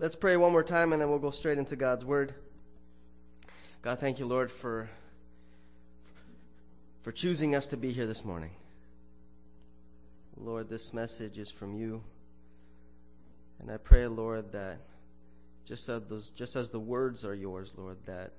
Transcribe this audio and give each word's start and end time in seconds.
Let's 0.00 0.14
pray 0.14 0.36
one 0.36 0.52
more 0.52 0.62
time 0.62 0.92
and 0.92 1.02
then 1.02 1.10
we'll 1.10 1.18
go 1.18 1.30
straight 1.30 1.58
into 1.58 1.74
God's 1.74 2.04
word. 2.04 2.32
God, 3.82 3.98
thank 3.98 4.20
you, 4.20 4.26
Lord, 4.26 4.52
for 4.52 4.88
for 7.02 7.10
choosing 7.10 7.56
us 7.56 7.66
to 7.68 7.76
be 7.76 7.90
here 7.90 8.06
this 8.06 8.24
morning. 8.24 8.52
Lord, 10.36 10.68
this 10.68 10.94
message 10.94 11.36
is 11.36 11.50
from 11.50 11.74
you. 11.74 12.04
And 13.58 13.72
I 13.72 13.76
pray, 13.76 14.06
Lord, 14.06 14.52
that 14.52 14.78
just 15.64 15.88
as 15.88 16.02
those 16.08 16.30
just 16.30 16.54
as 16.54 16.70
the 16.70 16.78
words 16.78 17.24
are 17.24 17.34
yours, 17.34 17.72
Lord, 17.76 17.96
that 18.06 18.30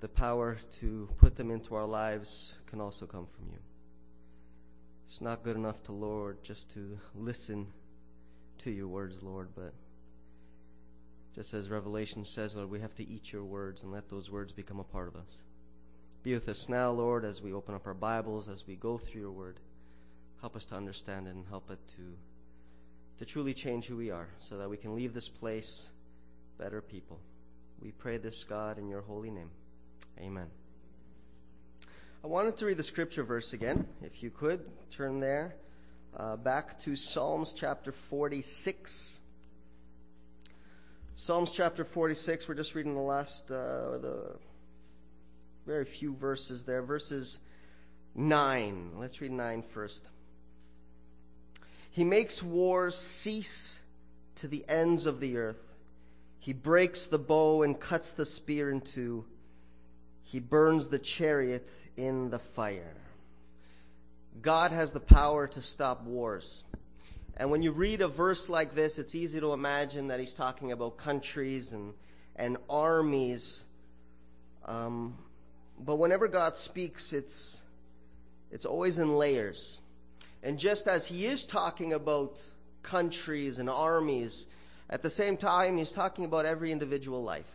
the 0.00 0.08
power 0.08 0.56
to 0.80 1.10
put 1.18 1.36
them 1.36 1.50
into 1.50 1.74
our 1.74 1.86
lives 1.86 2.54
can 2.64 2.80
also 2.80 3.04
come 3.04 3.26
from 3.26 3.50
you. 3.50 3.58
It's 5.04 5.20
not 5.20 5.42
good 5.42 5.56
enough 5.56 5.82
to, 5.84 5.92
Lord, 5.92 6.42
just 6.42 6.72
to 6.72 6.98
listen 7.14 7.66
to 8.58 8.70
your 8.70 8.88
words, 8.88 9.22
Lord, 9.22 9.48
but 9.54 9.74
just 11.34 11.54
as 11.54 11.68
Revelation 11.68 12.24
says, 12.24 12.56
Lord, 12.56 12.70
we 12.70 12.80
have 12.80 12.94
to 12.96 13.08
eat 13.08 13.32
your 13.32 13.44
words 13.44 13.82
and 13.82 13.92
let 13.92 14.08
those 14.08 14.30
words 14.30 14.52
become 14.52 14.80
a 14.80 14.84
part 14.84 15.08
of 15.08 15.16
us. 15.16 15.38
Be 16.22 16.34
with 16.34 16.48
us 16.48 16.68
now, 16.68 16.90
Lord, 16.90 17.24
as 17.24 17.40
we 17.40 17.52
open 17.52 17.74
up 17.74 17.86
our 17.86 17.94
Bibles, 17.94 18.48
as 18.48 18.66
we 18.66 18.76
go 18.76 18.98
through 18.98 19.20
your 19.20 19.30
word. 19.30 19.58
Help 20.40 20.56
us 20.56 20.64
to 20.66 20.74
understand 20.74 21.26
it 21.26 21.34
and 21.34 21.46
help 21.48 21.70
it 21.70 21.78
to, 21.96 22.14
to 23.18 23.24
truly 23.24 23.54
change 23.54 23.86
who 23.86 23.96
we 23.96 24.10
are 24.10 24.28
so 24.38 24.58
that 24.58 24.68
we 24.68 24.76
can 24.76 24.94
leave 24.94 25.14
this 25.14 25.28
place 25.28 25.90
better 26.58 26.80
people. 26.80 27.18
We 27.80 27.92
pray 27.92 28.18
this, 28.18 28.44
God, 28.44 28.76
in 28.76 28.88
your 28.88 29.00
holy 29.00 29.30
name. 29.30 29.50
Amen. 30.18 30.48
I 32.22 32.26
wanted 32.26 32.58
to 32.58 32.66
read 32.66 32.76
the 32.76 32.82
scripture 32.82 33.22
verse 33.22 33.54
again. 33.54 33.86
If 34.02 34.22
you 34.22 34.30
could, 34.30 34.60
turn 34.90 35.20
there. 35.20 35.54
Uh, 36.14 36.36
back 36.36 36.78
to 36.80 36.94
Psalms 36.94 37.54
chapter 37.54 37.92
46. 37.92 39.19
Psalms 41.14 41.50
chapter 41.50 41.84
46, 41.84 42.48
we're 42.48 42.54
just 42.54 42.74
reading 42.74 42.94
the 42.94 43.00
last, 43.00 43.50
uh, 43.50 43.98
the 43.98 44.36
very 45.66 45.84
few 45.84 46.14
verses 46.14 46.64
there. 46.64 46.82
Verses 46.82 47.40
9. 48.14 48.92
Let's 48.96 49.20
read 49.20 49.32
9 49.32 49.62
first. 49.62 50.10
He 51.90 52.04
makes 52.04 52.42
wars 52.42 52.96
cease 52.96 53.80
to 54.36 54.48
the 54.48 54.64
ends 54.68 55.04
of 55.04 55.20
the 55.20 55.36
earth. 55.36 55.74
He 56.38 56.52
breaks 56.52 57.06
the 57.06 57.18
bow 57.18 57.62
and 57.62 57.78
cuts 57.78 58.14
the 58.14 58.24
spear 58.24 58.70
in 58.70 58.80
two. 58.80 59.26
He 60.22 60.38
burns 60.38 60.88
the 60.88 60.98
chariot 60.98 61.68
in 61.96 62.30
the 62.30 62.38
fire. 62.38 62.94
God 64.40 64.70
has 64.70 64.92
the 64.92 65.00
power 65.00 65.46
to 65.48 65.60
stop 65.60 66.04
wars. 66.04 66.64
And 67.40 67.50
when 67.50 67.62
you 67.62 67.72
read 67.72 68.02
a 68.02 68.06
verse 68.06 68.50
like 68.50 68.74
this, 68.74 68.98
it's 68.98 69.14
easy 69.14 69.40
to 69.40 69.54
imagine 69.54 70.08
that 70.08 70.20
he's 70.20 70.34
talking 70.34 70.72
about 70.72 70.98
countries 70.98 71.72
and, 71.72 71.94
and 72.36 72.58
armies. 72.68 73.64
Um, 74.66 75.16
but 75.78 75.96
whenever 75.96 76.28
God 76.28 76.54
speaks, 76.58 77.14
it's, 77.14 77.62
it's 78.50 78.66
always 78.66 78.98
in 78.98 79.16
layers. 79.16 79.78
And 80.42 80.58
just 80.58 80.86
as 80.86 81.06
he 81.06 81.24
is 81.24 81.46
talking 81.46 81.94
about 81.94 82.38
countries 82.82 83.58
and 83.58 83.70
armies, 83.70 84.46
at 84.90 85.00
the 85.00 85.08
same 85.08 85.38
time, 85.38 85.78
he's 85.78 85.92
talking 85.92 86.26
about 86.26 86.44
every 86.44 86.70
individual 86.70 87.22
life. 87.22 87.50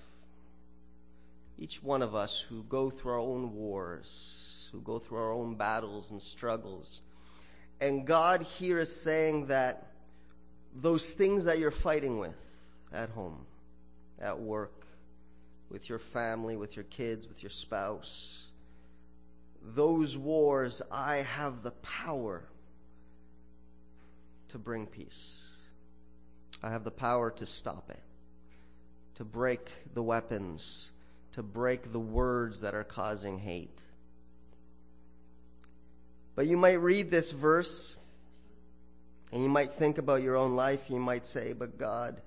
Each 1.59 1.83
one 1.83 2.01
of 2.01 2.15
us 2.15 2.39
who 2.39 2.63
go 2.63 2.89
through 2.89 3.11
our 3.11 3.19
own 3.19 3.53
wars, 3.53 4.67
who 4.71 4.81
go 4.81 4.97
through 4.97 5.19
our 5.19 5.31
own 5.31 5.53
battles 5.53 6.09
and 6.09 6.19
struggles. 6.19 7.03
And 7.85 8.03
God 8.03 8.41
here 8.41 8.79
is 8.79 8.99
saying 8.99 9.45
that 9.45 9.91
those 10.73 11.13
things 11.13 11.43
that 11.43 11.59
you're 11.59 11.69
fighting 11.69 12.17
with 12.17 12.43
at 12.91 13.09
home, 13.09 13.45
at 14.19 14.39
work, 14.39 14.87
with 15.69 15.87
your 15.87 15.99
family, 15.99 16.55
with 16.55 16.75
your 16.75 16.85
kids, 16.85 17.27
with 17.27 17.43
your 17.43 17.51
spouse, 17.51 18.47
those 19.61 20.17
wars, 20.17 20.81
I 20.91 21.17
have 21.17 21.61
the 21.61 21.73
power 21.73 22.41
to 24.47 24.57
bring 24.57 24.87
peace. 24.87 25.55
I 26.63 26.71
have 26.71 26.85
the 26.85 26.89
power 26.89 27.29
to 27.29 27.45
stop 27.45 27.91
it, 27.91 28.01
to 29.13 29.23
break 29.23 29.69
the 29.93 30.01
weapons, 30.01 30.89
to 31.33 31.43
break 31.43 31.91
the 31.91 31.99
words 31.99 32.61
that 32.61 32.73
are 32.73 32.83
causing 32.83 33.37
hate. 33.37 33.79
But 36.35 36.47
you 36.47 36.57
might 36.57 36.81
read 36.81 37.09
this 37.09 37.31
verse 37.31 37.95
and 39.31 39.41
you 39.41 39.49
might 39.49 39.71
think 39.71 39.97
about 39.97 40.21
your 40.21 40.35
own 40.35 40.55
life. 40.55 40.89
You 40.89 40.99
might 40.99 41.25
say, 41.25 41.53
But 41.53 41.77
God, 41.77 42.21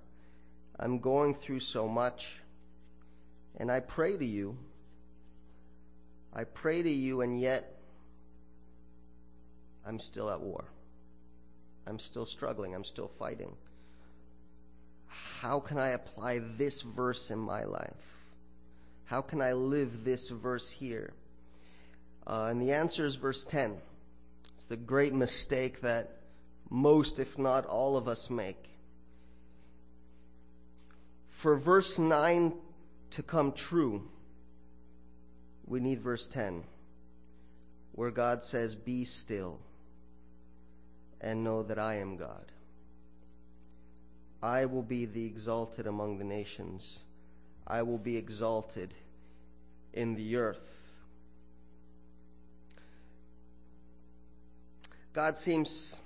I'm 0.78 0.98
going 0.98 1.34
through 1.34 1.60
so 1.60 1.88
much. 1.88 2.40
And 3.56 3.70
I 3.70 3.80
pray 3.80 4.16
to 4.16 4.24
you. 4.24 4.56
I 6.34 6.44
pray 6.44 6.82
to 6.82 6.90
you, 6.90 7.22
and 7.22 7.38
yet 7.40 7.80
I'm 9.86 9.98
still 9.98 10.30
at 10.30 10.40
war. 10.40 10.64
I'm 11.86 11.98
still 11.98 12.26
struggling. 12.26 12.74
I'm 12.74 12.84
still 12.84 13.08
fighting. 13.08 13.56
How 15.40 15.58
can 15.58 15.78
I 15.78 15.88
apply 15.88 16.40
this 16.58 16.82
verse 16.82 17.30
in 17.30 17.38
my 17.38 17.64
life? 17.64 18.22
How 19.06 19.22
can 19.22 19.40
I 19.40 19.54
live 19.54 20.04
this 20.04 20.28
verse 20.28 20.70
here? 20.70 21.14
Uh, 22.26 22.48
and 22.50 22.60
the 22.60 22.72
answer 22.72 23.06
is 23.06 23.16
verse 23.16 23.42
10. 23.44 23.78
It's 24.58 24.66
the 24.66 24.76
great 24.76 25.14
mistake 25.14 25.82
that 25.82 26.16
most, 26.68 27.20
if 27.20 27.38
not 27.38 27.64
all 27.66 27.96
of 27.96 28.08
us 28.08 28.28
make. 28.28 28.70
For 31.28 31.56
verse 31.56 32.00
9 32.00 32.54
to 33.10 33.22
come 33.22 33.52
true, 33.52 34.08
we 35.64 35.78
need 35.78 36.00
verse 36.00 36.26
10, 36.26 36.64
where 37.92 38.10
God 38.10 38.42
says, 38.42 38.74
Be 38.74 39.04
still 39.04 39.60
and 41.20 41.44
know 41.44 41.62
that 41.62 41.78
I 41.78 41.98
am 41.98 42.16
God. 42.16 42.50
I 44.42 44.66
will 44.66 44.82
be 44.82 45.04
the 45.04 45.24
exalted 45.24 45.86
among 45.86 46.18
the 46.18 46.24
nations. 46.24 47.04
I 47.64 47.82
will 47.82 47.96
be 47.96 48.16
exalted 48.16 48.92
in 49.92 50.16
the 50.16 50.34
earth. 50.34 50.87
God 55.12 55.36
seems 55.36 56.00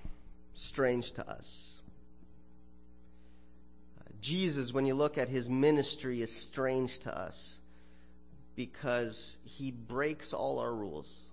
strange 0.54 1.12
to 1.12 1.28
us. 1.28 1.80
Uh, 4.00 4.10
Jesus, 4.20 4.72
when 4.72 4.86
you 4.86 4.94
look 4.94 5.18
at 5.18 5.28
his 5.28 5.50
ministry, 5.50 6.22
is 6.22 6.34
strange 6.34 7.00
to 7.00 7.16
us 7.16 7.58
because 8.54 9.38
he 9.44 9.70
breaks 9.70 10.32
all 10.32 10.58
our 10.58 10.72
rules. 10.72 11.30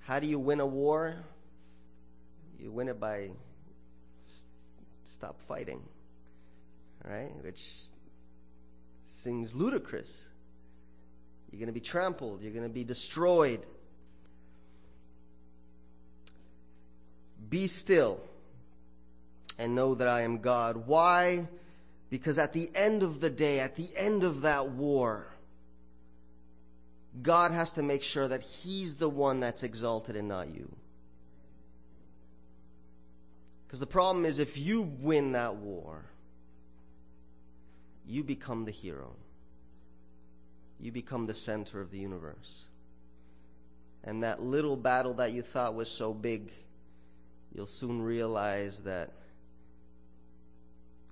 How 0.00 0.20
do 0.20 0.26
you 0.26 0.38
win 0.38 0.60
a 0.60 0.66
war? 0.66 1.16
You 2.58 2.70
win 2.70 2.88
it 2.88 3.00
by 3.00 3.30
stop 5.04 5.40
fighting, 5.42 5.82
right? 7.04 7.32
Which 7.42 7.64
seems 9.04 9.54
ludicrous. 9.54 10.28
You're 11.50 11.58
going 11.58 11.68
to 11.68 11.72
be 11.72 11.80
trampled, 11.80 12.42
you're 12.42 12.52
going 12.52 12.64
to 12.64 12.68
be 12.68 12.84
destroyed. 12.84 13.64
Be 17.48 17.66
still 17.66 18.20
and 19.58 19.74
know 19.74 19.94
that 19.94 20.08
I 20.08 20.22
am 20.22 20.38
God. 20.38 20.86
Why? 20.86 21.48
Because 22.10 22.38
at 22.38 22.52
the 22.52 22.70
end 22.74 23.02
of 23.02 23.20
the 23.20 23.30
day, 23.30 23.60
at 23.60 23.76
the 23.76 23.88
end 23.96 24.24
of 24.24 24.42
that 24.42 24.70
war, 24.70 25.26
God 27.22 27.52
has 27.52 27.72
to 27.72 27.82
make 27.82 28.02
sure 28.02 28.28
that 28.28 28.42
He's 28.42 28.96
the 28.96 29.08
one 29.08 29.40
that's 29.40 29.62
exalted 29.62 30.16
and 30.16 30.28
not 30.28 30.48
you. 30.48 30.70
Because 33.66 33.80
the 33.80 33.86
problem 33.86 34.24
is, 34.24 34.38
if 34.38 34.56
you 34.58 34.82
win 34.82 35.32
that 35.32 35.56
war, 35.56 36.04
you 38.06 38.22
become 38.22 38.64
the 38.64 38.70
hero. 38.70 39.14
You 40.78 40.92
become 40.92 41.26
the 41.26 41.34
center 41.34 41.80
of 41.80 41.90
the 41.90 41.98
universe. 41.98 42.66
And 44.04 44.22
that 44.22 44.42
little 44.42 44.76
battle 44.76 45.14
that 45.14 45.32
you 45.32 45.42
thought 45.42 45.74
was 45.74 45.90
so 45.90 46.14
big, 46.14 46.52
you'll 47.56 47.66
soon 47.66 48.02
realize 48.02 48.80
that 48.80 49.10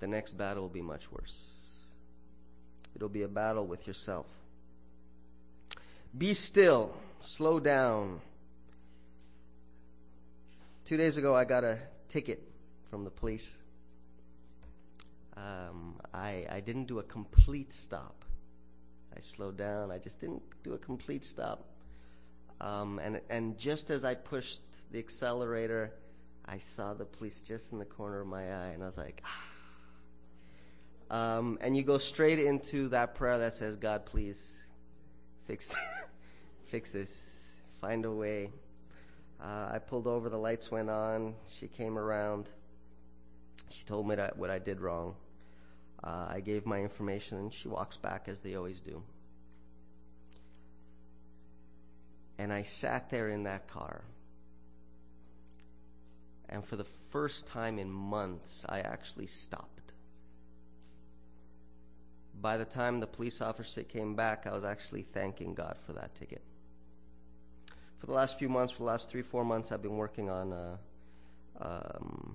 the 0.00 0.06
next 0.06 0.32
battle 0.37 0.64
will 0.64 0.69
be 0.69 0.82
much 0.82 1.11
worse. 1.11 1.62
It'll 2.94 3.08
be 3.08 3.23
a 3.23 3.29
battle 3.29 3.67
with 3.67 3.87
yourself. 3.87 4.26
Be 6.17 6.35
still. 6.35 6.94
Slow 7.23 7.58
down. 7.58 8.20
Two 10.85 10.99
days 10.99 11.17
ago, 11.17 11.35
I 11.35 11.46
got 11.46 11.64
a 11.64 11.79
ticket 12.11 12.46
from 12.91 13.05
the 13.05 13.11
police. 13.11 13.56
Um, 15.38 15.99
I, 16.12 16.46
I 16.50 16.61
didn't 16.61 16.85
do 16.85 16.99
a 16.99 17.02
complete 17.02 17.73
stop. 17.73 18.26
I 19.17 19.20
slowed 19.20 19.56
down. 19.56 19.91
I 19.91 19.99
just 19.99 20.20
didn't 20.20 20.43
do 20.62 20.75
a 20.75 20.79
complete 20.79 21.25
stop. 21.25 21.64
Um, 22.61 22.99
and, 23.02 23.23
and 23.31 23.56
just 23.56 23.88
as 23.88 24.05
I 24.05 24.14
pushed 24.14 24.61
the 24.93 24.99
accelerator, 24.99 25.94
I 26.46 26.58
saw 26.58 26.94
the 26.94 27.05
police 27.05 27.41
just 27.41 27.73
in 27.73 27.79
the 27.79 27.85
corner 27.85 28.20
of 28.20 28.26
my 28.26 28.43
eye, 28.43 28.69
and 28.75 28.82
I 28.82 28.87
was 28.87 28.99
like, 28.99 29.23
ah. 29.25 29.41
Um, 31.11 31.58
and 31.61 31.76
you 31.76 31.82
go 31.82 31.99
straight 31.99 32.38
into 32.38 32.88
that 32.88 33.14
prayer 33.14 33.38
that 33.38 33.55
says, 33.55 33.76
God, 33.76 34.05
please 34.05 34.67
fix, 35.44 35.70
fix 36.64 36.91
this, 36.91 37.50
find 37.81 38.05
a 38.05 38.11
way. 38.11 38.50
Uh, 39.41 39.70
I 39.73 39.79
pulled 39.79 40.06
over, 40.06 40.29
the 40.29 40.38
lights 40.38 40.70
went 40.70 40.91
on. 40.91 41.35
She 41.49 41.69
came 41.69 41.99
around. 41.99 42.50
She 43.69 43.85
told 43.85 44.08
me 44.08 44.14
that 44.14 44.37
what 44.37 44.50
I 44.50 44.58
did 44.58 44.81
wrong. 44.81 45.17
Uh, 46.02 46.26
I 46.29 46.41
gave 46.41 46.67
my 46.67 46.81
information, 46.81 47.38
and 47.38 47.52
she 47.52 47.69
walks 47.69 47.96
back 47.96 48.29
as 48.29 48.41
they 48.41 48.55
always 48.55 48.81
do. 48.81 49.02
And 52.38 52.52
I 52.52 52.62
sat 52.62 53.11
there 53.11 53.29
in 53.29 53.44
that 53.44 53.69
car. 53.69 54.05
And 56.49 56.64
for 56.64 56.76
the 56.76 56.85
first 56.85 57.46
time 57.46 57.79
in 57.79 57.91
months, 57.91 58.64
I 58.69 58.81
actually 58.81 59.26
stopped. 59.26 59.93
By 62.41 62.56
the 62.56 62.64
time 62.64 63.00
the 63.00 63.06
police 63.06 63.41
officer 63.41 63.82
came 63.82 64.14
back, 64.14 64.46
I 64.46 64.52
was 64.52 64.64
actually 64.64 65.02
thanking 65.02 65.55
God 65.55 65.76
for 65.87 65.94
that 65.94 66.14
ticket. 66.14 66.43
For 67.99 68.06
the 68.06 68.12
last 68.12 68.38
few 68.38 68.50
months, 68.50 68.73
for 68.73 68.81
the 68.81 68.85
last 68.85 69.08
three, 69.08 69.23
four 69.23 69.44
months, 69.44 69.73
I've 69.73 69.81
been 69.81 69.96
working 69.96 70.29
on 70.29 70.52
a, 70.52 70.79
um, 71.61 72.35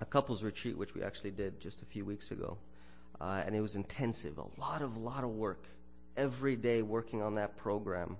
a 0.00 0.04
couples 0.04 0.44
retreat, 0.44 0.78
which 0.78 0.94
we 0.94 1.02
actually 1.02 1.32
did 1.32 1.58
just 1.60 1.82
a 1.82 1.84
few 1.84 2.04
weeks 2.04 2.30
ago. 2.30 2.56
Uh, 3.20 3.42
and 3.44 3.56
it 3.56 3.60
was 3.60 3.74
intensive, 3.74 4.38
a 4.38 4.60
lot 4.60 4.82
of, 4.82 4.96
lot 4.96 5.24
of 5.24 5.30
work 5.30 5.66
every 6.16 6.54
day 6.54 6.82
working 6.82 7.22
on 7.22 7.34
that 7.34 7.56
program. 7.56 8.16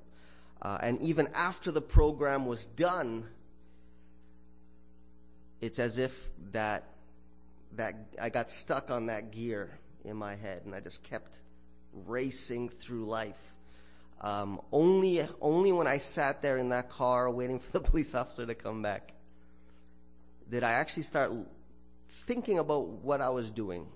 Uh, 0.62 0.78
and 0.82 1.00
even 1.00 1.28
after 1.34 1.70
the 1.70 1.80
program 1.80 2.46
was 2.46 2.66
done, 2.66 3.26
it's 5.60 5.78
as 5.78 5.98
if 5.98 6.28
that 6.52 6.84
that 7.72 7.94
I 8.20 8.30
got 8.30 8.50
stuck 8.50 8.90
on 8.90 9.06
that 9.06 9.32
gear 9.32 9.78
in 10.04 10.16
my 10.16 10.36
head, 10.36 10.62
and 10.64 10.74
I 10.74 10.80
just 10.80 11.02
kept 11.02 11.36
racing 11.92 12.68
through 12.68 13.06
life. 13.06 13.52
Um, 14.20 14.60
only 14.72 15.26
only 15.40 15.72
when 15.72 15.86
I 15.86 15.98
sat 15.98 16.42
there 16.42 16.56
in 16.56 16.70
that 16.70 16.88
car 16.88 17.30
waiting 17.30 17.58
for 17.58 17.72
the 17.72 17.80
police 17.90 18.14
officer 18.14 18.46
to 18.46 18.54
come 18.54 18.82
back 18.82 19.12
did 20.50 20.62
I 20.62 20.72
actually 20.72 21.02
start 21.02 21.32
thinking 22.08 22.58
about 22.58 22.86
what 22.86 23.20
I 23.20 23.28
was 23.30 23.50
doing. 23.50 23.86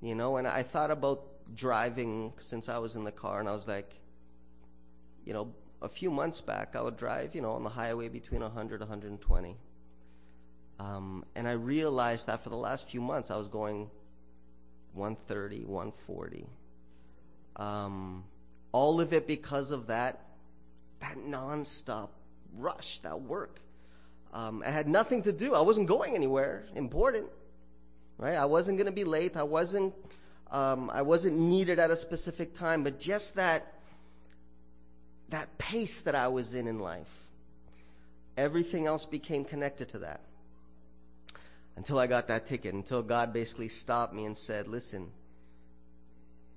You 0.00 0.14
know, 0.14 0.36
and 0.36 0.46
I 0.46 0.62
thought 0.62 0.90
about 0.90 1.24
driving 1.54 2.32
since 2.38 2.68
I 2.68 2.78
was 2.78 2.96
in 2.96 3.04
the 3.04 3.12
car, 3.12 3.40
and 3.40 3.48
I 3.48 3.52
was 3.52 3.66
like, 3.66 3.90
you 5.24 5.32
know, 5.32 5.52
a 5.82 5.88
few 5.88 6.10
months 6.10 6.40
back, 6.40 6.76
I 6.76 6.82
would 6.82 6.96
drive, 6.96 7.34
you 7.34 7.42
know, 7.42 7.52
on 7.52 7.64
the 7.64 7.70
highway 7.70 8.08
between 8.08 8.40
100 8.40 8.80
120. 8.80 9.56
Um, 10.78 11.24
and 11.34 11.48
I 11.48 11.52
realized 11.52 12.26
that 12.26 12.42
for 12.42 12.50
the 12.50 12.56
last 12.56 12.88
few 12.88 13.00
months, 13.00 13.30
I 13.30 13.36
was 13.36 13.48
going 13.48 13.90
130, 14.92 15.64
140. 15.64 16.46
Um, 17.56 18.24
all 18.72 19.00
of 19.00 19.12
it 19.12 19.26
because 19.26 19.70
of 19.70 19.86
that, 19.86 20.26
that 21.00 21.16
nonstop 21.16 22.08
rush, 22.58 22.98
that 23.00 23.22
work. 23.22 23.60
Um, 24.34 24.62
I 24.66 24.70
had 24.70 24.86
nothing 24.88 25.22
to 25.22 25.32
do. 25.32 25.54
I 25.54 25.60
wasn't 25.60 25.86
going 25.86 26.14
anywhere 26.14 26.66
important, 26.74 27.26
right? 28.18 28.36
I 28.36 28.44
wasn't 28.44 28.76
going 28.76 28.86
to 28.86 28.92
be 28.92 29.04
late. 29.04 29.36
I 29.36 29.44
wasn't. 29.44 29.94
Um, 30.50 30.90
I 30.92 31.02
wasn't 31.02 31.38
needed 31.38 31.78
at 31.78 31.90
a 31.90 31.96
specific 31.96 32.54
time. 32.54 32.84
But 32.84 33.00
just 33.00 33.36
that 33.36 33.72
that 35.30 35.58
pace 35.58 36.02
that 36.02 36.14
I 36.14 36.28
was 36.28 36.54
in 36.54 36.68
in 36.68 36.78
life. 36.78 37.10
Everything 38.36 38.86
else 38.86 39.06
became 39.06 39.44
connected 39.44 39.88
to 39.90 39.98
that. 40.00 40.20
Until 41.76 41.98
I 41.98 42.06
got 42.06 42.28
that 42.28 42.46
ticket, 42.46 42.74
until 42.74 43.02
God 43.02 43.32
basically 43.32 43.68
stopped 43.68 44.14
me 44.14 44.24
and 44.24 44.36
said, 44.36 44.66
Listen, 44.66 45.10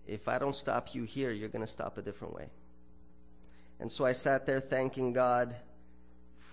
if 0.07 0.27
I 0.27 0.39
don't 0.39 0.55
stop 0.55 0.95
you 0.95 1.03
here, 1.03 1.31
you're 1.31 1.49
going 1.49 1.65
to 1.65 1.71
stop 1.71 1.97
a 1.97 2.01
different 2.01 2.33
way. 2.33 2.49
And 3.79 3.91
so 3.91 4.05
I 4.05 4.13
sat 4.13 4.45
there 4.45 4.59
thanking 4.59 5.13
God 5.13 5.55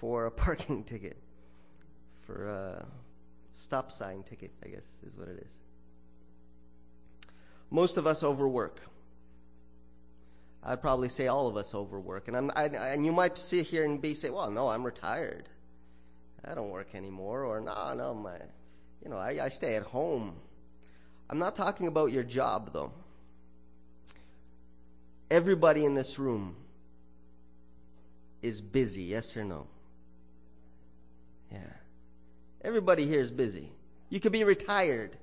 for 0.00 0.26
a 0.26 0.30
parking 0.30 0.84
ticket, 0.84 1.16
for 2.26 2.48
a 2.48 2.86
stop 3.54 3.90
sign 3.90 4.22
ticket, 4.22 4.50
I 4.64 4.68
guess 4.68 5.00
is 5.06 5.16
what 5.16 5.28
it 5.28 5.44
is. 5.46 5.58
Most 7.70 7.96
of 7.96 8.06
us 8.06 8.22
overwork. 8.22 8.80
I'd 10.62 10.80
probably 10.80 11.08
say 11.08 11.28
all 11.28 11.46
of 11.46 11.56
us 11.56 11.74
overwork. 11.74 12.28
And, 12.28 12.50
I, 12.54 12.64
and 12.64 13.06
you 13.06 13.12
might 13.12 13.38
sit 13.38 13.66
here 13.66 13.84
and 13.84 14.00
be 14.00 14.14
say, 14.14 14.30
well, 14.30 14.50
no, 14.50 14.68
I'm 14.68 14.84
retired. 14.84 15.48
I 16.46 16.54
don't 16.54 16.70
work 16.70 16.94
anymore. 16.94 17.44
Or, 17.44 17.60
no, 17.60 17.94
no, 17.94 18.14
my, 18.14 18.36
you 19.02 19.10
know, 19.10 19.18
I, 19.18 19.44
I 19.44 19.48
stay 19.48 19.74
at 19.74 19.82
home. 19.82 20.36
I'm 21.28 21.38
not 21.38 21.56
talking 21.56 21.86
about 21.88 22.12
your 22.12 22.22
job, 22.22 22.72
though. 22.72 22.92
Everybody 25.30 25.84
in 25.84 25.94
this 25.94 26.18
room 26.18 26.54
is 28.42 28.60
busy, 28.60 29.02
yes 29.02 29.36
or 29.36 29.44
no? 29.44 29.66
Yeah. 31.50 31.58
Everybody 32.62 33.06
here 33.06 33.20
is 33.20 33.30
busy. 33.30 33.72
You 34.08 34.20
could 34.20 34.32
be 34.32 34.44
retired. 34.44 35.16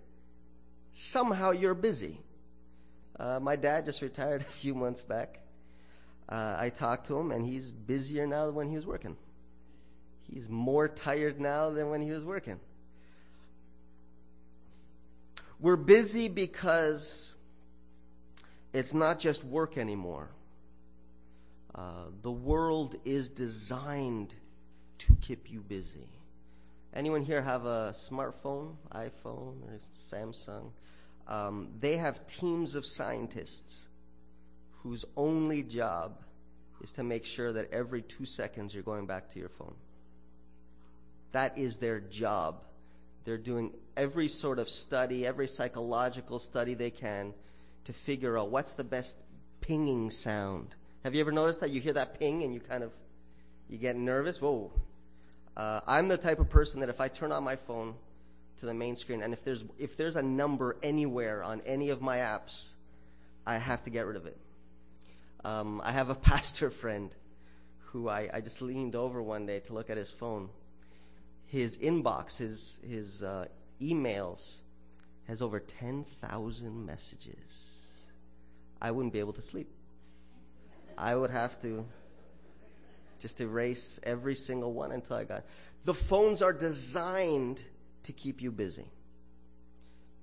Somehow 0.92 1.52
you're 1.52 1.74
busy. 1.74 2.20
Uh, 3.18 3.40
my 3.40 3.56
dad 3.56 3.86
just 3.86 4.02
retired 4.02 4.42
a 4.42 4.46
few 4.46 4.76
months 4.76 5.02
back. 5.02 5.40
Uh, 6.28 6.56
I 6.58 6.70
talked 6.70 7.08
to 7.08 7.18
him, 7.18 7.32
and 7.32 7.46
he's 7.46 7.72
busier 7.72 8.28
now 8.28 8.46
than 8.46 8.56
when 8.56 8.70
he 8.70 8.76
was 8.76 8.86
working. 8.86 9.16
He's 10.32 10.50
more 10.50 10.88
tired 10.88 11.40
now 11.40 11.70
than 11.70 11.90
when 11.90 12.02
he 12.02 12.12
was 12.12 12.24
working. 12.24 12.60
We're 15.60 15.76
busy 15.76 16.28
because 16.28 17.34
it's 18.74 18.94
not 18.94 19.20
just 19.20 19.44
work 19.44 19.78
anymore. 19.78 20.30
Uh, 21.76 22.06
the 22.22 22.32
world 22.32 22.96
is 23.06 23.30
designed 23.30 24.34
to 25.00 25.16
keep 25.22 25.52
you 25.52 25.62
busy. 25.62 26.08
Anyone 26.94 27.24
here 27.24 27.42
have 27.42 27.66
a 27.66 27.94
smartphone, 27.96 28.76
iPhone, 28.92 29.64
or 29.64 29.80
Samsung? 29.96 30.72
Um, 31.28 31.70
they 31.80 31.98
have 31.98 32.28
teams 32.28 32.76
of 32.76 32.86
scientists 32.86 33.88
whose 34.84 35.06
only 35.16 35.64
job 35.64 36.22
is 36.82 36.92
to 36.92 37.04
make 37.04 37.26
sure 37.26 37.54
that 37.54 37.72
every 37.72 38.02
two 38.02 38.26
seconds 38.26 38.74
you're 38.74 38.84
going 38.84 39.06
back 39.06 39.30
to 39.30 39.40
your 39.40 39.50
phone. 39.50 39.74
That 41.34 41.58
is 41.58 41.78
their 41.78 42.00
job. 42.00 42.64
They're 43.26 43.38
doing 43.38 43.74
every 43.96 44.28
sort 44.28 44.58
of 44.60 44.70
study, 44.70 45.26
every 45.26 45.48
psychological 45.48 46.40
study 46.40 46.74
they 46.74 46.90
can 46.90 47.34
to 47.86 47.94
figure 47.94 48.38
out 48.38 48.50
what's 48.50 48.74
the 48.74 48.84
best 48.84 49.18
pinging 49.62 50.10
sound. 50.10 50.76
Have 51.04 51.14
you 51.14 51.22
ever 51.22 51.32
noticed 51.32 51.60
that 51.60 51.70
you 51.70 51.82
hear 51.82 51.94
that 51.94 52.20
ping 52.20 52.44
and 52.44 52.54
you 52.54 52.60
kind 52.60 52.84
of 52.84 52.92
you 53.70 53.78
get 53.78 53.96
nervous? 53.96 54.42
Whoa. 54.42 54.72
Uh, 55.56 55.82
I'm 55.86 56.08
the 56.08 56.18
type 56.18 56.40
of 56.40 56.50
person 56.50 56.80
that 56.80 56.90
if 56.90 57.00
I 57.00 57.10
turn 57.10 57.32
on 57.32 57.44
my 57.44 57.56
phone, 57.56 57.96
to 58.64 58.66
the 58.66 58.74
main 58.74 58.96
screen. 58.96 59.22
And 59.22 59.34
if 59.34 59.44
there's 59.44 59.64
if 59.78 59.98
there's 59.98 60.16
a 60.16 60.22
number 60.22 60.78
anywhere 60.82 61.44
on 61.44 61.62
any 61.66 61.90
of 61.90 62.02
my 62.02 62.18
apps, 62.18 62.74
I 63.46 63.58
have 63.58 63.84
to 63.84 63.90
get 63.90 64.06
rid 64.06 64.16
of 64.16 64.26
it. 64.26 64.38
Um, 65.44 65.82
I 65.84 65.92
have 65.92 66.10
a 66.10 66.16
pastor 66.32 66.70
friend 66.70 67.14
who 67.88 68.08
I, 68.08 68.30
I 68.34 68.42
just 68.42 68.62
leaned 68.62 68.96
over 68.96 69.22
one 69.22 69.46
day 69.46 69.60
to 69.60 69.74
look 69.74 69.90
at 69.90 69.98
his 69.98 70.12
phone. 70.12 70.50
His 71.54 71.78
inbox, 71.78 72.38
his 72.38 72.80
his 72.82 73.22
uh, 73.22 73.46
emails, 73.80 74.62
has 75.28 75.40
over 75.40 75.60
ten 75.60 76.04
thousand 76.04 76.84
messages. 76.84 78.08
I 78.82 78.90
wouldn't 78.90 79.14
be 79.14 79.20
able 79.20 79.34
to 79.34 79.42
sleep. 79.44 79.70
I 80.98 81.16
would 81.16 81.30
have 81.30 81.62
to 81.62 81.86
just 83.20 83.40
erase 83.40 84.00
every 84.02 84.34
single 84.34 84.74
one 84.74 84.92
until 84.92 85.16
I 85.16 85.26
got. 85.26 85.46
The 85.84 85.94
phones 85.94 86.42
are 86.42 86.54
designed 86.54 87.64
to 88.02 88.14
keep 88.14 88.42
you 88.42 88.52
busy. 88.52 88.88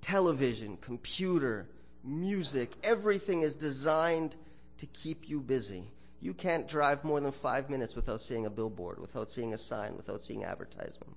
Television, 0.00 0.78
computer, 0.80 1.68
music, 2.02 2.72
everything 2.82 3.42
is 3.42 3.54
designed 3.54 4.34
to 4.78 4.86
keep 4.86 5.28
you 5.28 5.38
busy. 5.38 5.92
You 6.20 6.34
can't 6.34 6.68
drive 6.68 7.02
more 7.02 7.20
than 7.20 7.32
five 7.32 7.70
minutes 7.70 7.96
without 7.96 8.20
seeing 8.20 8.44
a 8.44 8.50
billboard, 8.50 9.00
without 9.00 9.30
seeing 9.30 9.54
a 9.54 9.58
sign, 9.58 9.96
without 9.96 10.22
seeing 10.22 10.44
advertisement. 10.44 11.16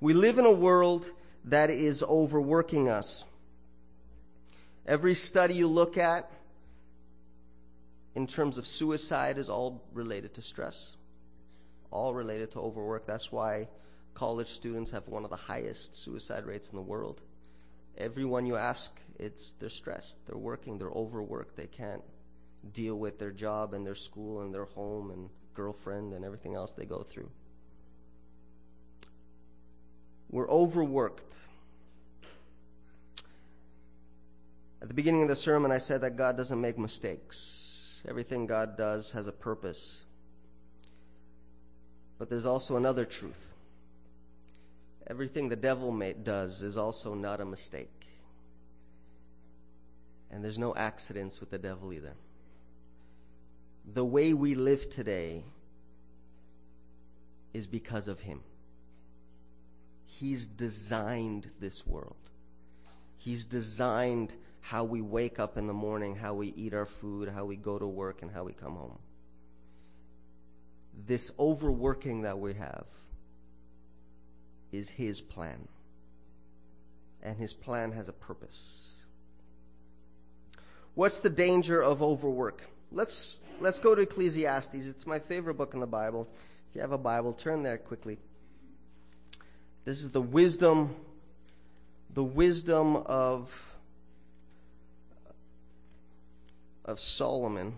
We 0.00 0.14
live 0.14 0.38
in 0.38 0.46
a 0.46 0.52
world 0.52 1.10
that 1.44 1.70
is 1.70 2.02
overworking 2.02 2.88
us. 2.88 3.24
Every 4.86 5.14
study 5.14 5.54
you 5.54 5.68
look 5.68 5.96
at 5.96 6.30
in 8.14 8.26
terms 8.26 8.58
of 8.58 8.66
suicide 8.66 9.38
is 9.38 9.48
all 9.48 9.84
related 9.92 10.34
to 10.34 10.42
stress, 10.42 10.96
all 11.92 12.14
related 12.14 12.50
to 12.52 12.60
overwork. 12.60 13.06
That's 13.06 13.30
why 13.30 13.68
college 14.14 14.48
students 14.48 14.90
have 14.90 15.06
one 15.06 15.22
of 15.22 15.30
the 15.30 15.36
highest 15.36 15.94
suicide 15.94 16.46
rates 16.46 16.70
in 16.70 16.76
the 16.76 16.82
world. 16.82 17.22
Everyone 17.96 18.46
you 18.46 18.56
ask, 18.56 18.92
it's 19.18 19.52
they're 19.52 19.68
stressed, 19.68 20.24
they're 20.26 20.36
working, 20.36 20.78
they're 20.78 20.88
overworked, 20.88 21.56
they 21.56 21.66
can't 21.66 22.02
deal 22.72 22.96
with 22.96 23.18
their 23.18 23.30
job 23.30 23.74
and 23.74 23.86
their 23.86 23.94
school 23.94 24.42
and 24.42 24.54
their 24.54 24.64
home 24.64 25.10
and 25.10 25.28
girlfriend 25.54 26.12
and 26.12 26.24
everything 26.24 26.54
else 26.54 26.72
they 26.72 26.84
go 26.84 27.02
through. 27.02 27.30
We're 30.30 30.48
overworked. 30.48 31.34
At 34.80 34.88
the 34.88 34.94
beginning 34.94 35.22
of 35.22 35.28
the 35.28 35.36
sermon, 35.36 35.72
I 35.72 35.78
said 35.78 36.02
that 36.02 36.16
God 36.16 36.36
doesn't 36.36 36.60
make 36.60 36.78
mistakes. 36.78 38.02
Everything 38.06 38.46
God 38.46 38.76
does 38.76 39.10
has 39.12 39.26
a 39.26 39.32
purpose. 39.32 40.04
But 42.18 42.28
there's 42.28 42.46
also 42.46 42.76
another 42.76 43.04
truth. 43.04 43.54
Everything 45.08 45.48
the 45.48 45.56
devil 45.56 45.96
does 46.22 46.62
is 46.62 46.76
also 46.76 47.14
not 47.14 47.40
a 47.40 47.44
mistake. 47.44 48.06
And 50.30 50.44
there's 50.44 50.58
no 50.58 50.74
accidents 50.74 51.40
with 51.40 51.50
the 51.50 51.58
devil 51.58 51.92
either. 51.92 52.14
The 53.94 54.04
way 54.04 54.34
we 54.34 54.54
live 54.54 54.90
today 54.90 55.44
is 57.54 57.66
because 57.66 58.06
of 58.08 58.20
him. 58.20 58.40
He's 60.04 60.46
designed 60.46 61.50
this 61.58 61.86
world. 61.86 62.16
He's 63.16 63.46
designed 63.46 64.34
how 64.60 64.84
we 64.84 65.00
wake 65.00 65.38
up 65.38 65.56
in 65.56 65.66
the 65.66 65.72
morning, 65.72 66.16
how 66.16 66.34
we 66.34 66.48
eat 66.48 66.74
our 66.74 66.86
food, 66.86 67.28
how 67.28 67.46
we 67.46 67.56
go 67.56 67.78
to 67.78 67.86
work, 67.86 68.20
and 68.20 68.30
how 68.30 68.44
we 68.44 68.52
come 68.52 68.76
home. 68.76 68.98
This 71.06 71.32
overworking 71.38 72.22
that 72.22 72.38
we 72.38 72.54
have 72.54 72.84
is 74.70 74.90
His 74.90 75.20
plan. 75.20 75.68
And 77.22 77.38
His 77.38 77.54
plan 77.54 77.92
has 77.92 78.08
a 78.08 78.12
purpose. 78.12 78.96
What's 80.94 81.20
the 81.20 81.30
danger 81.30 81.82
of 81.82 82.02
overwork? 82.02 82.62
Let's, 82.90 83.38
let's 83.60 83.78
go 83.78 83.94
to 83.94 84.02
Ecclesiastes. 84.02 84.86
It's 84.86 85.06
my 85.06 85.18
favorite 85.18 85.54
book 85.54 85.74
in 85.74 85.80
the 85.80 85.86
Bible. 85.86 86.28
If 86.68 86.76
you 86.76 86.80
have 86.80 86.92
a 86.92 86.98
Bible, 86.98 87.32
turn 87.32 87.62
there 87.62 87.78
quickly. 87.78 88.18
This 89.84 90.00
is 90.00 90.10
the 90.10 90.22
wisdom, 90.22 90.94
the 92.12 92.24
wisdom 92.24 92.96
of 92.96 93.64
of 96.84 97.00
Solomon. 97.00 97.74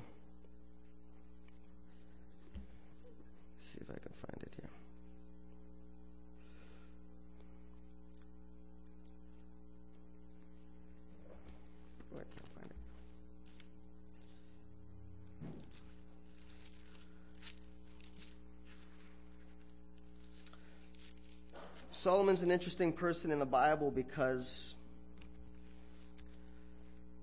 Solomon's 22.00 22.40
an 22.40 22.50
interesting 22.50 22.94
person 22.94 23.30
in 23.30 23.40
the 23.40 23.44
Bible 23.44 23.90
because 23.90 24.74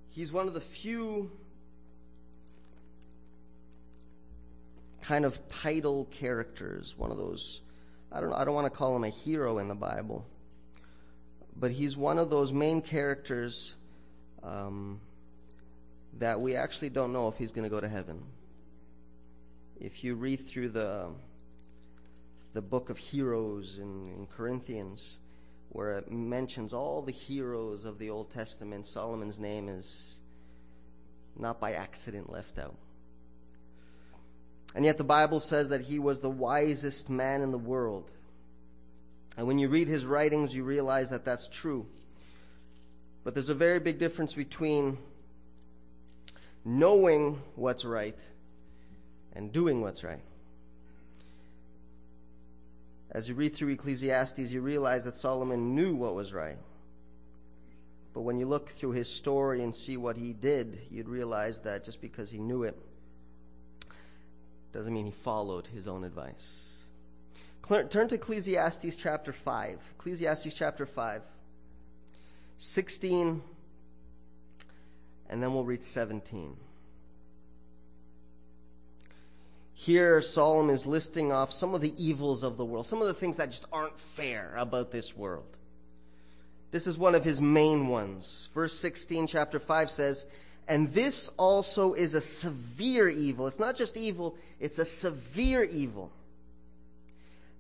he's 0.10 0.32
one 0.32 0.48
of 0.48 0.54
the 0.54 0.62
few 0.62 1.32
kind 5.02 5.26
of 5.26 5.50
title 5.50 6.06
characters, 6.12 6.94
one 6.96 7.10
of 7.10 7.18
those 7.18 7.62
I 8.12 8.22
don't 8.22 8.32
I 8.34 8.46
don't 8.46 8.54
want 8.54 8.72
to 8.72 8.78
call 8.78 8.96
him 8.96 9.04
a 9.04 9.10
hero 9.10 9.58
in 9.58 9.68
the 9.68 9.74
Bible, 9.74 10.28
but 11.56 11.72
he's 11.72 11.98
one 11.98 12.20
of 12.20 12.30
those 12.30 12.54
main 12.54 12.84
characters 12.84 13.76
um, 14.44 15.02
that 16.20 16.40
we 16.40 16.56
actually 16.56 16.90
don't 16.90 17.14
know 17.14 17.30
if 17.30 17.38
he's 17.40 17.52
going 17.52 17.64
to 17.64 17.72
go 17.72 17.80
to 17.80 17.90
heaven. 17.90 18.22
If 19.82 20.04
you 20.04 20.14
read 20.14 20.48
through 20.48 20.70
the 20.70 21.10
the 22.54 22.62
book 22.62 22.90
of 22.90 22.98
heroes 22.98 23.78
in, 23.78 24.12
in 24.12 24.28
Corinthians, 24.28 25.20
where 25.70 25.98
it 25.98 26.12
mentions 26.12 26.74
all 26.74 27.02
the 27.02 27.12
heroes 27.12 27.86
of 27.86 28.00
the 28.00 28.10
Old 28.10 28.32
Testament, 28.32 28.88
Solomon's 28.88 29.40
name 29.40 29.70
is 29.70 30.20
not 31.38 31.60
by 31.60 31.74
accident 31.74 32.32
left 32.32 32.58
out. 32.58 32.76
And 34.76 34.86
yet 34.86 34.98
the 34.98 35.04
Bible 35.04 35.40
says 35.40 35.70
that 35.70 35.82
he 35.82 36.00
was 36.00 36.22
the 36.22 36.30
wisest 36.30 37.10
man 37.10 37.42
in 37.42 37.52
the 37.52 37.58
world. 37.58 38.10
And 39.38 39.48
when 39.48 39.60
you 39.60 39.70
read 39.70 39.88
his 39.88 40.06
writings, 40.06 40.56
you 40.56 40.64
realize 40.64 41.10
that 41.12 41.26
that's 41.26 41.48
true. 41.48 41.86
But 43.24 43.34
there's 43.34 43.50
a 43.50 43.56
very 43.56 43.80
big 43.80 44.00
difference 44.00 44.34
between 44.34 44.98
knowing 46.64 47.42
what's 47.56 47.86
right 47.86 48.18
and 49.34 49.52
doing 49.52 49.82
what's 49.82 50.04
right. 50.04 50.22
As 53.12 53.30
you 53.30 53.36
read 53.36 53.56
through 53.56 53.70
Ecclesiastes, 53.70 54.52
you 54.52 54.62
realize 54.62 55.06
that 55.06 55.16
Solomon 55.16 55.76
knew 55.76 55.96
what 55.96 56.14
was 56.14 56.34
right. 56.34 56.58
But 58.14 58.22
when 58.22 58.38
you 58.38 58.46
look 58.46 58.70
through 58.70 58.92
his 58.92 59.08
story 59.08 59.64
and 59.64 59.76
see 59.76 59.96
what 59.96 60.18
he 60.18 60.34
did, 60.34 60.80
you'd 60.90 61.08
realize 61.08 61.62
that 61.62 61.84
just 61.84 62.02
because 62.02 62.32
he 62.32 62.40
knew 62.40 62.64
it 62.64 62.78
doesn't 64.74 64.94
mean 64.94 65.06
he 65.06 65.12
followed 65.12 65.68
his 65.68 65.88
own 65.88 66.04
advice. 66.04 66.84
Turn 67.64 68.08
to 68.08 68.16
Ecclesiastes 68.16 68.96
chapter 68.96 69.34
5. 69.34 69.80
Ecclesiastes 70.00 70.54
chapter 70.54 70.86
5. 70.86 71.22
16, 72.58 73.42
and 75.30 75.44
then 75.44 75.54
we'll 75.54 75.64
read 75.64 75.84
17. 75.84 76.58
Here, 79.80 80.24
Solomon 80.24 80.74
is 80.74 80.88
listing 80.88 81.32
off 81.32 81.54
some 81.54 81.76
of 81.76 81.82
the 81.82 81.94
evils 82.04 82.42
of 82.42 82.58
the 82.58 82.66
world, 82.66 82.88
some 82.88 83.00
of 83.00 83.08
the 83.08 83.14
things 83.14 83.36
that 83.36 83.52
just 83.52 83.68
aren't 83.72 84.00
fair 84.00 84.56
about 84.58 84.90
this 84.90 85.16
world. 85.16 85.56
This 86.72 86.88
is 86.88 86.98
one 86.98 87.14
of 87.14 87.24
his 87.24 87.40
main 87.40 87.88
ones. 87.88 88.50
Verse 88.56 88.74
16, 88.74 89.28
chapter 89.28 89.60
5 89.60 89.92
says, 89.92 90.26
and 90.68 90.90
this 90.90 91.30
also 91.38 91.94
is 91.94 92.16
a 92.16 92.22
severe 92.22 93.08
evil. 93.08 93.46
It's 93.46 93.60
not 93.60 93.76
just 93.76 93.98
evil, 93.98 94.36
it's 94.60 94.80
a 94.80 94.84
severe 94.84 95.64
evil. 95.64 96.12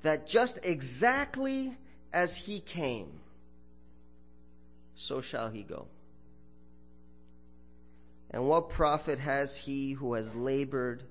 That 0.01 0.25
just 0.25 0.65
exactly 0.65 1.77
as 2.11 2.35
he 2.35 2.61
came, 2.61 3.11
so 4.95 5.21
shall 5.21 5.51
he 5.51 5.61
go. 5.61 5.85
And 8.31 8.47
what 8.49 8.69
profit 8.69 9.19
has 9.19 9.55
he 9.55 9.91
who 9.91 10.15
has 10.15 10.33
labored 10.33 11.03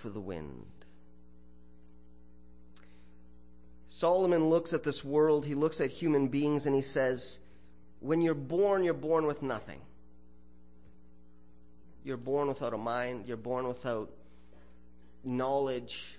for 0.00 0.08
the 0.08 0.20
wind? 0.20 0.66
Solomon 3.86 4.48
looks 4.48 4.72
at 4.72 4.82
this 4.82 5.04
world, 5.04 5.44
he 5.44 5.54
looks 5.54 5.80
at 5.80 5.90
human 5.90 6.28
beings, 6.28 6.64
and 6.64 6.74
he 6.74 6.80
says, 6.80 7.40
When 7.98 8.22
you're 8.22 8.34
born, 8.34 8.82
you're 8.82 8.94
born 8.94 9.26
with 9.26 9.42
nothing. 9.42 9.80
You're 12.02 12.16
born 12.16 12.48
without 12.48 12.72
a 12.72 12.78
mind, 12.78 13.26
you're 13.26 13.36
born 13.36 13.68
without 13.68 14.10
knowledge. 15.22 16.18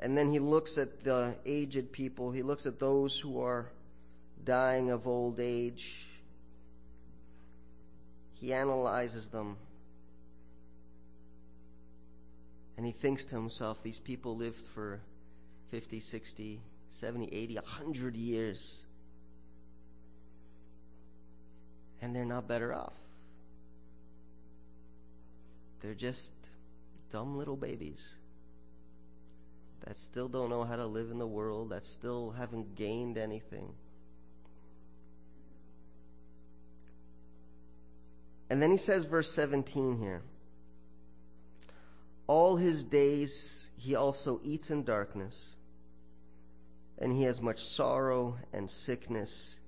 And 0.00 0.18
then 0.18 0.32
he 0.32 0.40
looks 0.40 0.78
at 0.78 1.04
the 1.04 1.36
aged 1.46 1.92
people, 1.92 2.32
he 2.32 2.42
looks 2.42 2.66
at 2.66 2.80
those 2.80 3.20
who 3.20 3.40
are 3.40 3.70
dying 4.42 4.90
of 4.90 5.06
old 5.06 5.38
age. 5.38 6.06
He 8.32 8.52
analyzes 8.52 9.28
them. 9.28 9.56
And 12.82 12.86
he 12.88 12.92
thinks 12.92 13.24
to 13.26 13.36
himself, 13.36 13.80
these 13.84 14.00
people 14.00 14.36
lived 14.36 14.56
for 14.74 15.00
50, 15.70 16.00
60, 16.00 16.60
70, 16.90 17.28
80, 17.32 17.54
100 17.54 18.16
years. 18.16 18.86
and 22.00 22.14
they're 22.14 22.24
not 22.24 22.48
better 22.48 22.74
off. 22.74 22.96
They're 25.80 25.94
just 25.94 26.32
dumb 27.12 27.38
little 27.38 27.54
babies 27.54 28.16
that 29.86 29.96
still 29.96 30.26
don't 30.26 30.50
know 30.50 30.64
how 30.64 30.74
to 30.74 30.86
live 30.86 31.12
in 31.12 31.18
the 31.18 31.26
world, 31.26 31.70
that 31.70 31.84
still 31.84 32.32
haven't 32.32 32.74
gained 32.74 33.16
anything. 33.16 33.72
And 38.50 38.60
then 38.60 38.72
he 38.72 38.76
says, 38.76 39.04
verse 39.04 39.32
17 39.32 39.98
here 39.98 40.22
All 42.26 42.56
his 42.56 42.84
days 42.84 43.70
he 43.76 43.94
also 43.94 44.40
eats 44.44 44.70
in 44.70 44.84
darkness, 44.84 45.56
and 46.98 47.12
he 47.12 47.24
has 47.24 47.40
much 47.40 47.60
sorrow 47.60 48.36
and 48.52 48.70
sickness 48.70 49.60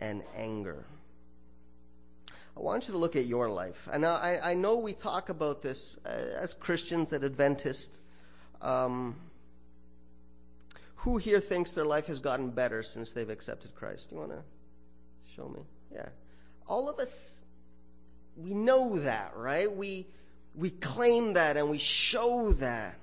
and 0.00 0.22
anger. 0.34 0.86
I 2.56 2.60
want 2.60 2.88
you 2.88 2.92
to 2.92 2.98
look 2.98 3.16
at 3.16 3.26
your 3.26 3.50
life. 3.50 3.86
And 3.92 4.06
I, 4.06 4.40
I 4.42 4.54
know 4.54 4.76
we 4.76 4.94
talk 4.94 5.28
about 5.28 5.62
this 5.62 5.98
uh, 6.06 6.08
as 6.08 6.54
Christians 6.54 7.12
at 7.12 7.22
Adventists. 7.22 8.00
Um, 8.62 9.16
who 10.96 11.18
here 11.18 11.40
thinks 11.40 11.72
their 11.72 11.84
life 11.84 12.06
has 12.06 12.18
gotten 12.18 12.50
better 12.50 12.82
since 12.82 13.12
they've 13.12 13.28
accepted 13.28 13.74
Christ? 13.74 14.10
You 14.10 14.18
want 14.18 14.30
to 14.30 14.42
show 15.36 15.48
me? 15.48 15.60
Yeah. 15.92 16.08
All 16.66 16.88
of 16.88 16.98
us, 16.98 17.40
we 18.36 18.54
know 18.54 18.98
that, 19.00 19.36
right? 19.36 19.70
We, 19.74 20.08
we 20.56 20.70
claim 20.70 21.34
that 21.34 21.56
and 21.56 21.68
we 21.68 21.78
show 21.78 22.52
that. 22.54 22.98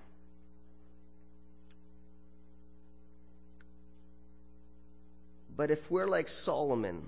But 5.55 5.69
if 5.69 5.91
we're 5.91 6.07
like 6.07 6.27
Solomon, 6.27 7.07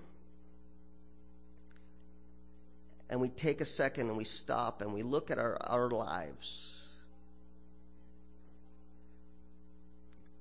and 3.09 3.19
we 3.19 3.29
take 3.29 3.61
a 3.61 3.65
second 3.65 4.07
and 4.07 4.17
we 4.17 4.23
stop 4.23 4.81
and 4.81 4.93
we 4.93 5.01
look 5.01 5.31
at 5.31 5.39
our, 5.39 5.57
our 5.61 5.89
lives, 5.89 6.89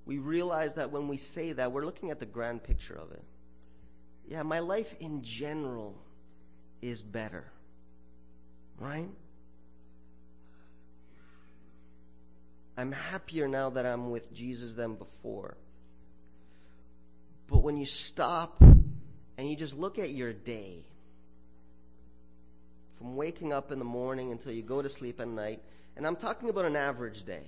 we 0.04 0.18
realize 0.18 0.74
that 0.74 0.90
when 0.90 1.08
we 1.08 1.16
say 1.16 1.52
that, 1.52 1.72
we're 1.72 1.84
looking 1.84 2.10
at 2.10 2.20
the 2.20 2.26
grand 2.26 2.62
picture 2.62 2.94
of 2.94 3.10
it. 3.12 3.24
Yeah, 4.28 4.42
my 4.42 4.58
life 4.58 4.94
in 5.00 5.22
general 5.22 5.96
is 6.82 7.00
better. 7.00 7.44
Right? 8.78 9.08
I'm 12.76 12.92
happier 12.92 13.46
now 13.46 13.70
that 13.70 13.86
I'm 13.86 14.10
with 14.10 14.32
Jesus 14.34 14.74
than 14.74 14.94
before. 14.94 15.56
But 17.46 17.58
when 17.58 17.76
you 17.76 17.86
stop 17.86 18.60
and 18.60 19.48
you 19.48 19.54
just 19.54 19.76
look 19.76 19.98
at 19.98 20.10
your 20.10 20.32
day, 20.32 20.84
from 22.98 23.16
waking 23.16 23.52
up 23.52 23.70
in 23.70 23.78
the 23.78 23.84
morning 23.84 24.32
until 24.32 24.52
you 24.52 24.62
go 24.62 24.80
to 24.80 24.88
sleep 24.88 25.20
at 25.20 25.28
night, 25.28 25.62
and 25.96 26.06
I'm 26.06 26.16
talking 26.16 26.48
about 26.48 26.64
an 26.64 26.76
average 26.76 27.24
day. 27.24 27.44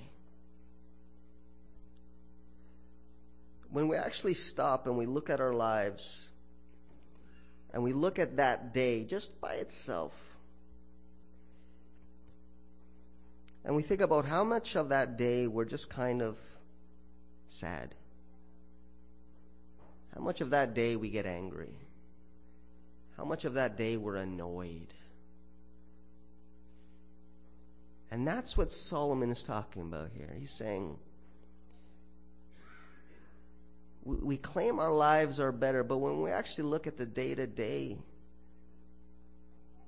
When 3.70 3.88
we 3.88 3.96
actually 3.96 4.34
stop 4.34 4.86
and 4.86 4.96
we 4.96 5.06
look 5.06 5.28
at 5.28 5.40
our 5.40 5.52
lives 5.52 6.30
and 7.72 7.82
we 7.82 7.92
look 7.92 8.18
at 8.18 8.36
that 8.36 8.72
day 8.72 9.04
just 9.04 9.40
by 9.40 9.54
itself, 9.54 10.25
and 13.66 13.74
we 13.74 13.82
think 13.82 14.00
about 14.00 14.24
how 14.24 14.44
much 14.44 14.76
of 14.76 14.90
that 14.90 15.18
day 15.18 15.48
we're 15.48 15.64
just 15.64 15.90
kind 15.90 16.22
of 16.22 16.38
sad. 17.48 17.96
How 20.14 20.20
much 20.20 20.40
of 20.40 20.50
that 20.50 20.72
day 20.72 20.94
we 20.94 21.10
get 21.10 21.26
angry? 21.26 21.74
How 23.16 23.24
much 23.24 23.44
of 23.44 23.54
that 23.54 23.76
day 23.76 23.96
we're 23.96 24.16
annoyed? 24.16 24.94
And 28.12 28.26
that's 28.26 28.56
what 28.56 28.70
Solomon 28.70 29.32
is 29.32 29.42
talking 29.42 29.82
about 29.82 30.10
here. 30.16 30.32
He's 30.38 30.52
saying, 30.52 30.96
we 34.04 34.36
claim 34.36 34.78
our 34.78 34.92
lives 34.92 35.40
are 35.40 35.50
better, 35.50 35.82
but 35.82 35.96
when 35.96 36.22
we 36.22 36.30
actually 36.30 36.68
look 36.68 36.86
at 36.86 36.96
the 36.96 37.04
day 37.04 37.34
to 37.34 37.48
day, 37.48 37.98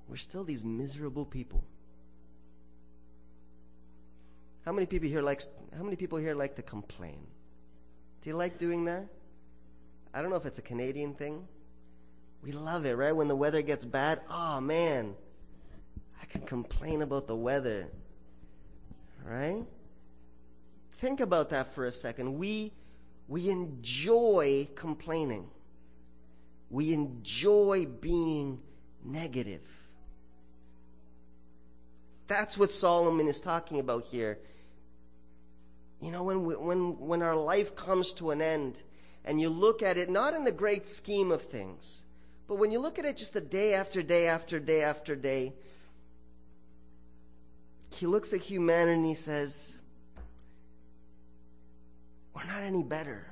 we're 0.08 0.16
still 0.16 0.42
these 0.42 0.64
miserable 0.64 1.24
people. 1.24 1.62
How 4.68 4.74
many 4.74 4.84
people 4.84 5.08
here 5.08 5.22
like 5.22 5.40
how 5.74 5.82
many 5.82 5.96
people 5.96 6.18
here 6.18 6.34
like 6.34 6.56
to 6.56 6.62
complain? 6.62 7.26
Do 8.20 8.28
you 8.28 8.36
like 8.36 8.58
doing 8.58 8.84
that? 8.84 9.06
I 10.12 10.20
don't 10.20 10.28
know 10.28 10.36
if 10.36 10.44
it's 10.44 10.58
a 10.58 10.62
Canadian 10.62 11.14
thing. 11.14 11.48
We 12.42 12.52
love 12.52 12.84
it, 12.84 12.94
right? 12.94 13.16
When 13.16 13.28
the 13.28 13.34
weather 13.34 13.62
gets 13.62 13.86
bad, 13.86 14.20
oh 14.28 14.60
man, 14.60 15.14
I 16.20 16.26
can 16.26 16.42
complain 16.42 17.00
about 17.00 17.26
the 17.26 17.34
weather. 17.34 17.88
Right? 19.24 19.64
Think 20.96 21.20
about 21.20 21.48
that 21.48 21.72
for 21.74 21.86
a 21.86 21.92
second. 21.92 22.36
We 22.36 22.74
we 23.26 23.48
enjoy 23.48 24.68
complaining. 24.74 25.48
We 26.68 26.92
enjoy 26.92 27.86
being 27.86 28.60
negative. 29.02 29.62
That's 32.26 32.58
what 32.58 32.70
Solomon 32.70 33.28
is 33.28 33.40
talking 33.40 33.80
about 33.80 34.04
here. 34.04 34.38
You 36.00 36.12
know, 36.12 36.22
when, 36.22 36.44
we, 36.44 36.54
when, 36.54 36.98
when 36.98 37.22
our 37.22 37.36
life 37.36 37.74
comes 37.74 38.12
to 38.14 38.30
an 38.30 38.40
end 38.40 38.82
and 39.24 39.40
you 39.40 39.48
look 39.48 39.82
at 39.82 39.96
it 39.96 40.08
not 40.08 40.34
in 40.34 40.44
the 40.44 40.52
great 40.52 40.86
scheme 40.86 41.32
of 41.32 41.42
things, 41.42 42.04
but 42.46 42.56
when 42.56 42.70
you 42.70 42.78
look 42.78 42.98
at 42.98 43.04
it 43.04 43.16
just 43.16 43.34
the 43.34 43.40
day 43.40 43.74
after 43.74 44.02
day 44.02 44.28
after 44.28 44.60
day 44.60 44.82
after 44.82 45.16
day, 45.16 45.54
he 47.90 48.06
looks 48.06 48.32
at 48.32 48.40
humanity 48.40 48.94
and 48.94 49.04
he 49.04 49.14
says, 49.14 49.78
we're 52.34 52.44
not 52.44 52.62
any 52.62 52.84
better. 52.84 53.26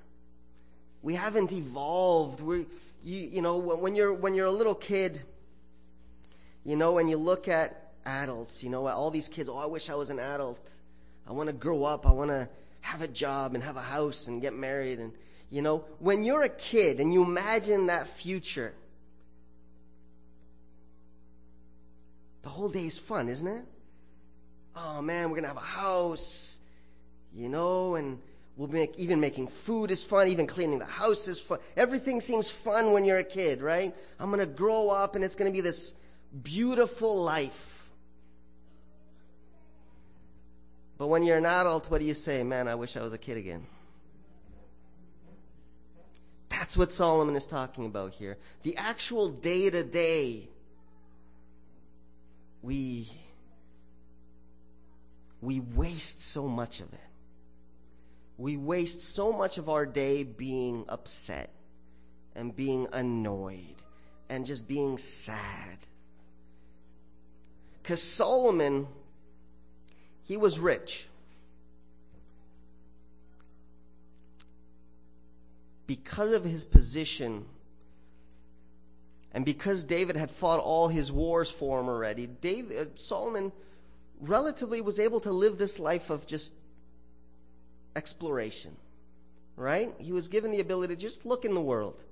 We 1.02 1.14
haven't 1.14 1.52
evolved. 1.52 2.40
We, 2.40 2.66
you, 3.05 3.29
you 3.29 3.42
know, 3.42 3.59
when 3.59 3.94
you're 3.94 4.12
when 4.12 4.35
you're 4.35 4.46
a 4.46 4.52
little 4.52 4.74
kid, 4.74 5.22
you 6.64 6.74
know, 6.74 6.98
and 6.98 7.09
you 7.09 7.16
look 7.16 7.46
at 7.46 7.92
adults, 8.05 8.64
you 8.64 8.70
know, 8.70 8.88
all 8.88 9.12
these 9.12 9.29
kids. 9.29 9.48
Oh, 9.48 9.57
I 9.57 9.66
wish 9.66 9.88
I 9.88 9.94
was 9.94 10.11
an 10.11 10.18
adult. 10.18 10.68
I 11.27 11.33
want 11.33 11.49
to 11.49 11.53
grow 11.53 11.85
up. 11.85 12.07
I 12.07 12.12
want 12.12 12.31
to 12.31 12.49
have 12.81 13.03
a 13.03 13.09
job 13.09 13.55
and 13.55 13.62
have 13.62 13.77
a 13.77 13.83
house 13.83 14.29
and 14.29 14.41
get 14.41 14.55
married. 14.55 14.99
And 14.99 15.12
you 15.51 15.62
know, 15.62 15.85
when 15.99 16.25
you're 16.25 16.43
a 16.43 16.49
kid 16.49 17.01
and 17.01 17.12
you 17.12 17.23
imagine 17.23 17.87
that 17.87 18.07
future, 18.07 18.75
the 22.43 22.49
whole 22.49 22.69
day 22.69 22.87
is 22.87 22.99
fun, 22.99 23.29
isn't 23.29 23.49
it? 23.49 23.65
Oh 24.75 25.03
man, 25.03 25.31
we're 25.31 25.37
gonna 25.37 25.49
have 25.49 25.57
a 25.57 25.61
house, 25.61 26.59
you 27.35 27.49
know, 27.49 27.97
and 27.97 28.19
We'll 28.57 28.69
make, 28.69 28.95
even 28.97 29.21
making 29.21 29.49
food 29.49 29.91
is 29.91 30.03
fun, 30.03 30.29
even 30.29 30.47
cleaning 30.47 30.79
the 30.79 30.87
house 30.87 31.29
is 31.29 31.39
fun. 31.39 31.59
Everything 31.77 32.23
seems 32.23 32.51
fun 32.51 32.93
when 32.93 33.05
you're 33.05 33.19
a 33.19 33.25
kid, 33.25 33.61
right? 33.61 33.95
I'm 34.19 34.31
gonna 34.31 34.47
grow 34.47 34.91
up 34.91 35.15
and 35.15 35.23
it's 35.23 35.35
gonna 35.35 35.51
be 35.51 35.61
this 35.61 35.95
beautiful 36.43 37.23
life. 37.23 37.76
But 40.98 41.09
when 41.09 41.22
you're 41.22 41.38
an 41.38 41.46
adult, 41.46 41.90
what 41.90 41.98
do 41.98 42.04
you 42.04 42.14
say? 42.14 42.42
Man, 42.42 42.68
I 42.68 42.74
wish 42.74 42.96
I 42.96 43.02
was 43.02 43.12
a 43.12 43.18
kid 43.18 43.37
again. 43.37 43.66
That's 46.48 46.76
what 46.76 46.90
Solomon 46.90 47.37
is 47.37 47.46
talking 47.46 47.85
about 47.85 48.12
here. 48.12 48.38
The 48.62 48.76
actual 48.76 49.28
day 49.28 49.68
to 49.68 49.85
day, 49.85 50.48
we, 52.62 53.09
we 55.40 55.61
waste 55.61 56.22
so 56.22 56.48
much 56.48 56.80
of 56.80 56.92
it 56.92 57.00
we 58.38 58.56
waste 58.56 59.02
so 59.02 59.32
much 59.32 59.59
of 59.59 59.68
our 59.68 59.87
day 59.87 60.22
being 60.22 60.85
upset 60.88 61.50
and 62.35 62.54
being 62.54 62.87
annoyed 62.92 63.82
and 64.28 64.44
just 64.44 64.68
being 64.68 64.98
sad. 64.98 65.78
Because 67.82 68.02
Solomon, 68.02 68.88
he 70.27 70.37
was 70.37 70.59
rich. 70.59 71.07
Because 75.87 76.33
of 76.33 76.45
his 76.45 76.65
position, 76.65 77.45
and 79.33 79.45
because 79.45 79.85
David 79.85 80.17
had 80.17 80.31
fought 80.31 80.59
all 80.59 80.89
his 80.89 81.12
wars 81.12 81.51
for 81.51 81.79
him 81.79 81.89
already, 81.89 82.27
David, 82.27 82.77
uh, 82.77 82.91
Solomon 82.97 83.53
relatively 84.21 84.81
was 84.81 84.99
able 84.99 85.21
to 85.21 85.31
live 85.31 85.59
this 85.59 85.79
life 85.79 86.11
of 86.11 86.27
just 86.27 86.53
exploration, 87.95 88.75
right? 89.55 89.95
He 89.99 90.11
was 90.11 90.27
given 90.27 90.51
the 90.51 90.61
ability 90.61 90.97
to 90.97 91.01
just 91.01 91.25
look 91.25 91.45
in 91.45 91.55
the 91.55 91.61
world. 91.61 92.03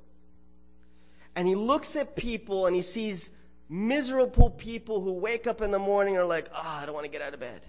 And 1.34 1.48
he 1.48 1.56
looks 1.56 1.96
at 1.96 2.14
people 2.14 2.66
and 2.66 2.76
he 2.76 2.82
sees 2.82 3.30
miserable 3.68 4.50
people 4.50 5.00
who 5.00 5.14
wake 5.14 5.48
up 5.48 5.62
in 5.62 5.72
the 5.72 5.80
morning 5.80 6.14
and 6.14 6.22
are 6.22 6.28
like, 6.28 6.48
ah, 6.54 6.78
oh, 6.78 6.82
I 6.82 6.86
don't 6.86 6.94
want 6.94 7.06
to 7.06 7.10
get 7.10 7.22
out 7.22 7.34
of 7.34 7.40
bed. 7.40 7.66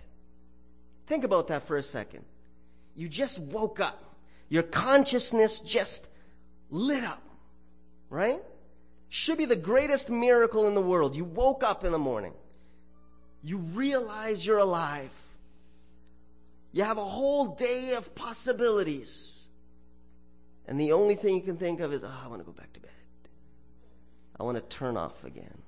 Think 1.08 1.24
about 1.24 1.48
that 1.50 1.64
for 1.68 1.78
a 1.78 1.84
second. 1.84 2.26
You 2.96 3.08
just 3.08 3.40
woke 3.40 3.80
up. 3.80 4.16
Your 4.50 4.64
consciousness 4.64 5.60
just 5.60 6.10
lit 6.70 7.04
up, 7.04 7.22
right? 8.10 8.42
Should 9.10 9.38
be 9.38 9.46
the 9.46 9.56
greatest 9.56 10.10
miracle 10.10 10.68
in 10.68 10.74
the 10.74 10.82
world. 10.82 11.16
You 11.16 11.26
woke 11.26 11.64
up 11.64 11.84
in 11.84 11.92
the 11.92 12.00
morning. 12.00 12.34
You 13.44 13.58
realize 13.58 14.46
you're 14.46 14.58
alive. 14.58 15.12
You 16.72 16.84
have 16.84 16.98
a 16.98 17.06
whole 17.06 17.56
day 17.56 17.94
of 17.96 18.16
possibilities. 18.16 19.48
And 20.68 20.80
the 20.80 20.94
only 20.94 21.16
thing 21.16 21.36
you 21.36 21.42
can 21.42 21.58
think 21.58 21.80
of 21.80 21.94
is, 21.94 22.04
oh, 22.04 22.22
I 22.24 22.28
want 22.28 22.42
to 22.42 22.46
go 22.46 22.52
back 22.52 22.74
to 22.74 22.80
bed. 22.80 22.92
I 24.40 24.44
want 24.44 24.58
to 24.58 24.76
turn 24.76 24.98
off 24.98 25.24
again. 25.24 25.62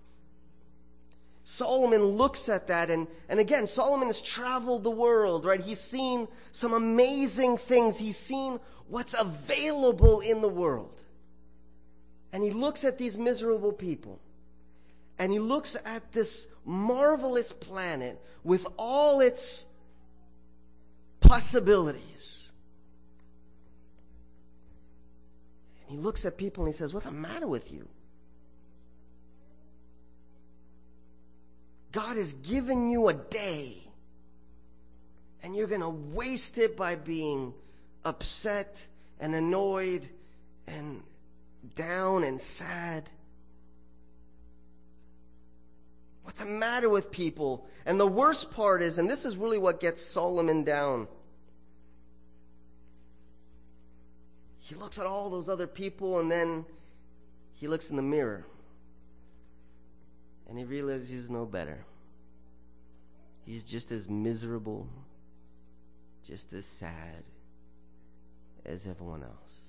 Solomon 1.47 2.03
looks 2.03 2.49
at 2.49 2.67
that, 2.67 2.89
and, 2.89 3.07
and 3.29 3.39
again, 3.39 3.67
Solomon 3.67 4.07
has 4.10 4.21
traveled 4.21 4.83
the 4.83 4.91
world, 4.91 5.45
right? 5.45 5.62
He's 5.62 5.79
seen 5.79 6.27
some 6.51 6.73
amazing 6.73 7.55
things. 7.55 7.97
He's 7.97 8.17
seen 8.17 8.60
what's 8.89 9.15
available 9.17 10.19
in 10.19 10.41
the 10.41 10.49
world. 10.49 11.01
And 12.33 12.43
he 12.43 12.49
looks 12.49 12.83
at 12.83 12.97
these 12.97 13.17
miserable 13.17 13.71
people. 13.71 14.19
And 15.19 15.31
he 15.31 15.39
looks 15.39 15.77
at 15.86 16.12
this 16.12 16.47
marvelous 16.65 17.53
planet 17.53 18.21
with 18.43 18.67
all 18.77 19.21
its 19.21 19.67
possibilities. 21.21 22.51
And 25.88 25.97
he 25.97 26.03
looks 26.03 26.25
at 26.25 26.38
people 26.38 26.65
and 26.65 26.73
he 26.73 26.77
says, 26.77 26.93
What's 26.93 27.05
the 27.05 27.13
matter 27.13 27.47
with 27.47 27.71
you? 27.71 27.88
God 31.97 32.15
has 32.15 32.33
given 32.33 32.91
you 32.91 33.07
a 33.07 33.13
day, 33.15 33.75
and 35.41 35.55
you're 35.55 35.65
going 35.65 35.81
to 35.81 35.89
waste 35.89 36.60
it 36.60 36.77
by 36.77 36.93
being 36.93 37.55
upset 38.05 38.86
and 39.19 39.33
annoyed 39.33 40.07
and 40.67 41.01
down 41.73 42.23
and 42.23 42.39
sad. 42.39 43.10
What's 46.21 46.41
the 46.41 46.45
matter 46.45 46.88
with 46.88 47.10
people? 47.10 47.65
And 47.83 47.99
the 47.99 48.05
worst 48.05 48.53
part 48.53 48.83
is, 48.83 48.99
and 48.99 49.10
this 49.10 49.25
is 49.25 49.36
really 49.36 49.57
what 49.57 49.79
gets 49.79 50.05
Solomon 50.05 50.63
down. 50.63 51.07
He 54.60 54.75
looks 54.75 54.99
at 54.99 55.07
all 55.07 55.31
those 55.31 55.49
other 55.49 55.65
people 55.65 56.19
and 56.19 56.31
then 56.31 56.63
he 57.55 57.67
looks 57.67 57.89
in 57.89 57.95
the 57.95 58.03
mirror 58.03 58.45
and 60.47 60.57
he 60.57 60.63
realizes 60.63 61.10
he's 61.10 61.29
no 61.29 61.45
better. 61.45 61.79
He's 63.45 63.63
just 63.63 63.91
as 63.91 64.10
miserable, 64.10 64.88
just 66.25 66.53
as 66.53 66.65
sad 66.65 67.23
as 68.65 68.88
everyone 68.88 69.23
else. 69.23 69.62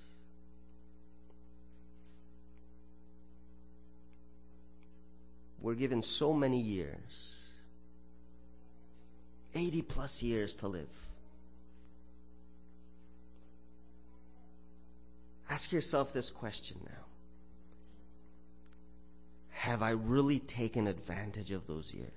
We're 5.61 5.75
given 5.75 6.03
so 6.03 6.33
many 6.33 6.61
years 6.61 7.35
80 9.55 9.83
plus 9.83 10.23
years 10.23 10.55
to 10.57 10.69
live. 10.69 10.87
Ask 15.51 15.73
yourself 15.73 16.13
this 16.13 16.31
question 16.31 16.79
now 16.85 17.08
Have 19.69 19.83
I 19.83 19.91
really 19.91 20.39
taken 20.39 20.87
advantage 20.87 21.51
of 21.51 21.67
those 21.67 21.93
years? 21.93 22.09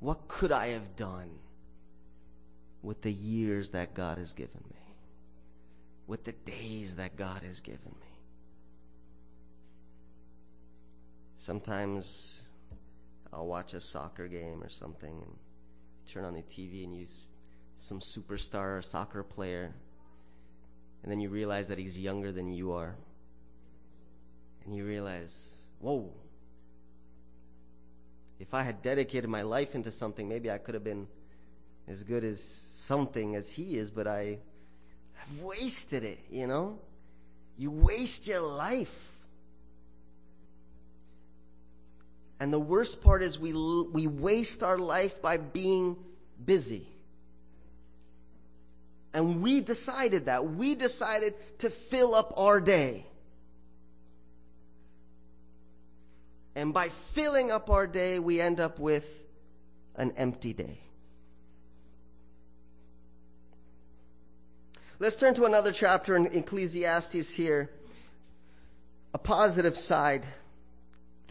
What 0.00 0.28
could 0.28 0.52
I 0.52 0.66
have 0.68 0.94
done 0.94 1.30
with 2.82 3.00
the 3.00 3.12
years 3.12 3.70
that 3.70 3.94
God 3.94 4.18
has 4.18 4.34
given 4.34 4.62
me? 4.68 4.76
With 6.06 6.24
the 6.24 6.32
days 6.32 6.96
that 6.96 7.16
God 7.16 7.42
has 7.44 7.60
given 7.60 7.94
me? 7.98 8.12
Sometimes 11.38 12.50
I'll 13.32 13.46
watch 13.46 13.72
a 13.72 13.80
soccer 13.80 14.28
game 14.28 14.62
or 14.62 14.68
something 14.68 15.22
and 15.22 15.34
turn 16.06 16.26
on 16.26 16.34
the 16.34 16.42
TV 16.42 16.84
and 16.84 16.94
use 16.94 17.30
some 17.76 18.00
superstar 18.00 18.84
soccer 18.84 19.22
player. 19.22 19.72
And 21.02 21.10
then 21.10 21.20
you 21.20 21.30
realize 21.30 21.68
that 21.68 21.78
he's 21.78 21.98
younger 21.98 22.32
than 22.32 22.52
you 22.52 22.72
are. 22.72 22.94
And 24.64 24.74
you 24.74 24.84
realize, 24.84 25.56
whoa, 25.78 26.12
if 28.38 28.54
I 28.54 28.62
had 28.62 28.82
dedicated 28.82 29.28
my 29.28 29.42
life 29.42 29.74
into 29.74 29.92
something, 29.92 30.28
maybe 30.28 30.50
I 30.50 30.58
could 30.58 30.74
have 30.74 30.84
been 30.84 31.06
as 31.88 32.04
good 32.04 32.24
as 32.24 32.42
something 32.42 33.34
as 33.34 33.52
he 33.52 33.76
is, 33.76 33.90
but 33.90 34.06
I 34.06 34.38
have 35.14 35.38
wasted 35.40 36.04
it, 36.04 36.18
you 36.30 36.46
know? 36.46 36.78
You 37.58 37.70
waste 37.70 38.26
your 38.26 38.40
life. 38.40 39.18
And 42.38 42.50
the 42.50 42.58
worst 42.58 43.02
part 43.02 43.22
is 43.22 43.38
we, 43.38 43.52
we 43.52 44.06
waste 44.06 44.62
our 44.62 44.78
life 44.78 45.20
by 45.20 45.36
being 45.36 45.96
busy. 46.42 46.86
And 49.12 49.42
we 49.42 49.60
decided 49.60 50.26
that. 50.26 50.46
We 50.46 50.74
decided 50.74 51.34
to 51.58 51.70
fill 51.70 52.14
up 52.14 52.32
our 52.36 52.60
day. 52.60 53.06
And 56.54 56.72
by 56.72 56.88
filling 56.88 57.50
up 57.50 57.70
our 57.70 57.86
day, 57.86 58.18
we 58.18 58.40
end 58.40 58.60
up 58.60 58.78
with 58.78 59.26
an 59.96 60.12
empty 60.16 60.52
day. 60.52 60.80
Let's 64.98 65.16
turn 65.16 65.34
to 65.34 65.44
another 65.44 65.72
chapter 65.72 66.14
in 66.14 66.26
Ecclesiastes 66.26 67.34
here. 67.34 67.70
A 69.14 69.18
positive 69.18 69.76
side 69.76 70.26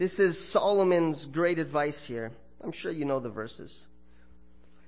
this 0.00 0.18
is 0.18 0.42
Solomon's 0.42 1.26
great 1.26 1.58
advice 1.58 2.06
here. 2.06 2.32
I'm 2.64 2.72
sure 2.72 2.90
you 2.90 3.04
know 3.04 3.20
the 3.20 3.28
verses. 3.28 3.86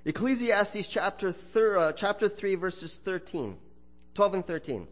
Ecclesiastes 0.05 0.89
chapter, 0.89 1.31
thir- 1.31 1.79
uh, 1.79 1.93
chapter 1.93 2.29
3, 2.29 2.57
verses 2.57 2.97
13, 2.97 3.57
12 4.15 4.35
and 4.35 4.47
13. 4.47 4.87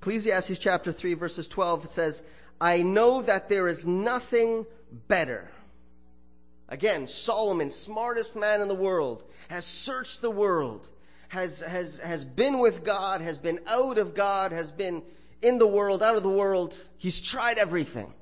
Ecclesiastes 0.00 0.58
chapter 0.58 0.92
3, 0.92 1.14
verses 1.14 1.48
12 1.48 1.88
says, 1.88 2.22
I 2.60 2.82
know 2.82 3.22
that 3.22 3.48
there 3.48 3.68
is 3.68 3.86
nothing 3.86 4.64
better. 5.08 5.50
Again, 6.68 7.06
Solomon, 7.06 7.70
smartest 7.70 8.34
man 8.34 8.62
in 8.62 8.68
the 8.68 8.74
world, 8.74 9.24
has 9.48 9.66
searched 9.66 10.22
the 10.22 10.30
world, 10.30 10.88
has, 11.28 11.60
has, 11.60 11.98
has 11.98 12.24
been 12.24 12.58
with 12.58 12.84
God, 12.84 13.20
has 13.20 13.38
been 13.38 13.60
out 13.68 13.98
of 13.98 14.14
God, 14.14 14.52
has 14.52 14.70
been 14.70 15.02
in 15.42 15.58
the 15.58 15.66
world, 15.66 16.02
out 16.02 16.16
of 16.16 16.22
the 16.22 16.28
world. 16.28 16.76
He's 16.96 17.20
tried 17.20 17.58
everything. 17.58 18.12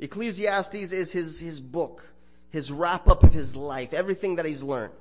Ecclesiastes 0.00 0.92
is 0.92 1.12
his, 1.12 1.38
his 1.38 1.60
book, 1.60 2.04
his 2.50 2.70
wrap 2.70 3.08
up 3.08 3.22
of 3.22 3.32
his 3.32 3.56
life, 3.56 3.92
everything 3.92 4.36
that 4.36 4.44
he's 4.44 4.62
learned. 4.62 4.92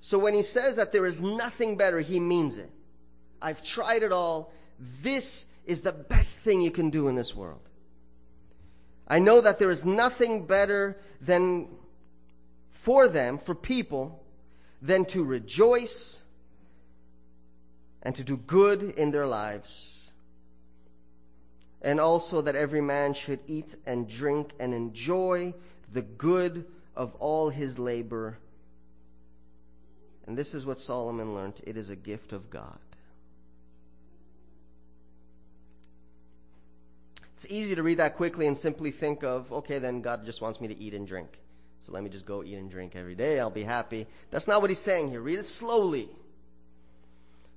So 0.00 0.18
when 0.18 0.34
he 0.34 0.42
says 0.42 0.76
that 0.76 0.92
there 0.92 1.06
is 1.06 1.22
nothing 1.22 1.76
better, 1.76 2.00
he 2.00 2.20
means 2.20 2.58
it. 2.58 2.70
I've 3.42 3.64
tried 3.64 4.02
it 4.02 4.12
all. 4.12 4.52
This 5.02 5.46
is 5.64 5.80
the 5.80 5.92
best 5.92 6.38
thing 6.38 6.60
you 6.60 6.70
can 6.70 6.90
do 6.90 7.08
in 7.08 7.16
this 7.16 7.34
world. 7.34 7.68
I 9.08 9.18
know 9.18 9.40
that 9.40 9.58
there 9.58 9.70
is 9.70 9.84
nothing 9.84 10.46
better 10.46 10.96
than 11.20 11.68
for 12.70 13.08
them, 13.08 13.38
for 13.38 13.54
people, 13.54 14.22
than 14.80 15.04
to 15.06 15.24
rejoice 15.24 16.24
and 18.02 18.14
to 18.14 18.22
do 18.22 18.36
good 18.36 18.82
in 18.82 19.10
their 19.10 19.26
lives. 19.26 20.10
And 21.82 21.98
also 22.00 22.42
that 22.42 22.54
every 22.54 22.80
man 22.80 23.14
should 23.14 23.40
eat 23.46 23.76
and 23.86 24.08
drink 24.08 24.52
and 24.60 24.72
enjoy 24.72 25.54
the 25.96 26.02
good 26.02 26.66
of 26.94 27.14
all 27.16 27.48
his 27.48 27.78
labor. 27.78 28.38
And 30.26 30.36
this 30.36 30.54
is 30.54 30.66
what 30.66 30.78
Solomon 30.78 31.34
learned 31.34 31.60
it 31.66 31.76
is 31.76 31.88
a 31.88 31.96
gift 31.96 32.32
of 32.32 32.50
God. 32.50 32.78
It's 37.34 37.46
easy 37.48 37.74
to 37.74 37.82
read 37.82 37.98
that 37.98 38.16
quickly 38.16 38.46
and 38.46 38.56
simply 38.56 38.90
think 38.90 39.22
of, 39.22 39.52
okay, 39.52 39.78
then 39.78 40.02
God 40.02 40.24
just 40.24 40.40
wants 40.40 40.60
me 40.60 40.68
to 40.68 40.78
eat 40.78 40.94
and 40.94 41.06
drink. 41.06 41.40
So 41.80 41.92
let 41.92 42.02
me 42.02 42.10
just 42.10 42.26
go 42.26 42.42
eat 42.42 42.54
and 42.54 42.70
drink 42.70 42.96
every 42.96 43.14
day. 43.14 43.40
I'll 43.40 43.50
be 43.50 43.64
happy. 43.64 44.06
That's 44.30 44.48
not 44.48 44.60
what 44.60 44.70
he's 44.70 44.78
saying 44.78 45.10
here. 45.10 45.20
Read 45.20 45.38
it 45.38 45.46
slowly. 45.46 46.08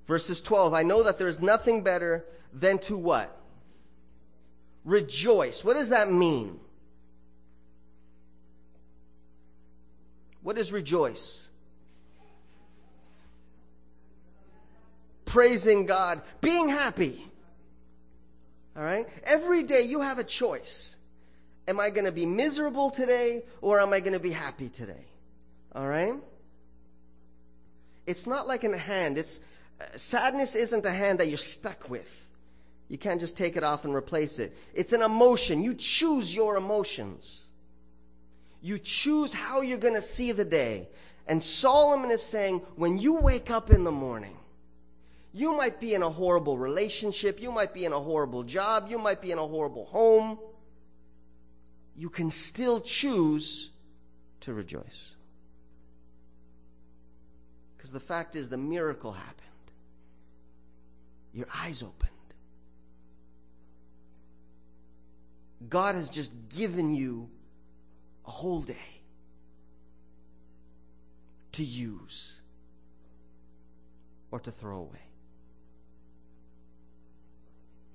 Verses 0.05 0.41
12, 0.41 0.73
I 0.73 0.83
know 0.83 1.03
that 1.03 1.17
there 1.17 1.27
is 1.27 1.41
nothing 1.41 1.83
better 1.83 2.25
than 2.53 2.77
to 2.79 2.97
what? 2.97 3.37
Rejoice. 4.83 5.63
What 5.63 5.77
does 5.77 5.89
that 5.89 6.11
mean? 6.11 6.59
What 10.49 10.57
is 10.57 10.73
rejoice? 10.73 11.47
Praising 15.23 15.85
God, 15.85 16.23
being 16.41 16.69
happy. 16.69 17.23
All 18.75 18.81
right? 18.81 19.07
Every 19.25 19.61
day 19.61 19.83
you 19.83 20.01
have 20.01 20.17
a 20.17 20.23
choice. 20.23 20.97
Am 21.67 21.79
I 21.79 21.91
going 21.91 22.05
to 22.05 22.11
be 22.11 22.25
miserable 22.25 22.89
today 22.89 23.43
or 23.61 23.79
am 23.79 23.93
I 23.93 23.99
going 23.99 24.13
to 24.13 24.19
be 24.19 24.31
happy 24.31 24.69
today? 24.69 25.05
All 25.75 25.87
right? 25.87 26.15
It's 28.07 28.25
not 28.25 28.47
like 28.47 28.63
in 28.63 28.73
a 28.73 28.77
hand. 28.79 29.19
It's 29.19 29.41
uh, 29.79 29.97
sadness 29.97 30.55
isn't 30.55 30.83
a 30.83 30.91
hand 30.91 31.19
that 31.19 31.27
you're 31.27 31.37
stuck 31.37 31.91
with. 31.91 32.27
You 32.87 32.97
can't 32.97 33.21
just 33.21 33.37
take 33.37 33.55
it 33.55 33.63
off 33.63 33.85
and 33.85 33.93
replace 33.93 34.39
it. 34.39 34.57
It's 34.73 34.93
an 34.93 35.03
emotion. 35.03 35.61
You 35.61 35.75
choose 35.75 36.33
your 36.33 36.57
emotions. 36.57 37.43
You 38.61 38.77
choose 38.77 39.33
how 39.33 39.61
you're 39.61 39.77
going 39.77 39.95
to 39.95 40.01
see 40.01 40.31
the 40.31 40.45
day. 40.45 40.89
And 41.27 41.43
Solomon 41.43 42.11
is 42.11 42.23
saying, 42.23 42.59
when 42.75 42.97
you 42.97 43.15
wake 43.15 43.51
up 43.51 43.69
in 43.69 43.83
the 43.83 43.91
morning, 43.91 44.37
you 45.31 45.55
might 45.55 45.79
be 45.79 45.93
in 45.93 46.01
a 46.01 46.09
horrible 46.09 46.57
relationship. 46.57 47.39
You 47.39 47.51
might 47.51 47.73
be 47.73 47.85
in 47.85 47.93
a 47.93 47.99
horrible 47.99 48.43
job. 48.43 48.87
You 48.89 48.97
might 48.97 49.21
be 49.21 49.31
in 49.31 49.37
a 49.37 49.47
horrible 49.47 49.85
home. 49.85 50.39
You 51.95 52.09
can 52.09 52.29
still 52.29 52.81
choose 52.81 53.69
to 54.41 54.53
rejoice. 54.53 55.15
Because 57.77 57.91
the 57.91 57.99
fact 57.99 58.35
is, 58.35 58.49
the 58.49 58.57
miracle 58.57 59.11
happened 59.11 59.39
your 61.33 61.47
eyes 61.55 61.83
opened. 61.83 62.09
God 65.69 65.95
has 65.95 66.09
just 66.09 66.31
given 66.49 66.93
you 66.93 67.29
a 68.25 68.31
whole 68.31 68.61
day 68.61 69.01
to 71.53 71.63
use 71.63 72.41
or 74.31 74.39
to 74.39 74.51
throw 74.51 74.77
away. 74.77 74.99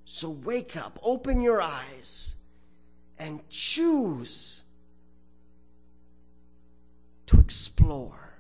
So 0.05 0.31
wake 0.31 0.77
up, 0.77 0.99
open 1.03 1.41
your 1.41 1.61
eyes, 1.61 2.37
and 3.19 3.41
choose 3.49 4.63
to 7.27 7.41
explore, 7.41 8.35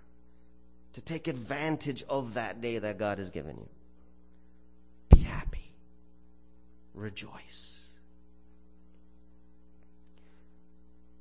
to 0.92 1.00
take 1.00 1.26
advantage 1.26 2.04
of 2.08 2.34
that 2.34 2.60
day 2.60 2.78
that 2.78 2.98
God 2.98 3.18
has 3.18 3.30
given 3.30 3.56
you. 3.56 3.68
Be 5.08 5.22
happy. 5.22 5.72
Rejoice. 6.94 7.83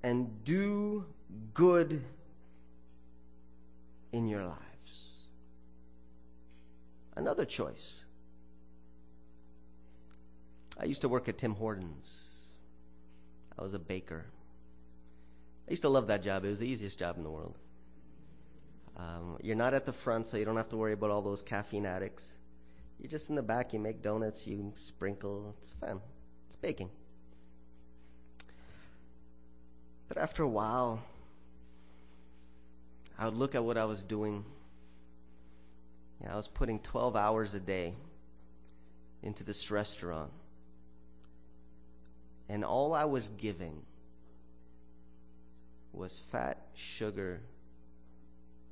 And 0.04 0.44
do 0.44 1.06
good 1.54 2.04
in 4.12 4.28
your 4.28 4.44
lives. 4.46 4.60
Another 7.16 7.46
choice. 7.46 8.06
I 10.80 10.86
used 10.86 11.02
to 11.02 11.10
work 11.10 11.30
at 11.30 11.38
Tim 11.38 11.56
Hortons. 11.56 12.48
I 13.58 13.63
was 13.63 13.74
a 13.74 13.80
baker. 13.80 14.26
I 15.68 15.72
used 15.72 15.84
to 15.84 15.89
love 15.89 16.08
that 16.08 16.24
job. 16.24 16.44
It 16.44 16.50
was 16.50 16.60
the 16.60 16.68
easiest 16.68 17.00
job 17.00 17.18
in 17.18 17.24
the 17.24 17.30
world. 17.30 17.58
Um, 18.98 19.38
you're 19.42 19.56
not 19.56 19.74
at 19.74 19.86
the 19.86 19.94
front, 19.94 20.28
so 20.28 20.38
you 20.38 20.46
don't 20.46 20.58
have 20.58 20.70
to 20.70 20.78
worry 20.78 20.94
about 20.94 21.12
all 21.12 21.22
those 21.22 21.42
caffeine 21.42 21.86
addicts. 21.86 22.34
You're 23.00 23.10
just 23.10 23.30
in 23.30 23.36
the 23.36 23.44
back. 23.44 23.74
You 23.74 23.80
make 23.80 24.02
donuts. 24.02 24.48
You 24.48 24.74
sprinkle. 24.76 25.56
It's 25.58 25.74
fun. 25.74 26.02
It's 26.48 26.56
baking. 26.56 26.89
But 30.13 30.21
after 30.21 30.43
a 30.43 30.47
while, 30.47 31.02
I 33.17 33.26
would 33.26 33.34
look 33.34 33.56
at 33.56 33.63
what 33.63 33.80
I 33.80 33.86
was 33.86 34.04
doing. 34.04 34.45
I 36.30 36.36
was 36.36 36.47
putting 36.47 36.80
12 36.80 37.15
hours 37.15 37.56
a 37.56 37.60
day 37.60 37.95
into 39.23 39.43
this 39.43 39.71
restaurant. 39.71 40.32
And 42.47 42.63
all 42.63 42.93
I 42.93 43.06
was 43.06 43.30
giving 43.30 43.82
was 45.93 46.21
fat, 46.32 46.60
sugar, 46.76 47.41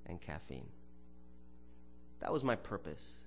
and 0.05 0.21
caffeine. 0.21 0.67
That 2.19 2.31
was 2.31 2.43
my 2.43 2.55
purpose. 2.55 3.21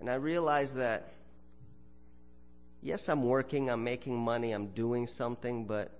And 0.00 0.10
I 0.10 0.14
realized 0.16 0.76
that, 0.76 1.14
yes, 2.82 3.08
I'm 3.08 3.24
working, 3.24 3.70
I'm 3.70 3.84
making 3.84 4.18
money, 4.18 4.52
I'm 4.52 4.66
doing 4.68 5.06
something, 5.06 5.64
but 5.64 5.92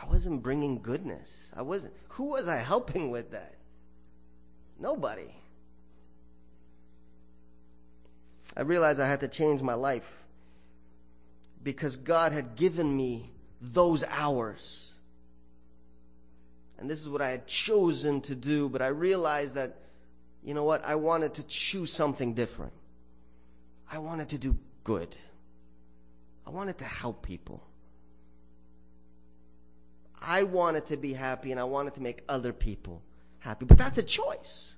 I 0.00 0.06
wasn't 0.06 0.42
bringing 0.42 0.80
goodness. 0.80 1.50
I 1.56 1.62
wasn't, 1.62 1.94
who 2.10 2.24
was 2.24 2.48
I 2.48 2.56
helping 2.56 3.10
with 3.10 3.32
that? 3.32 3.56
Nobody. 4.78 5.34
I 8.56 8.62
realized 8.62 9.00
I 9.00 9.08
had 9.08 9.20
to 9.20 9.28
change 9.28 9.60
my 9.60 9.74
life 9.74 10.16
because 11.62 11.96
God 11.96 12.32
had 12.32 12.54
given 12.54 12.96
me 12.96 13.30
those 13.60 14.04
hours. 14.04 14.94
And 16.78 16.88
this 16.88 17.00
is 17.00 17.08
what 17.08 17.20
I 17.20 17.30
had 17.30 17.46
chosen 17.46 18.20
to 18.22 18.34
do, 18.34 18.68
but 18.68 18.80
I 18.80 18.88
realized 18.88 19.56
that, 19.56 19.76
you 20.44 20.54
know 20.54 20.64
what, 20.64 20.84
I 20.84 20.94
wanted 20.94 21.34
to 21.34 21.42
choose 21.42 21.92
something 21.92 22.34
different. 22.34 22.72
I 23.90 23.98
wanted 23.98 24.28
to 24.30 24.38
do 24.38 24.56
good. 24.84 25.14
I 26.46 26.50
wanted 26.50 26.78
to 26.78 26.84
help 26.84 27.26
people. 27.26 27.67
I 30.20 30.42
wanted 30.42 30.86
to 30.86 30.96
be 30.96 31.12
happy 31.12 31.52
and 31.52 31.60
I 31.60 31.64
wanted 31.64 31.94
to 31.94 32.02
make 32.02 32.22
other 32.28 32.52
people 32.52 33.02
happy. 33.38 33.66
But 33.66 33.78
that's 33.78 33.98
a 33.98 34.02
choice. 34.02 34.76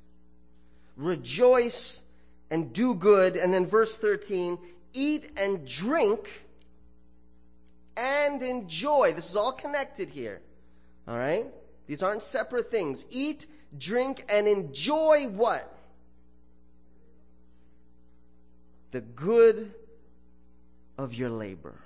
Rejoice 0.97 2.03
and 2.51 2.73
do 2.73 2.95
good. 2.95 3.37
And 3.37 3.53
then 3.53 3.67
verse 3.67 3.97
13, 3.97 4.59
eat 4.93 5.31
and 5.37 5.67
drink 5.67 6.47
and 7.97 8.43
enjoy. 8.43 9.13
This 9.13 9.31
is 9.31 9.37
all 9.37 9.53
connected 9.53 10.11
here. 10.11 10.41
All 11.09 11.17
right? 11.17 11.47
These 11.87 12.03
aren't 12.03 12.23
separate 12.23 12.71
things. 12.71 13.05
Eat, 13.11 13.47
drink, 13.77 14.25
and 14.29 14.47
enjoy 14.47 15.27
what? 15.27 15.77
The 18.93 19.01
good 19.01 19.73
of 20.99 21.15
your 21.15 21.31
labor. 21.31 21.80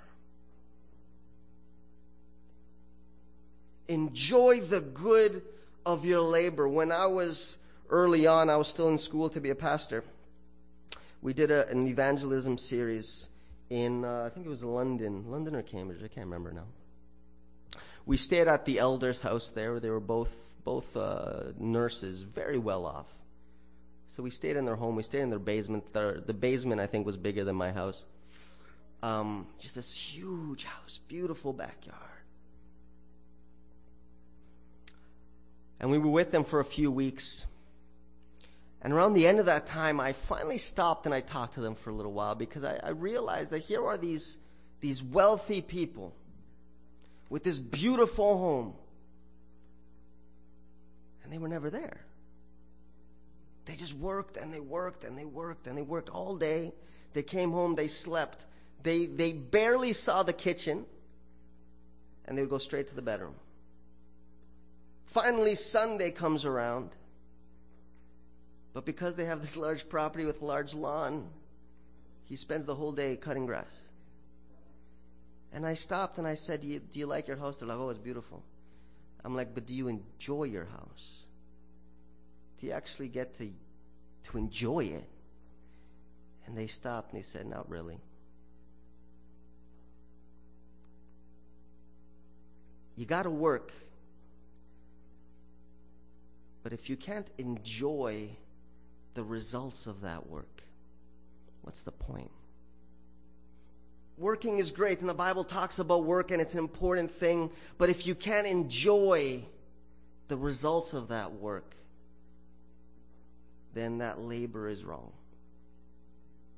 Enjoy 3.87 4.59
the 4.61 4.81
good 4.81 5.43
of 5.85 6.05
your 6.05 6.21
labor. 6.21 6.67
When 6.67 6.91
I 6.91 7.05
was 7.05 7.57
early 7.89 8.27
on, 8.27 8.49
I 8.49 8.57
was 8.57 8.67
still 8.67 8.89
in 8.89 8.97
school 8.97 9.29
to 9.29 9.39
be 9.39 9.49
a 9.49 9.55
pastor. 9.55 10.03
We 11.21 11.33
did 11.33 11.51
a, 11.51 11.67
an 11.69 11.87
evangelism 11.87 12.57
series 12.57 13.29
in, 13.69 14.05
uh, 14.05 14.25
I 14.25 14.29
think 14.29 14.45
it 14.45 14.49
was 14.49 14.63
London, 14.63 15.25
London 15.29 15.55
or 15.55 15.61
Cambridge, 15.61 16.03
I 16.03 16.07
can't 16.07 16.27
remember 16.27 16.51
now. 16.51 16.65
We 18.05 18.17
stayed 18.17 18.47
at 18.47 18.65
the 18.65 18.77
elders' 18.77 19.21
house 19.21 19.49
there. 19.49 19.79
They 19.79 19.89
were 19.89 19.99
both, 19.99 20.53
both 20.63 20.95
uh, 20.95 21.53
nurses, 21.57 22.21
very 22.21 22.59
well 22.59 22.85
off. 22.85 23.07
So 24.07 24.21
we 24.21 24.29
stayed 24.29 24.55
in 24.55 24.65
their 24.65 24.75
home. 24.75 24.95
We 24.95 25.03
stayed 25.03 25.21
in 25.21 25.31
their 25.31 25.39
basement. 25.39 25.91
Their, 25.91 26.21
the 26.21 26.33
basement, 26.33 26.79
I 26.79 26.85
think, 26.85 27.05
was 27.05 27.17
bigger 27.17 27.43
than 27.43 27.55
my 27.55 27.71
house. 27.71 28.03
Um, 29.01 29.47
just 29.59 29.75
this 29.75 29.95
huge 29.95 30.63
house, 30.63 30.99
beautiful 31.07 31.51
backyard. 31.51 31.99
And 35.79 35.91
we 35.91 35.97
were 35.97 36.09
with 36.09 36.31
them 36.31 36.43
for 36.43 36.59
a 36.59 36.65
few 36.65 36.91
weeks. 36.91 37.47
And 38.81 38.93
around 38.93 39.13
the 39.13 39.27
end 39.27 39.39
of 39.39 39.47
that 39.47 39.65
time, 39.65 39.99
I 39.99 40.13
finally 40.13 40.57
stopped 40.57 41.05
and 41.05 41.15
I 41.15 41.21
talked 41.21 41.55
to 41.55 41.61
them 41.61 41.75
for 41.75 41.89
a 41.89 41.93
little 41.93 42.13
while 42.13 42.35
because 42.35 42.63
I, 42.63 42.79
I 42.83 42.89
realized 42.89 43.51
that 43.51 43.59
here 43.59 43.85
are 43.85 43.97
these, 43.97 44.37
these 44.79 45.01
wealthy 45.01 45.61
people 45.61 46.13
with 47.29 47.43
this 47.43 47.59
beautiful 47.59 48.37
home. 48.37 48.73
And 51.23 51.33
they 51.33 51.39
were 51.39 51.47
never 51.47 51.69
there. 51.69 52.05
They 53.65 53.75
just 53.75 53.95
worked 53.95 54.37
and 54.37 54.53
they 54.53 54.59
worked 54.59 55.03
and 55.03 55.17
they 55.17 55.25
worked 55.25 55.67
and 55.67 55.77
they 55.77 55.81
worked 55.81 56.09
all 56.09 56.37
day. 56.37 56.71
They 57.13 57.23
came 57.23 57.51
home, 57.51 57.75
they 57.75 57.87
slept. 57.87 58.45
They, 58.83 59.07
they 59.07 59.33
barely 59.33 59.93
saw 59.93 60.21
the 60.21 60.33
kitchen 60.33 60.85
and 62.25 62.37
they 62.37 62.43
would 62.43 62.51
go 62.51 62.59
straight 62.59 62.87
to 62.89 62.95
the 62.95 63.01
bedroom. 63.01 63.35
Finally, 65.15 65.55
Sunday 65.55 66.11
comes 66.11 66.43
around. 66.43 66.89
But 68.73 68.83
because 68.83 69.15
they 69.15 69.23
have 69.23 69.39
this 69.39 69.55
large 69.55 69.87
property 69.87 70.25
with 70.25 70.41
a 70.41 70.45
large 70.45 70.73
lawn, 70.73 71.29
he 72.25 72.35
spends 72.35 72.65
the 72.65 72.75
whole 72.75 72.91
day 72.91 73.15
cutting 73.15 73.45
grass. 73.45 73.81
And 75.53 75.65
I 75.65 75.75
stopped 75.75 76.17
and 76.17 76.27
I 76.27 76.33
said, 76.33 76.59
do 76.59 76.67
you, 76.67 76.79
do 76.79 76.99
you 76.99 77.05
like 77.05 77.29
your 77.29 77.37
house? 77.37 77.55
They're 77.55 77.69
like, 77.69 77.77
oh, 77.77 77.91
it's 77.91 77.99
beautiful. 77.99 78.43
I'm 79.23 79.37
like, 79.37 79.55
but 79.55 79.65
do 79.65 79.73
you 79.73 79.87
enjoy 79.87 80.43
your 80.43 80.65
house? 80.65 81.23
Do 82.59 82.67
you 82.67 82.73
actually 82.73 83.07
get 83.07 83.37
to, 83.37 83.49
to 84.23 84.37
enjoy 84.37 84.83
it? 84.83 85.07
And 86.45 86.57
they 86.57 86.67
stopped 86.67 87.13
and 87.13 87.23
they 87.23 87.25
said, 87.25 87.47
not 87.47 87.69
really. 87.69 88.01
You 92.97 93.05
got 93.05 93.23
to 93.23 93.29
work. 93.29 93.71
But 96.65 96.73
if 96.73 96.89
you 96.89 96.97
can't 96.97 97.29
enjoy 97.37 98.29
the 99.13 99.23
results 99.23 99.85
of 99.85 100.01
that 100.01 100.25
work, 100.27 100.63
what's 101.61 101.83
the 101.83 101.91
point? 101.91 102.31
working 104.17 104.57
is 104.57 104.71
great, 104.71 104.99
and 104.99 105.07
the 105.07 105.13
Bible 105.13 105.43
talks 105.43 105.77
about 105.77 106.05
work, 106.05 106.31
and 106.31 106.41
it's 106.41 106.53
an 106.53 106.59
important 106.59 107.11
thing. 107.11 107.51
But 107.77 107.89
if 107.89 108.07
you 108.07 108.15
can't 108.15 108.47
enjoy 108.47 109.43
the 110.27 110.37
results 110.37 110.93
of 110.93 111.09
that 111.09 111.33
work, 111.33 111.75
then 113.75 113.99
that 113.99 114.19
labor 114.19 114.67
is 114.67 114.83
wrong. 114.83 115.11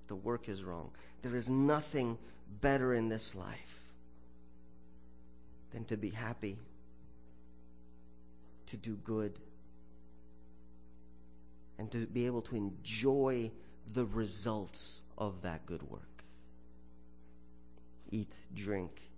The 0.08 0.16
work 0.16 0.48
is 0.48 0.64
wrong. 0.64 0.92
There 1.22 1.36
is 1.36 1.50
nothing 1.50 2.18
better 2.62 2.94
in 2.94 3.10
this 3.10 3.36
life 3.36 3.82
than 5.74 5.84
to 5.86 5.98
be 5.98 6.12
happy, 6.12 6.58
to 8.68 8.78
do 8.78 8.96
good, 9.04 9.38
and 11.78 11.92
to 11.92 12.08
be 12.08 12.26
able 12.26 12.42
to 12.42 12.56
enjoy 12.56 13.52
the 13.94 14.06
results 14.06 15.02
of 15.18 15.42
that 15.42 15.66
good 15.66 15.84
work 15.84 16.18
eat, 18.10 18.38
drink, 18.54 19.10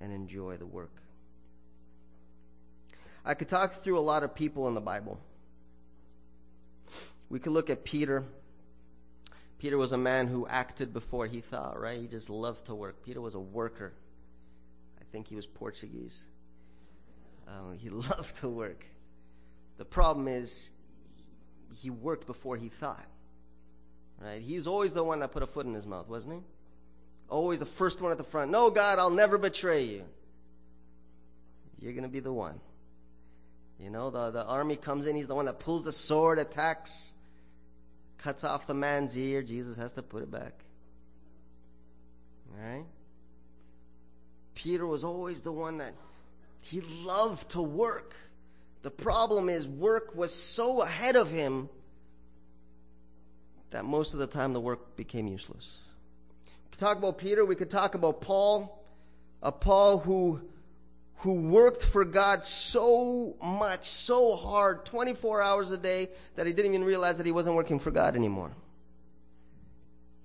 and 0.00 0.12
enjoy 0.12 0.56
the 0.56 0.66
work. 0.66 1.02
I 3.24 3.34
could 3.34 3.48
talk 3.48 3.72
through 3.72 3.98
a 3.98 4.00
lot 4.00 4.22
of 4.22 4.34
people 4.34 4.68
in 4.68 4.74
the 4.74 4.80
Bible. 4.80 5.20
We 7.28 7.38
could 7.38 7.52
look 7.52 7.70
at 7.70 7.84
Peter. 7.84 8.24
Peter 9.58 9.78
was 9.78 9.92
a 9.92 9.98
man 9.98 10.26
who 10.26 10.46
acted 10.48 10.92
before 10.92 11.26
he 11.26 11.40
thought, 11.40 11.80
right? 11.80 12.00
He 12.00 12.06
just 12.06 12.28
loved 12.28 12.66
to 12.66 12.74
work. 12.74 13.02
Peter 13.04 13.20
was 13.20 13.34
a 13.34 13.40
worker. 13.40 13.94
I 15.00 15.04
think 15.12 15.28
he 15.28 15.36
was 15.36 15.46
Portuguese. 15.46 16.24
Um, 17.46 17.78
he 17.78 17.88
loved 17.90 18.36
to 18.38 18.48
work. 18.48 18.84
The 19.82 19.86
problem 19.86 20.28
is, 20.28 20.70
he 21.74 21.90
worked 21.90 22.28
before 22.28 22.56
he 22.56 22.68
thought. 22.68 23.04
Right? 24.20 24.40
He 24.40 24.54
was 24.54 24.68
always 24.68 24.92
the 24.92 25.02
one 25.02 25.18
that 25.18 25.32
put 25.32 25.42
a 25.42 25.46
foot 25.48 25.66
in 25.66 25.74
his 25.74 25.88
mouth, 25.88 26.08
wasn't 26.08 26.34
he? 26.34 26.40
Always 27.28 27.58
the 27.58 27.66
first 27.66 28.00
one 28.00 28.12
at 28.12 28.16
the 28.16 28.22
front. 28.22 28.52
No, 28.52 28.70
God, 28.70 29.00
I'll 29.00 29.10
never 29.10 29.38
betray 29.38 29.82
you. 29.82 30.04
You're 31.80 31.94
going 31.94 32.04
to 32.04 32.08
be 32.08 32.20
the 32.20 32.32
one. 32.32 32.60
You 33.80 33.90
know, 33.90 34.10
the, 34.10 34.30
the 34.30 34.44
army 34.44 34.76
comes 34.76 35.08
in, 35.08 35.16
he's 35.16 35.26
the 35.26 35.34
one 35.34 35.46
that 35.46 35.58
pulls 35.58 35.82
the 35.82 35.90
sword, 35.90 36.38
attacks, 36.38 37.12
cuts 38.18 38.44
off 38.44 38.68
the 38.68 38.74
man's 38.74 39.18
ear. 39.18 39.42
Jesus 39.42 39.76
has 39.78 39.94
to 39.94 40.02
put 40.04 40.22
it 40.22 40.30
back. 40.30 40.52
Right? 42.56 42.84
Peter 44.54 44.86
was 44.86 45.02
always 45.02 45.42
the 45.42 45.50
one 45.50 45.78
that 45.78 45.94
he 46.60 46.82
loved 47.04 47.50
to 47.50 47.62
work. 47.62 48.14
The 48.82 48.90
problem 48.90 49.48
is, 49.48 49.66
work 49.66 50.14
was 50.14 50.34
so 50.34 50.82
ahead 50.82 51.16
of 51.16 51.30
him 51.30 51.68
that 53.70 53.84
most 53.84 54.12
of 54.12 54.20
the 54.20 54.26
time 54.26 54.52
the 54.52 54.60
work 54.60 54.96
became 54.96 55.26
useless. 55.26 55.76
We 56.44 56.70
could 56.72 56.80
talk 56.80 56.98
about 56.98 57.18
Peter, 57.18 57.44
we 57.44 57.54
could 57.54 57.70
talk 57.70 57.94
about 57.94 58.20
Paul, 58.20 58.84
a 59.42 59.52
Paul 59.52 59.98
who 59.98 60.40
who 61.22 61.34
worked 61.34 61.84
for 61.84 62.04
God 62.04 62.44
so 62.44 63.36
much, 63.40 63.84
so 63.84 64.34
hard, 64.34 64.84
24 64.84 65.40
hours 65.40 65.70
a 65.70 65.78
day, 65.78 66.08
that 66.34 66.48
he 66.48 66.52
didn't 66.52 66.72
even 66.72 66.84
realize 66.84 67.18
that 67.18 67.26
he 67.26 67.30
wasn't 67.30 67.54
working 67.54 67.78
for 67.78 67.92
God 67.92 68.16
anymore. 68.16 68.50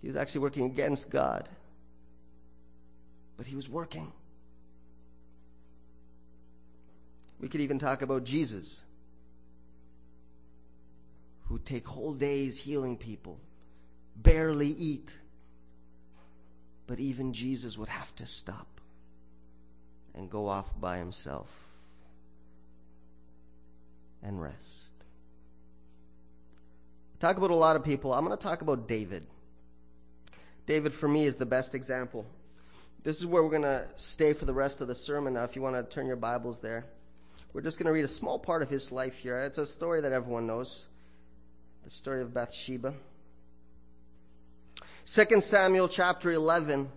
He 0.01 0.07
was 0.07 0.15
actually 0.15 0.41
working 0.41 0.65
against 0.65 1.11
God. 1.11 1.47
But 3.37 3.45
he 3.45 3.55
was 3.55 3.69
working. 3.69 4.11
We 7.39 7.47
could 7.47 7.61
even 7.61 7.79
talk 7.79 8.01
about 8.01 8.23
Jesus, 8.23 8.81
who 11.45 11.59
take 11.59 11.87
whole 11.87 12.13
days 12.13 12.59
healing 12.59 12.97
people, 12.97 13.39
barely 14.15 14.69
eat. 14.69 15.15
But 16.87 16.99
even 16.99 17.33
Jesus 17.33 17.77
would 17.77 17.89
have 17.89 18.15
to 18.15 18.25
stop 18.25 18.81
and 20.15 20.29
go 20.29 20.47
off 20.47 20.79
by 20.79 20.97
himself 20.97 21.49
and 24.23 24.41
rest. 24.41 24.91
Talk 27.19 27.37
about 27.37 27.51
a 27.51 27.55
lot 27.55 27.75
of 27.75 27.83
people. 27.83 28.13
I'm 28.13 28.25
going 28.25 28.37
to 28.37 28.43
talk 28.43 28.61
about 28.61 28.87
David. 28.87 29.25
David, 30.65 30.93
for 30.93 31.07
me, 31.07 31.25
is 31.25 31.35
the 31.35 31.45
best 31.45 31.75
example. 31.75 32.25
This 33.03 33.19
is 33.19 33.25
where 33.25 33.43
we're 33.43 33.49
going 33.49 33.61
to 33.61 33.85
stay 33.95 34.33
for 34.33 34.45
the 34.45 34.53
rest 34.53 34.81
of 34.81 34.87
the 34.87 34.95
sermon. 34.95 35.33
Now, 35.33 35.43
if 35.43 35.55
you 35.55 35.61
want 35.61 35.75
to 35.75 35.83
turn 35.83 36.07
your 36.07 36.15
Bibles 36.15 36.59
there, 36.59 36.85
we're 37.57 37.63
just 37.63 37.79
going 37.79 37.87
to 37.87 37.91
read 37.91 38.05
a 38.05 38.07
small 38.07 38.37
part 38.37 38.61
of 38.61 38.69
his 38.69 38.91
life 38.91 39.17
here. 39.17 39.39
It's 39.39 39.57
a 39.57 39.65
story 39.65 40.01
that 40.01 40.11
everyone 40.11 40.45
knows 40.45 40.85
the 41.83 41.89
story 41.89 42.21
of 42.21 42.31
Bathsheba. 42.31 42.93
2 45.07 45.41
Samuel 45.41 45.87
chapter 45.87 46.31
11 46.31 46.87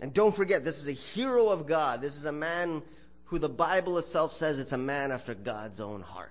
and 0.00 0.14
don't 0.14 0.32
forget, 0.32 0.64
this 0.64 0.78
is 0.80 0.86
a 0.86 0.92
hero 0.92 1.48
of 1.48 1.66
God. 1.66 2.00
This 2.00 2.14
is 2.14 2.26
a 2.26 2.32
man 2.32 2.82
who 3.24 3.40
the 3.40 3.48
Bible 3.48 3.98
itself 3.98 4.32
says 4.32 4.60
it's 4.60 4.70
a 4.70 4.78
man 4.78 5.10
after 5.10 5.34
God's 5.34 5.80
own 5.80 6.02
heart. 6.02 6.30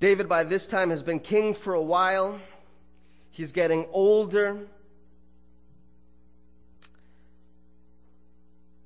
David, 0.00 0.26
by 0.26 0.42
this 0.42 0.66
time, 0.66 0.88
has 0.88 1.02
been 1.02 1.20
king 1.20 1.52
for 1.52 1.74
a 1.74 1.82
while. 1.82 2.40
He's 3.30 3.52
getting 3.52 3.84
older. 3.92 4.68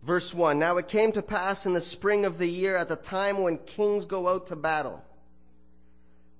Verse 0.02 0.34
1 0.34 0.58
Now 0.58 0.76
it 0.78 0.88
came 0.88 1.12
to 1.12 1.22
pass 1.22 1.66
in 1.66 1.74
the 1.74 1.80
spring 1.80 2.24
of 2.24 2.38
the 2.38 2.48
year, 2.48 2.76
at 2.76 2.88
the 2.88 2.96
time 2.96 3.38
when 3.38 3.58
kings 3.58 4.04
go 4.04 4.28
out 4.28 4.48
to 4.48 4.56
battle, 4.56 5.02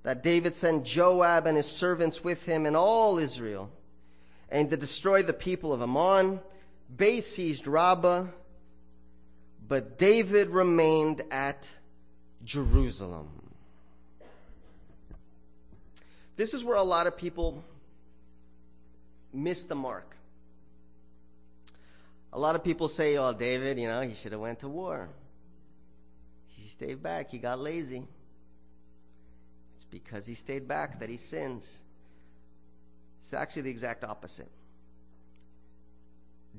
that 0.03 0.23
David 0.23 0.55
sent 0.55 0.85
Joab 0.85 1.47
and 1.47 1.57
his 1.57 1.71
servants 1.71 2.25
with 2.25 2.45
him 2.45 2.67
and 2.67 2.77
all 2.77 3.19
Israel 3.19 3.71
and 4.53 4.69
to 4.71 4.77
destroy 4.77 5.23
the 5.23 5.33
people 5.33 5.73
of 5.73 5.83
Ammon. 5.83 6.39
They 6.95 7.21
seized 7.23 7.67
Rabbah, 7.67 8.27
but 9.67 9.97
David 9.97 10.51
remained 10.51 11.23
at 11.31 11.71
Jerusalem. 12.45 13.29
This 16.37 16.53
is 16.53 16.65
where 16.65 16.77
a 16.77 16.83
lot 16.83 17.07
of 17.07 17.17
people 17.17 17.65
miss 19.33 19.63
the 19.63 19.75
mark. 19.75 20.17
A 22.33 22.39
lot 22.39 22.57
of 22.57 22.65
people 22.65 22.89
say, 22.89 23.17
"Oh, 23.17 23.33
David, 23.33 23.79
you 23.79 23.89
know, 23.89 24.01
he 24.01 24.15
should 24.15 24.33
have 24.33 24.41
went 24.41 24.61
to 24.61 24.69
war. 24.69 25.11
He 26.47 26.67
stayed 26.69 27.03
back. 27.03 27.31
He 27.31 27.39
got 27.39 27.59
lazy." 27.59 28.07
It's 29.75 29.85
because 29.85 30.27
he 30.27 30.35
stayed 30.35 30.67
back 30.67 31.01
that 31.01 31.09
he 31.09 31.17
sins. 31.17 31.83
It's 33.21 33.35
actually 33.35 33.63
the 33.63 33.71
exact 33.71 34.05
opposite. 34.05 34.51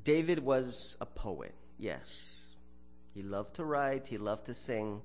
David 0.04 0.40
was 0.40 0.98
a 1.00 1.06
poet, 1.06 1.54
yes. 1.78 2.52
He 3.14 3.22
loved 3.22 3.56
to 3.56 3.66
write, 3.66 4.08
he 4.08 4.18
loved 4.18 4.48
to 4.48 4.54
sing, 4.54 5.02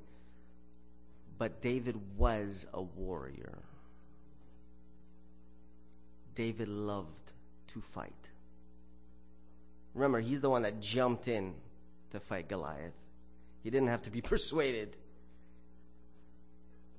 but 1.36 1.60
David 1.60 1.96
was 2.16 2.66
a 2.72 2.82
warrior. 2.82 3.58
David 6.34 6.68
loved 6.68 7.32
to 7.68 7.80
fight. 7.80 8.17
Remember, 9.94 10.20
he's 10.20 10.40
the 10.40 10.50
one 10.50 10.62
that 10.62 10.80
jumped 10.80 11.28
in 11.28 11.54
to 12.10 12.20
fight 12.20 12.48
Goliath. 12.48 12.94
He 13.62 13.70
didn't 13.70 13.88
have 13.88 14.02
to 14.02 14.10
be 14.10 14.20
persuaded. 14.22 14.96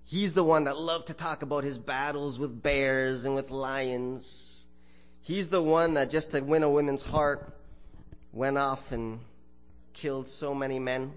He's 0.05 0.33
the 0.33 0.43
one 0.43 0.63
that 0.63 0.77
loved 0.77 1.07
to 1.07 1.13
talk 1.13 1.43
about 1.43 1.63
his 1.63 1.77
battles 1.77 2.39
with 2.39 2.63
bears 2.63 3.25
and 3.25 3.35
with 3.35 3.51
lions. 3.51 4.65
He's 5.21 5.49
the 5.49 5.61
one 5.61 5.93
that 5.93 6.09
just 6.09 6.31
to 6.31 6.39
win 6.39 6.63
a 6.63 6.69
woman's 6.69 7.03
heart 7.03 7.55
went 8.33 8.57
off 8.57 8.91
and 8.91 9.19
killed 9.93 10.27
so 10.27 10.55
many 10.55 10.79
men. 10.79 11.13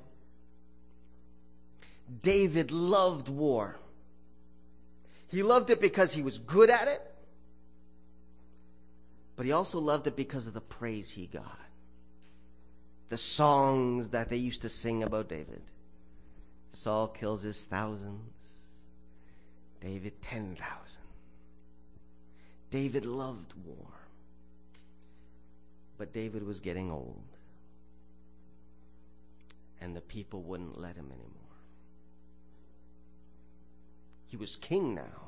David 2.21 2.71
loved 2.71 3.29
war. 3.29 3.77
He 5.29 5.43
loved 5.43 5.71
it 5.71 5.81
because 5.81 6.13
he 6.13 6.23
was 6.23 6.37
good 6.39 6.69
at 6.69 6.89
it, 6.89 7.12
but 9.43 9.47
he 9.47 9.51
also 9.51 9.81
loved 9.81 10.07
it 10.07 10.15
because 10.15 10.47
of 10.47 10.55
the 10.55 10.61
praise 10.61 11.11
he 11.11 11.27
got. 11.27 11.59
The 13.09 13.19
songs 13.19 14.11
that 14.11 14.29
they 14.29 14.37
used 14.37 14.63
to 14.63 14.69
sing 14.69 15.03
about 15.03 15.29
David. 15.29 15.63
Saul 16.71 17.09
kills 17.09 17.43
his 17.43 17.65
thousands. 17.65 18.21
David, 19.81 20.23
10,000. 20.23 20.63
David 22.71 23.05
loved 23.05 23.55
war. 23.67 23.89
But 25.99 26.13
David 26.13 26.47
was 26.47 26.61
getting 26.61 26.93
old. 26.93 27.25
And 29.81 29.97
the 29.97 30.03
people 30.03 30.43
wouldn't 30.43 30.81
let 30.81 30.95
him 30.95 31.07
anymore. 31.07 31.59
He 34.29 34.37
was 34.37 34.55
king 34.55 34.95
now. 34.95 35.22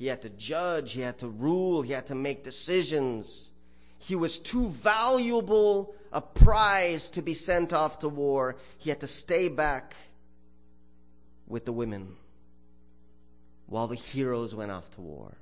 He 0.00 0.06
had 0.06 0.22
to 0.22 0.30
judge, 0.30 0.92
he 0.92 1.02
had 1.02 1.18
to 1.18 1.28
rule, 1.28 1.82
he 1.82 1.92
had 1.92 2.06
to 2.06 2.14
make 2.14 2.42
decisions. 2.42 3.50
He 3.98 4.16
was 4.16 4.38
too 4.38 4.68
valuable 4.68 5.94
a 6.10 6.22
prize 6.22 7.10
to 7.10 7.20
be 7.20 7.34
sent 7.34 7.74
off 7.74 7.98
to 7.98 8.08
war. 8.08 8.56
He 8.78 8.88
had 8.88 9.00
to 9.00 9.06
stay 9.06 9.48
back 9.48 9.94
with 11.46 11.66
the 11.66 11.72
women 11.72 12.16
while 13.66 13.88
the 13.88 13.94
heroes 13.94 14.54
went 14.54 14.70
off 14.70 14.88
to 14.92 15.02
war. 15.02 15.36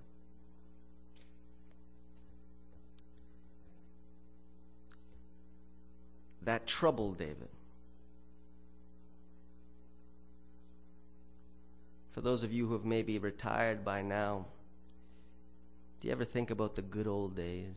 That 6.42 6.66
troubled 6.66 7.18
David. 7.18 7.48
For 12.18 12.22
those 12.22 12.42
of 12.42 12.52
you 12.52 12.66
who 12.66 12.72
have 12.72 12.84
maybe 12.84 13.20
retired 13.20 13.84
by 13.84 14.02
now, 14.02 14.46
do 16.00 16.08
you 16.08 16.12
ever 16.12 16.24
think 16.24 16.50
about 16.50 16.74
the 16.74 16.82
good 16.82 17.06
old 17.06 17.36
days? 17.36 17.76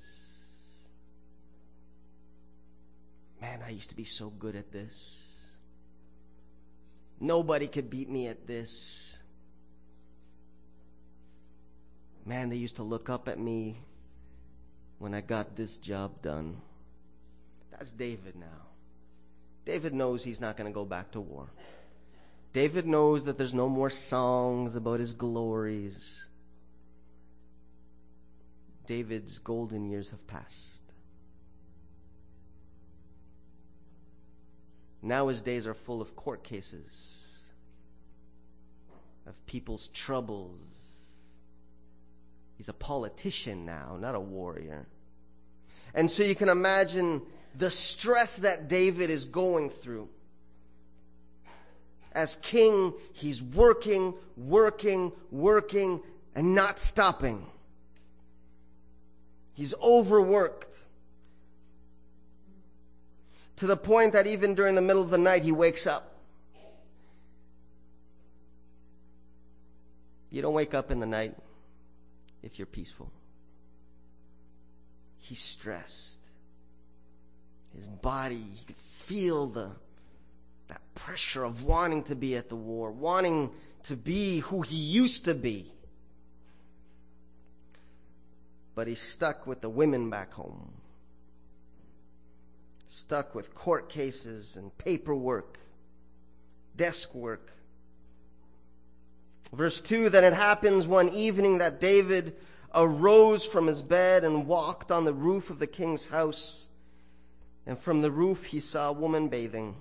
Man, 3.39 3.61
I 3.63 3.69
used 3.69 3.91
to 3.91 3.95
be 3.95 4.03
so 4.03 4.31
good 4.31 4.55
at 4.55 4.71
this. 4.71 5.47
Nobody 7.19 7.67
could 7.67 7.91
beat 7.91 8.09
me 8.09 8.29
at 8.29 8.47
this. 8.47 9.19
Man, 12.25 12.49
they 12.49 12.55
used 12.55 12.77
to 12.77 12.83
look 12.83 13.11
up 13.11 13.27
at 13.27 13.37
me 13.37 13.77
when 14.97 15.13
I 15.13 15.21
got 15.21 15.55
this 15.55 15.77
job 15.77 16.19
done. 16.23 16.59
That's 17.69 17.91
David 17.91 18.35
now. 18.35 18.65
David 19.65 19.93
knows 19.93 20.23
he's 20.23 20.41
not 20.41 20.57
going 20.57 20.67
to 20.67 20.73
go 20.73 20.83
back 20.83 21.11
to 21.11 21.21
war. 21.21 21.51
David 22.53 22.85
knows 22.85 23.23
that 23.25 23.37
there's 23.37 23.53
no 23.53 23.69
more 23.69 23.89
songs 23.89 24.75
about 24.75 24.99
his 24.99 25.13
glories. 25.13 26.25
David's 28.85 29.39
golden 29.39 29.89
years 29.89 30.09
have 30.09 30.25
passed. 30.27 30.81
Now 35.01 35.29
his 35.29 35.41
days 35.41 35.65
are 35.65 35.73
full 35.73 36.01
of 36.01 36.15
court 36.15 36.43
cases, 36.43 37.39
of 39.25 39.45
people's 39.45 39.87
troubles, 39.89 40.81
He's 42.61 42.69
a 42.69 42.73
politician 42.73 43.65
now, 43.65 43.97
not 43.99 44.13
a 44.13 44.19
warrior. 44.19 44.85
And 45.95 46.11
so 46.11 46.21
you 46.21 46.35
can 46.35 46.47
imagine 46.47 47.23
the 47.57 47.71
stress 47.71 48.37
that 48.37 48.67
David 48.67 49.09
is 49.09 49.25
going 49.25 49.71
through. 49.71 50.09
As 52.13 52.35
king, 52.37 52.93
he's 53.13 53.41
working, 53.41 54.13
working, 54.35 55.11
working, 55.29 56.01
and 56.35 56.53
not 56.53 56.79
stopping. 56.79 57.45
He's 59.53 59.73
overworked. 59.81 60.75
To 63.57 63.67
the 63.67 63.77
point 63.77 64.13
that 64.13 64.27
even 64.27 64.55
during 64.55 64.75
the 64.75 64.81
middle 64.81 65.03
of 65.03 65.09
the 65.09 65.17
night, 65.17 65.43
he 65.43 65.51
wakes 65.51 65.85
up. 65.85 66.15
You 70.31 70.41
don't 70.41 70.53
wake 70.53 70.73
up 70.73 70.91
in 70.91 70.99
the 70.99 71.05
night 71.05 71.35
if 72.41 72.57
you're 72.57 72.65
peaceful. 72.65 73.11
He's 75.19 75.39
stressed. 75.39 76.19
His 77.75 77.87
body, 77.87 78.35
he 78.35 78.65
could 78.65 78.77
feel 78.77 79.47
the 79.47 79.71
pressure 81.11 81.43
of 81.43 81.65
wanting 81.65 82.03
to 82.03 82.15
be 82.15 82.37
at 82.37 82.47
the 82.47 82.55
war, 82.55 82.89
wanting 82.89 83.51
to 83.83 83.97
be 83.97 84.39
who 84.39 84.61
he 84.61 84.77
used 84.77 85.25
to 85.25 85.35
be. 85.35 85.69
But 88.75 88.87
he's 88.87 89.01
stuck 89.01 89.45
with 89.45 89.59
the 89.59 89.69
women 89.69 90.09
back 90.09 90.31
home. 90.31 90.71
Stuck 92.87 93.35
with 93.35 93.53
court 93.53 93.89
cases 93.89 94.55
and 94.55 94.77
paperwork, 94.77 95.59
desk 96.77 97.13
work. 97.13 97.51
Verse 99.51 99.81
2 99.81 100.07
Then 100.07 100.23
it 100.23 100.31
happens 100.31 100.87
one 100.87 101.09
evening 101.09 101.57
that 101.57 101.81
David 101.81 102.37
arose 102.73 103.45
from 103.45 103.67
his 103.67 103.81
bed 103.81 104.23
and 104.23 104.47
walked 104.47 104.93
on 104.93 105.03
the 105.03 105.13
roof 105.13 105.49
of 105.49 105.59
the 105.59 105.67
king's 105.67 106.07
house. 106.07 106.69
And 107.67 107.77
from 107.77 107.99
the 107.99 108.11
roof 108.11 108.45
he 108.45 108.61
saw 108.61 108.87
a 108.87 108.93
woman 108.93 109.27
bathing, 109.27 109.75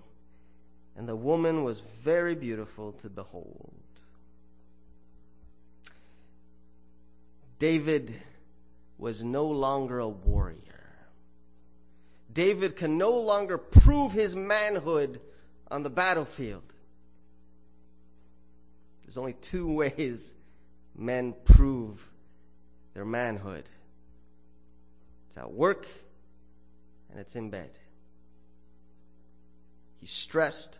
and 1.00 1.08
the 1.08 1.16
woman 1.16 1.64
was 1.64 1.80
very 1.80 2.34
beautiful 2.34 2.92
to 2.92 3.08
behold. 3.08 3.72
David 7.58 8.12
was 8.98 9.24
no 9.24 9.46
longer 9.46 9.98
a 9.98 10.08
warrior. 10.10 10.58
David 12.30 12.76
can 12.76 12.98
no 12.98 13.12
longer 13.12 13.56
prove 13.56 14.12
his 14.12 14.36
manhood 14.36 15.22
on 15.70 15.84
the 15.84 15.88
battlefield. 15.88 16.70
There's 19.02 19.16
only 19.16 19.32
two 19.40 19.72
ways 19.72 20.34
men 20.94 21.34
prove 21.46 22.06
their 22.92 23.06
manhood 23.06 23.64
it's 25.28 25.38
at 25.38 25.50
work 25.50 25.86
and 27.10 27.18
it's 27.18 27.36
in 27.36 27.48
bed. 27.48 27.70
He's 30.00 30.10
stressed, 30.10 30.79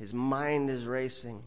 his 0.00 0.14
mind 0.14 0.70
is 0.70 0.86
racing, 0.86 1.42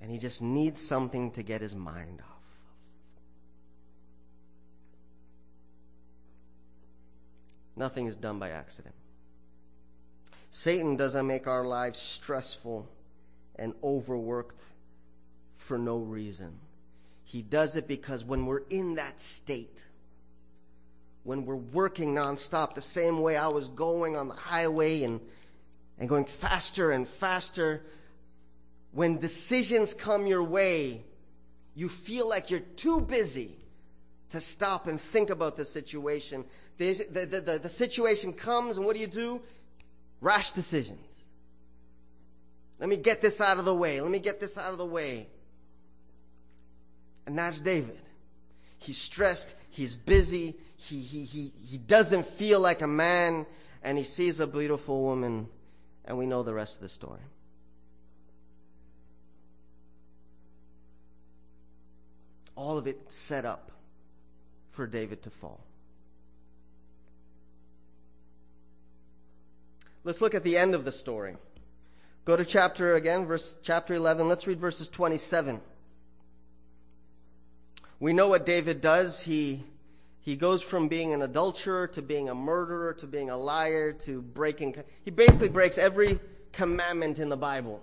and 0.00 0.10
he 0.10 0.16
just 0.16 0.40
needs 0.40 0.84
something 0.84 1.30
to 1.32 1.42
get 1.42 1.60
his 1.60 1.76
mind 1.76 2.22
off. 2.22 2.28
Nothing 7.76 8.06
is 8.06 8.16
done 8.16 8.38
by 8.38 8.48
accident. 8.48 8.94
Satan 10.48 10.96
doesn't 10.96 11.26
make 11.26 11.46
our 11.46 11.66
lives 11.66 11.98
stressful 11.98 12.88
and 13.56 13.74
overworked 13.84 14.60
for 15.58 15.76
no 15.76 15.98
reason. 15.98 16.58
He 17.24 17.42
does 17.42 17.76
it 17.76 17.86
because 17.86 18.24
when 18.24 18.46
we're 18.46 18.64
in 18.70 18.94
that 18.94 19.20
state, 19.20 19.84
when 21.24 21.44
we're 21.44 21.56
working 21.56 22.14
nonstop, 22.14 22.74
the 22.74 22.80
same 22.80 23.20
way 23.20 23.36
I 23.36 23.48
was 23.48 23.68
going 23.68 24.16
on 24.16 24.28
the 24.28 24.34
highway 24.34 25.02
and, 25.02 25.20
and 26.02 26.08
going 26.08 26.24
faster 26.24 26.90
and 26.90 27.06
faster, 27.06 27.80
when 28.90 29.18
decisions 29.18 29.94
come 29.94 30.26
your 30.26 30.42
way, 30.42 31.04
you 31.76 31.88
feel 31.88 32.28
like 32.28 32.50
you're 32.50 32.58
too 32.58 33.00
busy 33.00 33.54
to 34.30 34.40
stop 34.40 34.88
and 34.88 35.00
think 35.00 35.30
about 35.30 35.56
the 35.56 35.64
situation. 35.64 36.44
The, 36.76 36.94
the, 37.08 37.26
the, 37.26 37.58
the, 37.62 37.68
situation 37.68 38.32
comes, 38.32 38.78
and 38.78 38.84
what 38.84 38.96
do 38.96 39.00
you 39.00 39.06
do? 39.06 39.42
Rash 40.20 40.50
decisions. 40.50 41.24
Let 42.80 42.88
me 42.88 42.96
get 42.96 43.20
this 43.20 43.40
out 43.40 43.60
of 43.60 43.64
the 43.64 43.74
way. 43.74 44.00
Let 44.00 44.10
me 44.10 44.18
get 44.18 44.40
this 44.40 44.58
out 44.58 44.72
of 44.72 44.78
the 44.78 44.84
way. 44.84 45.28
And 47.28 47.38
that's 47.38 47.60
David. 47.60 48.02
He's 48.76 48.98
stressed, 48.98 49.54
he's 49.70 49.94
busy, 49.94 50.56
he, 50.74 50.98
he, 50.98 51.22
he, 51.22 51.52
he 51.64 51.78
doesn't 51.78 52.26
feel 52.26 52.58
like 52.58 52.82
a 52.82 52.88
man, 52.88 53.46
and 53.84 53.96
he 53.96 54.02
sees 54.02 54.40
a 54.40 54.48
beautiful 54.48 55.00
woman, 55.00 55.46
and 56.04 56.18
we 56.18 56.26
know 56.26 56.42
the 56.42 56.54
rest 56.54 56.76
of 56.76 56.82
the 56.82 56.88
story. 56.88 57.20
All 62.54 62.78
of 62.78 62.86
it 62.86 63.10
set 63.12 63.44
up 63.44 63.72
for 64.70 64.86
David 64.86 65.22
to 65.22 65.30
fall. 65.30 65.60
Let's 70.04 70.20
look 70.20 70.34
at 70.34 70.42
the 70.42 70.56
end 70.56 70.74
of 70.74 70.84
the 70.84 70.92
story. 70.92 71.36
Go 72.24 72.36
to 72.36 72.44
chapter 72.44 72.94
again, 72.94 73.26
verse 73.26 73.56
chapter 73.62 73.94
11. 73.94 74.28
Let's 74.28 74.46
read 74.46 74.60
verses 74.60 74.88
27. 74.88 75.60
We 78.00 78.12
know 78.12 78.28
what 78.28 78.44
David 78.44 78.80
does. 78.80 79.22
He 79.22 79.64
he 80.22 80.36
goes 80.36 80.62
from 80.62 80.88
being 80.88 81.12
an 81.12 81.20
adulterer 81.20 81.86
to 81.88 82.00
being 82.00 82.28
a 82.28 82.34
murderer 82.34 82.94
to 82.94 83.06
being 83.06 83.28
a 83.28 83.36
liar 83.36 83.92
to 83.92 84.22
breaking 84.22 84.74
he 85.04 85.10
basically 85.10 85.48
breaks 85.48 85.76
every 85.76 86.18
commandment 86.52 87.18
in 87.18 87.28
the 87.28 87.36
Bible 87.36 87.82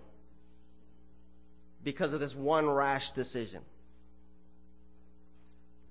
because 1.84 2.14
of 2.14 2.20
this 2.20 2.36
one 2.36 2.70
rash 2.70 3.12
decision. 3.12 3.62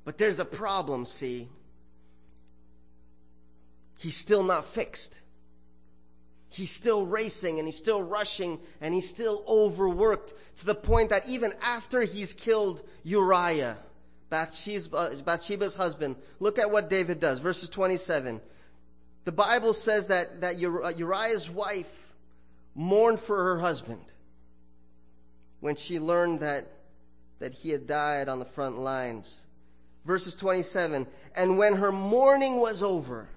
But 0.04 0.18
there's 0.18 0.38
a 0.38 0.44
problem, 0.44 1.04
see. 1.04 1.48
He's 3.98 4.16
still 4.16 4.42
not 4.42 4.64
fixed. 4.64 5.20
He's 6.50 6.70
still 6.70 7.04
racing 7.04 7.58
and 7.58 7.68
he's 7.68 7.76
still 7.76 8.02
rushing 8.02 8.58
and 8.80 8.94
he's 8.94 9.08
still 9.08 9.44
overworked 9.46 10.32
to 10.58 10.66
the 10.66 10.74
point 10.74 11.10
that 11.10 11.28
even 11.28 11.52
after 11.60 12.02
he's 12.02 12.32
killed 12.32 12.82
Uriah, 13.02 13.76
Uh, 14.30 14.46
Bathsheba's 15.24 15.76
husband, 15.76 16.16
look 16.38 16.58
at 16.58 16.70
what 16.70 16.90
David 16.90 17.20
does. 17.20 17.38
Verses 17.38 17.68
27. 17.68 18.40
The 19.24 19.32
Bible 19.32 19.74
says 19.74 20.08
that, 20.08 20.40
that 20.40 20.54
uh, 20.56 20.88
Uriah's 20.88 21.50
wife 21.50 22.14
mourned 22.74 23.20
for 23.20 23.36
her 23.36 23.60
husband 23.60 24.04
when 25.60 25.76
she 25.76 25.98
learned 25.98 26.40
that, 26.40 26.66
that 27.38 27.52
he 27.54 27.70
had 27.70 27.86
died 27.86 28.28
on 28.28 28.38
the 28.38 28.44
front 28.44 28.78
lines 28.78 29.44
verses 30.08 30.34
27. 30.34 31.06
And 31.36 31.58
when 31.58 31.76
her 31.76 31.92
mourning 31.92 32.56
was 32.56 32.82
over, 32.82 33.28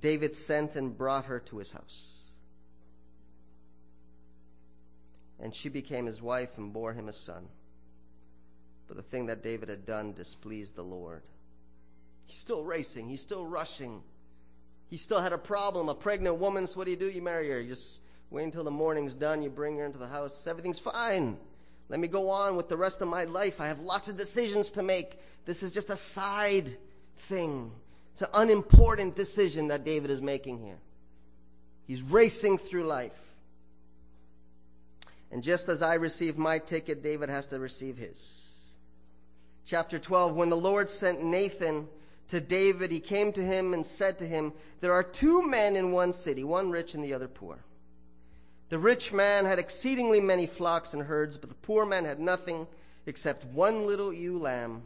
David 0.00 0.34
sent 0.34 0.74
and 0.74 0.96
brought 0.96 1.26
her 1.26 1.38
to 1.40 1.58
his 1.58 1.70
house. 1.70 2.22
And 5.38 5.54
she 5.54 5.68
became 5.68 6.06
his 6.06 6.22
wife 6.22 6.56
and 6.56 6.72
bore 6.72 6.94
him 6.94 7.08
a 7.08 7.12
son. 7.12 7.48
But 8.86 8.96
the 8.96 9.02
thing 9.02 9.26
that 9.26 9.42
David 9.42 9.68
had 9.68 9.86
done 9.86 10.12
displeased 10.12 10.76
the 10.76 10.82
Lord. 10.82 11.22
He's 12.26 12.36
still 12.36 12.64
racing, 12.64 13.08
he's 13.08 13.22
still 13.22 13.46
rushing. 13.46 14.02
He 14.90 14.98
still 14.98 15.20
had 15.20 15.32
a 15.32 15.38
problem. 15.38 15.88
A 15.88 15.94
pregnant 15.94 16.36
woman, 16.36 16.66
so 16.66 16.78
what 16.78 16.84
do 16.84 16.90
you 16.90 16.96
do? 16.96 17.10
You 17.10 17.22
marry 17.22 17.50
her. 17.50 17.60
You 17.60 17.70
just 17.70 18.00
wait 18.30 18.44
until 18.44 18.64
the 18.64 18.70
morning's 18.70 19.14
done, 19.14 19.42
you 19.42 19.50
bring 19.50 19.78
her 19.78 19.84
into 19.84 19.98
the 19.98 20.06
house, 20.06 20.46
everything's 20.46 20.78
fine. 20.78 21.36
Let 21.88 22.00
me 22.00 22.08
go 22.08 22.30
on 22.30 22.56
with 22.56 22.68
the 22.68 22.76
rest 22.76 23.00
of 23.00 23.08
my 23.08 23.24
life. 23.24 23.60
I 23.60 23.68
have 23.68 23.80
lots 23.80 24.08
of 24.08 24.16
decisions 24.16 24.72
to 24.72 24.82
make. 24.82 25.18
This 25.44 25.62
is 25.62 25.72
just 25.72 25.90
a 25.90 25.96
side 25.96 26.76
thing. 27.16 27.70
It's 28.12 28.22
an 28.22 28.28
unimportant 28.32 29.16
decision 29.16 29.68
that 29.68 29.84
David 29.84 30.10
is 30.10 30.22
making 30.22 30.62
here. 30.62 30.78
He's 31.86 32.02
racing 32.02 32.58
through 32.58 32.84
life. 32.84 33.18
And 35.30 35.42
just 35.42 35.68
as 35.68 35.82
I 35.82 35.94
receive 35.94 36.38
my 36.38 36.58
ticket, 36.58 37.02
David 37.02 37.28
has 37.28 37.48
to 37.48 37.58
receive 37.58 37.98
his. 37.98 38.53
Chapter 39.64 39.98
12 39.98 40.34
When 40.34 40.50
the 40.50 40.56
Lord 40.56 40.90
sent 40.90 41.24
Nathan 41.24 41.88
to 42.28 42.40
David, 42.40 42.90
he 42.90 43.00
came 43.00 43.32
to 43.32 43.44
him 43.44 43.72
and 43.72 43.84
said 43.84 44.18
to 44.18 44.26
him, 44.26 44.52
There 44.80 44.92
are 44.92 45.02
two 45.02 45.46
men 45.46 45.76
in 45.76 45.92
one 45.92 46.12
city, 46.12 46.44
one 46.44 46.70
rich 46.70 46.94
and 46.94 47.02
the 47.02 47.14
other 47.14 47.28
poor. 47.28 47.64
The 48.68 48.78
rich 48.78 49.12
man 49.12 49.44
had 49.44 49.58
exceedingly 49.58 50.20
many 50.20 50.46
flocks 50.46 50.94
and 50.94 51.04
herds, 51.04 51.36
but 51.36 51.48
the 51.48 51.54
poor 51.56 51.86
man 51.86 52.04
had 52.04 52.20
nothing 52.20 52.66
except 53.06 53.44
one 53.44 53.86
little 53.86 54.12
ewe 54.12 54.38
lamb, 54.38 54.82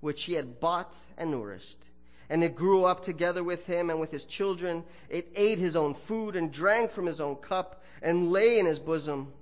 which 0.00 0.24
he 0.24 0.34
had 0.34 0.60
bought 0.60 0.96
and 1.16 1.30
nourished. 1.30 1.88
And 2.28 2.42
it 2.42 2.54
grew 2.54 2.84
up 2.84 3.04
together 3.04 3.44
with 3.44 3.66
him 3.66 3.90
and 3.90 4.00
with 4.00 4.10
his 4.10 4.24
children. 4.24 4.84
It 5.08 5.28
ate 5.34 5.58
his 5.58 5.76
own 5.76 5.94
food 5.94 6.34
and 6.34 6.52
drank 6.52 6.90
from 6.90 7.06
his 7.06 7.20
own 7.20 7.36
cup 7.36 7.82
and 8.00 8.30
lay 8.30 8.58
in 8.58 8.66
his 8.66 8.78
bosom. 8.78 9.32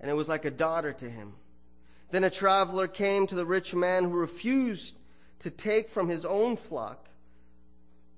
And 0.00 0.10
it 0.10 0.14
was 0.14 0.28
like 0.28 0.44
a 0.44 0.50
daughter 0.50 0.92
to 0.94 1.10
him. 1.10 1.34
Then 2.10 2.24
a 2.24 2.30
traveler 2.30 2.86
came 2.86 3.26
to 3.26 3.34
the 3.34 3.46
rich 3.46 3.74
man 3.74 4.04
who 4.04 4.10
refused 4.10 4.98
to 5.40 5.50
take 5.50 5.88
from 5.88 6.08
his 6.08 6.24
own 6.24 6.56
flock, 6.56 7.08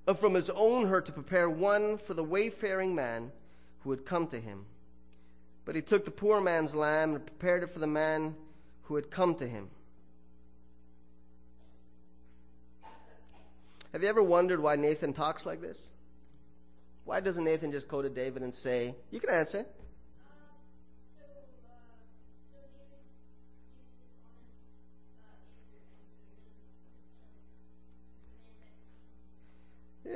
uh, 0.07 0.13
from 0.13 0.33
his 0.33 0.49
own 0.49 0.87
herd 0.87 1.05
to 1.07 1.11
prepare 1.11 1.49
one 1.49 1.97
for 1.97 2.13
the 2.13 2.23
wayfaring 2.23 2.95
man 2.95 3.31
who 3.81 3.91
had 3.91 4.05
come 4.05 4.27
to 4.27 4.39
him. 4.39 4.65
But 5.65 5.75
he 5.75 5.81
took 5.81 6.05
the 6.05 6.11
poor 6.11 6.39
man's 6.41 6.75
lamb 6.75 7.15
and 7.15 7.25
prepared 7.25 7.63
it 7.63 7.69
for 7.69 7.79
the 7.79 7.87
man 7.87 8.35
who 8.83 8.95
had 8.95 9.11
come 9.11 9.35
to 9.35 9.47
him. 9.47 9.69
Have 13.91 14.03
you 14.03 14.09
ever 14.09 14.21
wondered 14.21 14.59
why 14.59 14.75
Nathan 14.75 15.13
talks 15.13 15.45
like 15.45 15.61
this? 15.61 15.89
Why 17.05 17.19
doesn't 17.21 17.43
Nathan 17.43 17.71
just 17.71 17.87
go 17.87 18.03
to 18.03 18.09
David 18.09 18.43
and 18.43 18.53
say, 18.53 18.95
You 19.09 19.19
can 19.19 19.31
answer? 19.31 19.65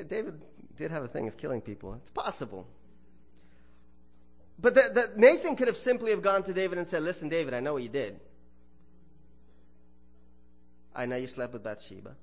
David 0.08 0.42
did 0.76 0.92
have 0.92 1.04
a 1.04 1.08
thing 1.08 1.28
of 1.28 1.38
killing 1.38 1.62
people. 1.62 1.94
It's 1.96 2.10
possible. 2.10 2.68
But 4.60 4.76
that, 4.76 4.96
that 4.96 5.18
Nathan 5.18 5.56
could 5.56 5.68
have 5.68 5.78
simply 5.78 6.12
have 6.12 6.22
gone 6.22 6.44
to 6.44 6.54
David 6.54 6.78
and 6.78 6.88
said, 6.88 7.04
Listen, 7.04 7.30
David, 7.30 7.54
I 7.54 7.60
know 7.60 7.74
what 7.74 7.84
you 7.84 7.90
did. 7.90 8.20
I 10.96 11.06
know 11.06 11.16
you 11.16 11.28
slept 11.28 11.54
with 11.54 11.64
Bathsheba. 11.64 12.16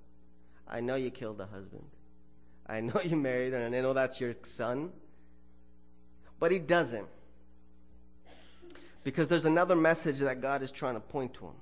I 0.66 0.80
know 0.80 0.94
you 0.94 1.10
killed 1.10 1.40
a 1.40 1.46
husband. 1.46 1.84
I 2.66 2.80
know 2.80 3.00
you 3.02 3.16
married 3.16 3.52
her, 3.52 3.58
and 3.58 3.74
I 3.74 3.80
know 3.80 3.92
that's 3.92 4.20
your 4.20 4.34
son. 4.44 4.90
But 6.38 6.52
he 6.52 6.58
doesn't. 6.58 7.08
Because 9.02 9.28
there's 9.28 9.44
another 9.44 9.74
message 9.74 10.18
that 10.18 10.40
God 10.40 10.62
is 10.62 10.70
trying 10.70 10.94
to 10.94 11.00
point 11.00 11.34
to 11.34 11.46
him. 11.46 11.54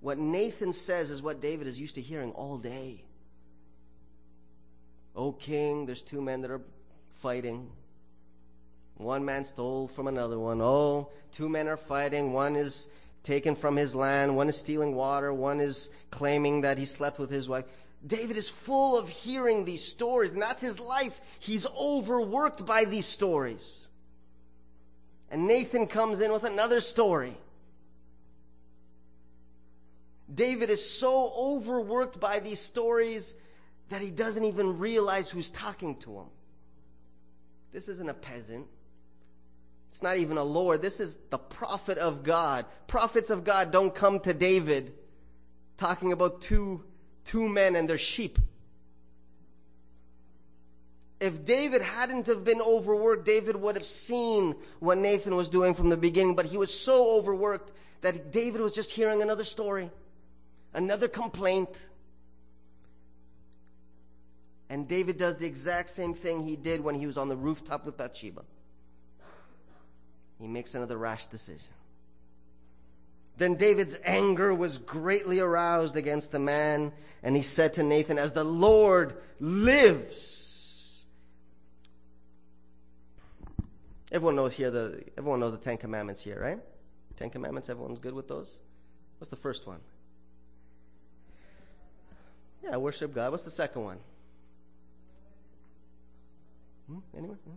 What 0.00 0.18
Nathan 0.18 0.72
says 0.72 1.10
is 1.10 1.22
what 1.22 1.40
David 1.40 1.66
is 1.66 1.80
used 1.80 1.94
to 1.94 2.00
hearing 2.00 2.32
all 2.32 2.58
day. 2.58 3.04
O 5.14 5.32
king, 5.32 5.86
there's 5.86 6.02
two 6.02 6.22
men 6.22 6.40
that 6.42 6.50
are 6.50 6.62
fighting. 7.20 7.70
One 8.96 9.24
man 9.24 9.44
stole 9.44 9.88
from 9.88 10.06
another 10.06 10.38
one. 10.38 10.60
Oh, 10.60 11.10
two 11.32 11.48
men 11.48 11.68
are 11.68 11.76
fighting. 11.76 12.32
One 12.32 12.56
is 12.56 12.88
taken 13.22 13.54
from 13.54 13.76
his 13.76 13.94
land. 13.94 14.36
One 14.36 14.48
is 14.48 14.56
stealing 14.56 14.94
water. 14.94 15.32
One 15.32 15.60
is 15.60 15.90
claiming 16.10 16.62
that 16.62 16.78
he 16.78 16.84
slept 16.84 17.18
with 17.18 17.30
his 17.30 17.48
wife. 17.48 17.64
David 18.04 18.36
is 18.36 18.48
full 18.48 18.98
of 18.98 19.08
hearing 19.08 19.64
these 19.64 19.84
stories, 19.84 20.32
and 20.32 20.42
that's 20.42 20.62
his 20.62 20.80
life. 20.80 21.20
He's 21.38 21.66
overworked 21.66 22.66
by 22.66 22.84
these 22.84 23.06
stories. 23.06 23.88
And 25.30 25.46
Nathan 25.46 25.86
comes 25.86 26.20
in 26.20 26.32
with 26.32 26.44
another 26.44 26.80
story. 26.80 27.36
David 30.32 30.70
is 30.70 30.88
so 30.88 31.32
overworked 31.36 32.18
by 32.18 32.38
these 32.38 32.60
stories 32.60 33.34
that 33.92 34.00
he 34.00 34.10
doesn't 34.10 34.44
even 34.44 34.78
realize 34.78 35.30
who's 35.30 35.50
talking 35.50 35.96
to 35.96 36.18
him. 36.18 36.26
This 37.72 37.88
isn't 37.88 38.08
a 38.08 38.14
peasant. 38.14 38.66
It's 39.88 40.02
not 40.02 40.16
even 40.16 40.38
a 40.38 40.44
lord. 40.44 40.80
This 40.80 41.00
is 41.00 41.18
the 41.30 41.38
prophet 41.38 41.98
of 41.98 42.22
God. 42.22 42.64
Prophets 42.86 43.30
of 43.30 43.44
God 43.44 43.70
don't 43.70 43.94
come 43.94 44.20
to 44.20 44.32
David 44.32 44.94
talking 45.76 46.12
about 46.12 46.40
two, 46.40 46.84
two 47.24 47.48
men 47.48 47.76
and 47.76 47.88
their 47.88 47.98
sheep. 47.98 48.38
If 51.20 51.44
David 51.44 51.82
hadn't 51.82 52.26
have 52.26 52.42
been 52.42 52.60
overworked, 52.60 53.24
David 53.24 53.56
would 53.56 53.76
have 53.76 53.86
seen 53.86 54.56
what 54.80 54.98
Nathan 54.98 55.36
was 55.36 55.48
doing 55.48 55.74
from 55.74 55.88
the 55.88 55.96
beginning, 55.96 56.34
but 56.34 56.46
he 56.46 56.56
was 56.56 56.72
so 56.76 57.18
overworked 57.18 57.72
that 58.00 58.32
David 58.32 58.60
was 58.60 58.72
just 58.72 58.90
hearing 58.90 59.22
another 59.22 59.44
story, 59.44 59.90
another 60.74 61.06
complaint. 61.06 61.86
And 64.72 64.88
David 64.88 65.18
does 65.18 65.36
the 65.36 65.44
exact 65.44 65.90
same 65.90 66.14
thing 66.14 66.44
he 66.44 66.56
did 66.56 66.80
when 66.80 66.94
he 66.94 67.06
was 67.06 67.18
on 67.18 67.28
the 67.28 67.36
rooftop 67.36 67.84
with 67.84 67.98
Bathsheba. 67.98 68.42
He 70.40 70.48
makes 70.48 70.74
another 70.74 70.96
rash 70.96 71.26
decision. 71.26 71.74
Then 73.36 73.56
David's 73.56 73.98
anger 74.02 74.54
was 74.54 74.78
greatly 74.78 75.40
aroused 75.40 75.94
against 75.94 76.32
the 76.32 76.38
man, 76.38 76.90
and 77.22 77.36
he 77.36 77.42
said 77.42 77.74
to 77.74 77.82
Nathan, 77.82 78.18
As 78.18 78.32
the 78.32 78.44
Lord 78.44 79.18
lives. 79.40 81.04
Everyone 84.10 84.36
knows 84.36 84.54
here 84.54 84.70
the 84.70 85.04
everyone 85.18 85.40
knows 85.40 85.52
the 85.52 85.58
Ten 85.58 85.76
Commandments 85.76 86.24
here, 86.24 86.40
right? 86.40 86.60
Ten 87.18 87.28
Commandments, 87.28 87.68
everyone's 87.68 87.98
good 87.98 88.14
with 88.14 88.26
those? 88.26 88.62
What's 89.18 89.28
the 89.28 89.36
first 89.36 89.66
one? 89.66 89.80
Yeah, 92.64 92.78
worship 92.78 93.14
God. 93.14 93.32
What's 93.32 93.44
the 93.44 93.50
second 93.50 93.84
one? 93.84 93.98
Hmm? 96.86 96.98
Anyone? 97.16 97.38
Hmm? 97.44 97.52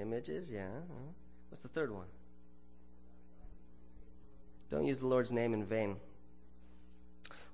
Images, 0.00 0.50
yeah. 0.50 0.68
What's 1.48 1.60
the 1.62 1.68
third 1.68 1.92
one? 1.92 2.06
Don't 4.70 4.86
use 4.86 5.00
the 5.00 5.06
Lord's 5.06 5.32
name 5.32 5.52
in 5.52 5.64
vain. 5.64 5.96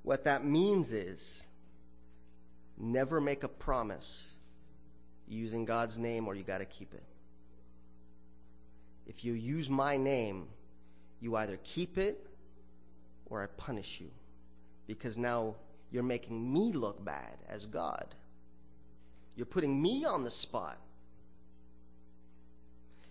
What 0.02 0.24
that 0.24 0.44
means 0.44 0.92
is 0.92 1.42
never 2.76 3.20
make 3.20 3.42
a 3.42 3.48
promise 3.48 4.36
using 5.26 5.64
God's 5.64 5.98
name 5.98 6.28
or 6.28 6.34
you 6.34 6.44
got 6.44 6.58
to 6.58 6.64
keep 6.64 6.94
it. 6.94 7.02
If 9.06 9.24
you 9.24 9.32
use 9.32 9.68
my 9.68 9.96
name, 9.96 10.46
you 11.20 11.34
either 11.36 11.58
keep 11.64 11.98
it 11.98 12.24
or 13.26 13.42
I 13.42 13.46
punish 13.46 14.00
you. 14.00 14.10
Because 14.86 15.18
now 15.18 15.56
you're 15.90 16.02
making 16.02 16.52
me 16.52 16.72
look 16.72 17.04
bad 17.04 17.38
as 17.48 17.66
God. 17.66 18.14
You're 19.38 19.46
putting 19.46 19.80
me 19.80 20.04
on 20.04 20.24
the 20.24 20.32
spot. 20.32 20.76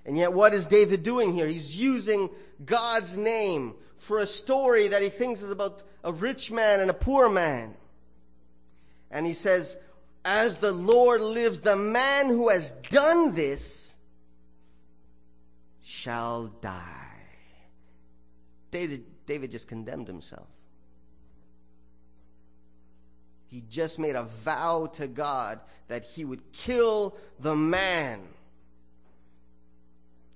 And 0.06 0.18
yet, 0.18 0.34
what 0.34 0.54
is 0.54 0.68
David 0.68 1.02
doing 1.02 1.34
here? 1.34 1.48
He's 1.48 1.80
using 1.80 2.30
God's 2.66 3.18
name 3.18 3.76
for 3.96 4.20
a 4.20 4.26
story 4.26 4.90
that 4.90 5.02
he 5.02 5.08
thinks 5.08 5.42
is 5.42 5.52
about 5.52 5.84
a 6.04 6.12
rich 6.12 6.52
man 6.52 6.82
and 6.82 6.90
a 6.90 6.94
poor 6.94 7.30
man. 7.30 7.76
And 9.10 9.26
he 9.26 9.34
says, 9.34 9.78
As 10.26 10.58
the 10.58 10.74
Lord 10.74 11.22
lives, 11.22 11.62
the 11.62 11.78
man 11.78 12.28
who 12.28 12.50
has 12.50 12.72
done 12.72 13.34
this 13.34 13.96
shall 15.82 16.48
die. 16.48 17.22
David, 18.70 19.06
David 19.26 19.50
just 19.50 19.70
condemned 19.70 20.08
himself. 20.08 20.50
He 23.50 23.64
just 23.70 23.98
made 23.98 24.16
a 24.16 24.24
vow 24.24 24.88
to 24.96 25.08
God 25.08 25.60
that 25.88 26.04
he 26.04 26.26
would 26.26 26.52
kill 26.52 27.16
the 27.40 27.56
man 27.56 28.22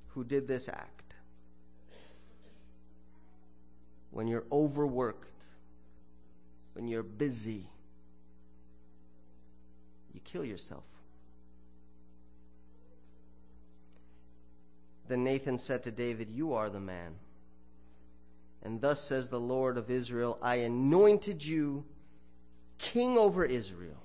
who 0.09 0.23
did 0.23 0.47
this 0.47 0.69
act. 0.69 1.13
When 4.11 4.27
you're 4.27 4.45
overworked, 4.51 5.43
when 6.73 6.87
you're 6.87 7.03
busy, 7.03 7.67
you 10.13 10.21
kill 10.23 10.45
yourself. 10.45 10.85
Then 15.07 15.23
Nathan 15.25 15.57
said 15.57 15.83
to 15.83 15.91
David, 15.91 16.29
You 16.29 16.53
are 16.53 16.69
the 16.69 16.79
man. 16.79 17.15
And 18.63 18.79
thus 18.79 19.01
says 19.01 19.27
the 19.27 19.39
Lord 19.39 19.77
of 19.77 19.89
Israel 19.89 20.37
I 20.41 20.57
anointed 20.57 21.45
you 21.45 21.83
king 22.81 23.17
over 23.17 23.45
Israel. 23.45 24.01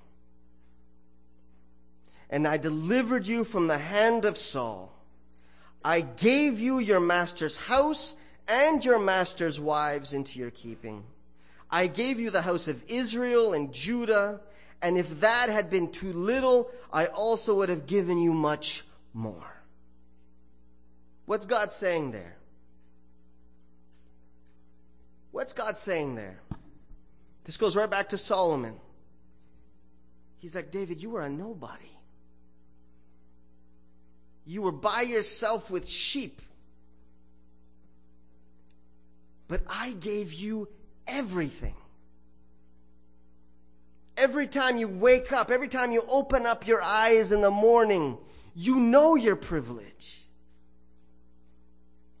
And 2.29 2.47
I 2.47 2.57
delivered 2.57 3.27
you 3.27 3.43
from 3.43 3.67
the 3.67 3.77
hand 3.77 4.23
of 4.23 4.37
Saul. 4.37 4.93
I 5.83 6.01
gave 6.01 6.59
you 6.59 6.79
your 6.79 6.99
master's 6.99 7.57
house 7.57 8.15
and 8.47 8.83
your 8.83 8.99
master's 8.99 9.59
wives 9.59 10.13
into 10.13 10.39
your 10.39 10.51
keeping. 10.51 11.03
I 11.69 11.87
gave 11.87 12.19
you 12.19 12.29
the 12.29 12.41
house 12.41 12.67
of 12.67 12.83
Israel 12.87 13.53
and 13.53 13.73
Judah, 13.73 14.41
and 14.81 14.97
if 14.97 15.21
that 15.21 15.49
had 15.49 15.69
been 15.69 15.91
too 15.91 16.13
little, 16.13 16.69
I 16.93 17.07
also 17.07 17.55
would 17.55 17.69
have 17.69 17.87
given 17.87 18.17
you 18.17 18.33
much 18.33 18.85
more. 19.13 19.61
What's 21.25 21.45
God 21.45 21.73
saying 21.73 22.11
there? 22.11 22.37
What's 25.31 25.53
God 25.53 25.77
saying 25.77 26.15
there? 26.15 26.39
This 27.47 27.55
goes 27.55 27.77
right 27.77 27.89
back 27.89 28.09
to 28.09 28.17
Solomon. 28.17 28.75
He's 30.39 30.53
like, 30.53 30.69
David, 30.69 31.01
you 31.01 31.11
were 31.11 31.21
a 31.21 31.29
nobody. 31.29 31.89
You 34.45 34.61
were 34.61 34.73
by 34.73 35.03
yourself 35.03 35.71
with 35.71 35.87
sheep. 35.87 36.41
But 39.47 39.61
I 39.69 39.93
gave 39.93 40.33
you 40.33 40.67
everything. 41.07 41.75
Every 44.17 44.47
time 44.47 44.75
you 44.75 44.89
wake 44.89 45.31
up, 45.31 45.49
every 45.49 45.69
time 45.69 45.93
you 45.93 46.03
open 46.09 46.45
up 46.45 46.67
your 46.67 46.81
eyes 46.81 47.31
in 47.31 47.39
the 47.39 47.51
morning, 47.51 48.17
you 48.55 48.77
know 48.77 49.15
your 49.15 49.37
privilege. 49.37 50.21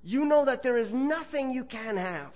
You 0.03 0.23
know 0.23 0.45
that 0.45 0.63
there 0.63 0.77
is 0.77 0.93
nothing 0.93 1.51
you 1.51 1.65
can 1.65 1.97
have. 1.97 2.31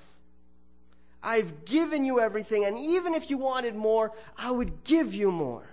I've 1.23 1.65
given 1.65 2.03
you 2.03 2.19
everything, 2.19 2.65
and 2.65 2.77
even 2.77 3.13
if 3.13 3.29
you 3.29 3.37
wanted 3.37 3.75
more, 3.75 4.11
I 4.37 4.51
would 4.51 4.83
give 4.83 5.13
you 5.13 5.31
more. 5.31 5.67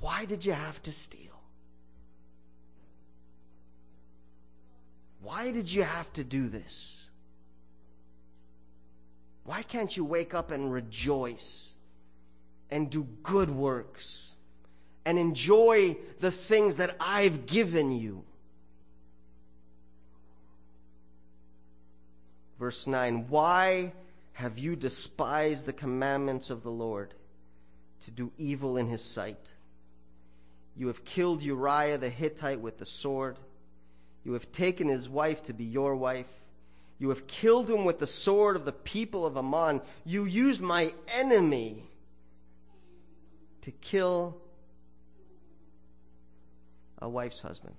Why 0.00 0.24
did 0.24 0.44
you 0.44 0.52
have 0.52 0.82
to 0.84 0.92
steal? 0.92 1.22
Why 5.20 5.50
did 5.50 5.72
you 5.72 5.82
have 5.82 6.12
to 6.12 6.22
do 6.22 6.48
this? 6.48 7.10
Why 9.42 9.62
can't 9.62 9.96
you 9.96 10.04
wake 10.04 10.34
up 10.34 10.52
and 10.52 10.72
rejoice 10.72 11.74
and 12.70 12.90
do 12.90 13.08
good 13.22 13.50
works 13.50 14.34
and 15.04 15.18
enjoy 15.18 15.96
the 16.18 16.30
things 16.30 16.76
that 16.76 16.96
I've 17.00 17.46
given 17.46 17.90
you? 17.90 18.24
Verse 22.58 22.86
9 22.86 23.28
Why 23.28 23.92
have 24.32 24.58
you 24.58 24.76
despised 24.76 25.66
the 25.66 25.72
commandments 25.72 26.50
of 26.50 26.62
the 26.62 26.70
Lord 26.70 27.14
to 28.00 28.10
do 28.10 28.32
evil 28.36 28.76
in 28.76 28.88
his 28.88 29.02
sight? 29.02 29.52
You 30.76 30.88
have 30.88 31.04
killed 31.04 31.42
Uriah 31.42 31.98
the 31.98 32.10
Hittite 32.10 32.60
with 32.60 32.78
the 32.78 32.86
sword. 32.86 33.38
You 34.24 34.34
have 34.34 34.52
taken 34.52 34.88
his 34.88 35.08
wife 35.08 35.44
to 35.44 35.54
be 35.54 35.64
your 35.64 35.96
wife. 35.96 36.28
You 36.98 37.10
have 37.10 37.26
killed 37.26 37.70
him 37.70 37.84
with 37.84 37.98
the 37.98 38.06
sword 38.06 38.56
of 38.56 38.64
the 38.64 38.72
people 38.72 39.24
of 39.24 39.36
Ammon. 39.36 39.80
You 40.04 40.24
used 40.24 40.60
my 40.60 40.92
enemy 41.14 41.84
to 43.62 43.70
kill 43.70 44.40
a 47.00 47.08
wife's 47.08 47.40
husband. 47.40 47.76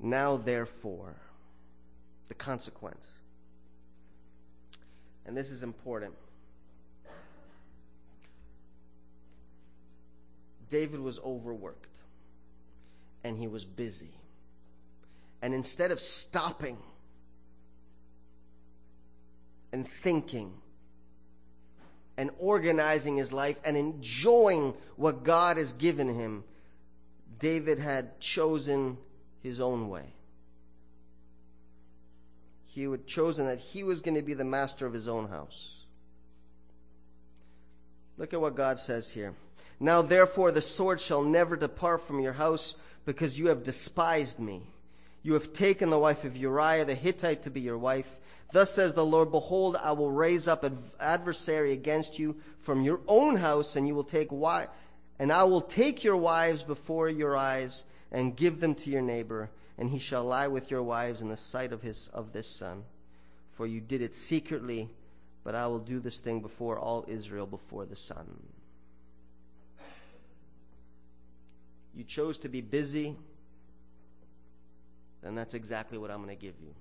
Now, 0.00 0.36
therefore, 0.36 1.16
the 2.28 2.34
consequence. 2.34 3.06
And 5.26 5.36
this 5.36 5.50
is 5.50 5.62
important. 5.62 6.14
David 10.70 11.00
was 11.00 11.18
overworked 11.18 11.96
and 13.24 13.36
he 13.36 13.48
was 13.48 13.64
busy. 13.64 14.14
And 15.42 15.52
instead 15.52 15.90
of 15.90 16.00
stopping 16.00 16.78
and 19.72 19.86
thinking 19.86 20.52
and 22.16 22.30
organizing 22.38 23.16
his 23.16 23.32
life 23.32 23.58
and 23.64 23.76
enjoying 23.76 24.74
what 24.96 25.24
God 25.24 25.56
has 25.56 25.72
given 25.72 26.14
him, 26.14 26.44
David 27.38 27.78
had 27.78 28.20
chosen 28.20 28.98
his 29.42 29.60
own 29.60 29.88
way. 29.88 30.12
He 32.64 32.84
had 32.84 33.06
chosen 33.06 33.46
that 33.46 33.58
he 33.58 33.82
was 33.82 34.00
going 34.00 34.14
to 34.14 34.22
be 34.22 34.34
the 34.34 34.44
master 34.44 34.86
of 34.86 34.92
his 34.92 35.08
own 35.08 35.28
house. 35.28 35.74
Look 38.16 38.32
at 38.32 38.40
what 38.40 38.54
God 38.54 38.78
says 38.78 39.10
here. 39.10 39.34
Now 39.80 40.02
therefore 40.02 40.52
the 40.52 40.60
sword 40.60 41.00
shall 41.00 41.22
never 41.22 41.56
depart 41.56 42.06
from 42.06 42.20
your 42.20 42.34
house 42.34 42.76
because 43.06 43.38
you 43.38 43.48
have 43.48 43.64
despised 43.64 44.38
me. 44.38 44.62
You 45.22 45.34
have 45.34 45.52
taken 45.52 45.90
the 45.90 45.98
wife 45.98 46.24
of 46.24 46.36
Uriah 46.36 46.84
the 46.84 46.94
Hittite 46.94 47.42
to 47.42 47.50
be 47.50 47.60
your 47.60 47.78
wife. 47.78 48.18
Thus 48.52 48.72
says 48.72 48.94
the 48.94 49.04
Lord, 49.04 49.30
Behold, 49.30 49.76
I 49.76 49.92
will 49.92 50.10
raise 50.10 50.48
up 50.48 50.64
an 50.64 50.78
adversary 50.98 51.72
against 51.72 52.18
you 52.18 52.36
from 52.58 52.82
your 52.82 53.00
own 53.06 53.36
house, 53.36 53.76
and 53.76 53.86
you 53.86 53.94
will 53.94 54.04
take 54.04 54.28
wi- 54.28 54.68
and 55.18 55.32
I 55.32 55.44
will 55.44 55.60
take 55.60 56.02
your 56.02 56.16
wives 56.16 56.62
before 56.62 57.08
your 57.08 57.36
eyes 57.36 57.84
and 58.12 58.36
give 58.36 58.60
them 58.60 58.74
to 58.74 58.90
your 58.90 59.02
neighbor, 59.02 59.50
and 59.78 59.90
he 59.90 59.98
shall 59.98 60.24
lie 60.24 60.48
with 60.48 60.70
your 60.70 60.82
wives 60.82 61.22
in 61.22 61.28
the 61.28 61.36
sight 61.36 61.72
of 61.72 61.82
his 61.82 62.08
of 62.08 62.32
this 62.32 62.48
sun. 62.48 62.84
For 63.52 63.66
you 63.66 63.80
did 63.80 64.02
it 64.02 64.14
secretly, 64.14 64.88
but 65.44 65.54
I 65.54 65.66
will 65.66 65.78
do 65.78 66.00
this 66.00 66.18
thing 66.18 66.40
before 66.40 66.78
all 66.78 67.04
Israel 67.08 67.46
before 67.46 67.86
the 67.86 67.96
sun. 67.96 68.26
You 71.94 72.04
chose 72.04 72.38
to 72.38 72.48
be 72.48 72.60
busy, 72.60 73.16
then 75.22 75.34
that's 75.34 75.54
exactly 75.54 75.98
what 75.98 76.10
I'm 76.10 76.22
going 76.22 76.34
to 76.34 76.40
give 76.40 76.54
you. 76.60 76.74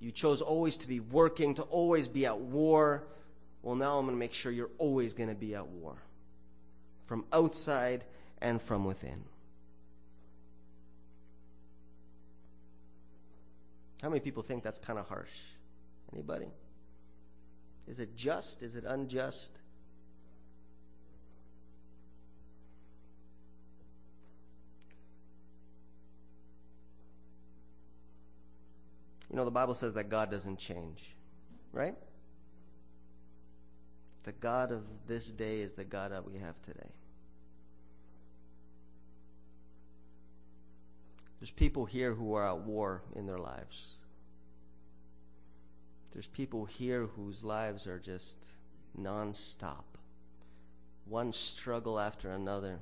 You 0.00 0.10
chose 0.10 0.42
always 0.42 0.76
to 0.78 0.88
be 0.88 0.98
working, 0.98 1.54
to 1.54 1.62
always 1.62 2.08
be 2.08 2.26
at 2.26 2.38
war. 2.38 3.04
Well, 3.62 3.76
now 3.76 3.98
I'm 3.98 4.04
going 4.06 4.16
to 4.16 4.18
make 4.18 4.34
sure 4.34 4.50
you're 4.50 4.70
always 4.78 5.12
going 5.14 5.28
to 5.28 5.34
be 5.36 5.54
at 5.54 5.66
war 5.66 5.94
from 7.06 7.24
outside 7.32 8.04
and 8.40 8.60
from 8.60 8.84
within. 8.84 9.22
How 14.02 14.08
many 14.08 14.20
people 14.20 14.42
think 14.42 14.64
that's 14.64 14.80
kind 14.80 14.98
of 14.98 15.08
harsh? 15.08 15.30
Anybody? 16.12 16.48
Is 17.86 18.00
it 18.00 18.16
just? 18.16 18.62
Is 18.62 18.74
it 18.74 18.84
unjust? 18.84 19.52
You 29.30 29.36
know, 29.36 29.44
the 29.44 29.50
Bible 29.50 29.74
says 29.74 29.94
that 29.94 30.10
God 30.10 30.30
doesn't 30.30 30.58
change, 30.58 31.14
right? 31.72 31.94
The 34.24 34.32
God 34.32 34.72
of 34.72 34.82
this 35.06 35.30
day 35.30 35.60
is 35.60 35.72
the 35.72 35.84
God 35.84 36.12
that 36.12 36.24
we 36.24 36.38
have 36.38 36.60
today. 36.62 36.90
There's 41.42 41.50
people 41.50 41.84
here 41.86 42.14
who 42.14 42.34
are 42.34 42.46
at 42.46 42.58
war 42.60 43.02
in 43.16 43.26
their 43.26 43.40
lives. 43.40 43.94
There's 46.12 46.28
people 46.28 46.66
here 46.66 47.06
whose 47.16 47.42
lives 47.42 47.88
are 47.88 47.98
just 47.98 48.36
nonstop, 48.96 49.82
one 51.04 51.32
struggle 51.32 51.98
after 51.98 52.30
another. 52.30 52.78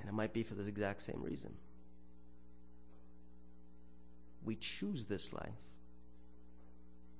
And 0.00 0.10
it 0.10 0.12
might 0.12 0.34
be 0.34 0.42
for 0.42 0.52
the 0.52 0.66
exact 0.66 1.00
same 1.00 1.22
reason 1.22 1.54
we 4.44 4.56
choose 4.56 5.06
this 5.06 5.32
life. 5.32 5.48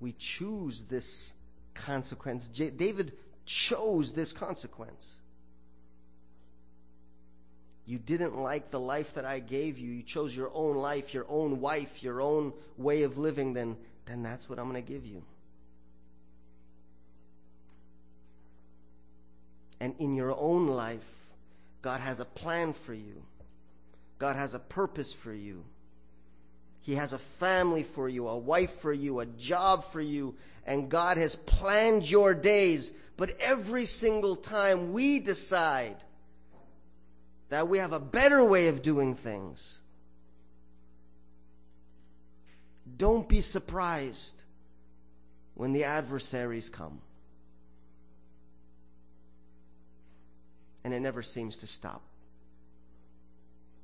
We 0.00 0.12
choose 0.12 0.82
this 0.82 1.32
consequence. 1.72 2.48
J- 2.48 2.68
David 2.68 3.12
chose 3.46 4.12
this 4.12 4.34
consequence. 4.34 5.20
You 7.86 7.98
didn't 7.98 8.38
like 8.38 8.70
the 8.70 8.80
life 8.80 9.14
that 9.14 9.24
I 9.24 9.40
gave 9.40 9.78
you. 9.78 9.90
You 9.90 10.02
chose 10.02 10.34
your 10.34 10.50
own 10.54 10.76
life, 10.76 11.12
your 11.12 11.26
own 11.28 11.60
wife, 11.60 12.02
your 12.02 12.22
own 12.22 12.52
way 12.78 13.02
of 13.02 13.18
living, 13.18 13.52
then, 13.52 13.76
then 14.06 14.22
that's 14.22 14.48
what 14.48 14.58
I'm 14.58 14.70
going 14.70 14.82
to 14.82 14.92
give 14.92 15.04
you. 15.04 15.22
And 19.80 19.94
in 19.98 20.14
your 20.14 20.34
own 20.38 20.66
life, 20.66 21.04
God 21.82 22.00
has 22.00 22.20
a 22.20 22.24
plan 22.24 22.72
for 22.72 22.94
you. 22.94 23.22
God 24.18 24.36
has 24.36 24.54
a 24.54 24.58
purpose 24.58 25.12
for 25.12 25.34
you. 25.34 25.64
He 26.80 26.94
has 26.94 27.12
a 27.12 27.18
family 27.18 27.82
for 27.82 28.08
you, 28.08 28.28
a 28.28 28.38
wife 28.38 28.80
for 28.80 28.92
you, 28.92 29.20
a 29.20 29.26
job 29.26 29.84
for 29.84 30.00
you, 30.00 30.36
and 30.66 30.90
God 30.90 31.18
has 31.18 31.34
planned 31.34 32.08
your 32.10 32.32
days. 32.32 32.92
But 33.16 33.36
every 33.40 33.84
single 33.84 34.36
time 34.36 34.92
we 34.92 35.18
decide 35.18 35.96
that 37.54 37.68
we 37.68 37.78
have 37.78 37.92
a 37.92 38.00
better 38.00 38.44
way 38.44 38.66
of 38.66 38.82
doing 38.82 39.14
things, 39.14 39.78
don't 42.96 43.28
be 43.28 43.40
surprised 43.40 44.42
when 45.54 45.72
the 45.72 45.84
adversaries 45.84 46.68
come. 46.68 47.00
And 50.82 50.92
it 50.92 50.98
never 50.98 51.22
seems 51.22 51.58
to 51.58 51.68
stop 51.68 52.02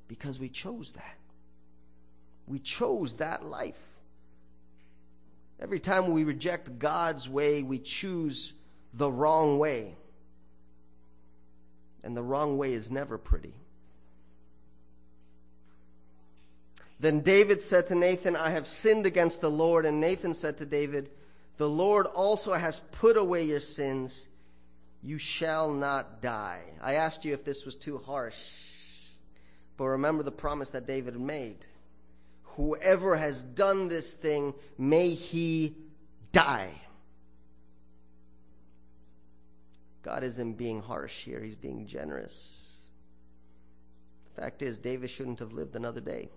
because 0.09 0.37
we 0.37 0.49
chose 0.49 0.91
that. 0.91 1.17
We 2.47 2.59
chose 2.59 3.15
that 3.15 3.45
life. 3.45 3.79
Every 5.61 5.79
time 5.79 6.11
we 6.11 6.25
reject 6.25 6.77
God's 6.77 7.29
way, 7.29 7.63
we 7.63 7.79
choose 7.79 8.53
the 8.93 9.09
wrong 9.09 9.59
way. 9.59 9.95
And 12.03 12.17
the 12.17 12.21
wrong 12.21 12.57
way 12.57 12.73
is 12.73 12.91
never 12.91 13.17
pretty. 13.17 13.53
Then 17.01 17.21
David 17.21 17.61
said 17.61 17.87
to 17.87 17.95
Nathan, 17.95 18.35
I 18.35 18.51
have 18.51 18.67
sinned 18.67 19.05
against 19.05 19.41
the 19.41 19.51
Lord. 19.51 19.85
And 19.85 19.99
Nathan 19.99 20.33
said 20.33 20.59
to 20.59 20.65
David, 20.65 21.09
The 21.57 21.67
Lord 21.67 22.05
also 22.05 22.53
has 22.53 22.79
put 22.79 23.17
away 23.17 23.43
your 23.43 23.59
sins. 23.59 24.29
You 25.01 25.17
shall 25.17 25.73
not 25.73 26.21
die. 26.21 26.61
I 26.79 26.93
asked 26.93 27.25
you 27.25 27.33
if 27.33 27.43
this 27.43 27.65
was 27.65 27.75
too 27.75 27.97
harsh. 27.97 28.37
But 29.77 29.85
remember 29.85 30.21
the 30.21 30.31
promise 30.31 30.69
that 30.69 30.87
David 30.87 31.19
made 31.19 31.65
whoever 32.55 33.15
has 33.15 33.43
done 33.43 33.87
this 33.87 34.13
thing, 34.13 34.53
may 34.77 35.09
he 35.09 35.75
die. 36.31 36.71
God 40.03 40.23
isn't 40.23 40.53
being 40.53 40.81
harsh 40.81 41.23
here, 41.23 41.39
he's 41.39 41.55
being 41.55 41.85
generous. 41.85 42.89
The 44.35 44.41
fact 44.41 44.61
is, 44.61 44.77
David 44.77 45.09
shouldn't 45.09 45.39
have 45.39 45.53
lived 45.53 45.75
another 45.75 46.01
day. 46.01 46.29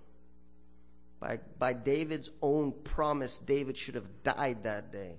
By, 1.25 1.39
by 1.59 1.73
David's 1.73 2.29
own 2.43 2.75
promise, 2.85 3.39
David 3.39 3.79
should 3.79 3.95
have 3.95 4.23
died 4.25 4.65
that 4.65 4.93
day. 4.93 5.17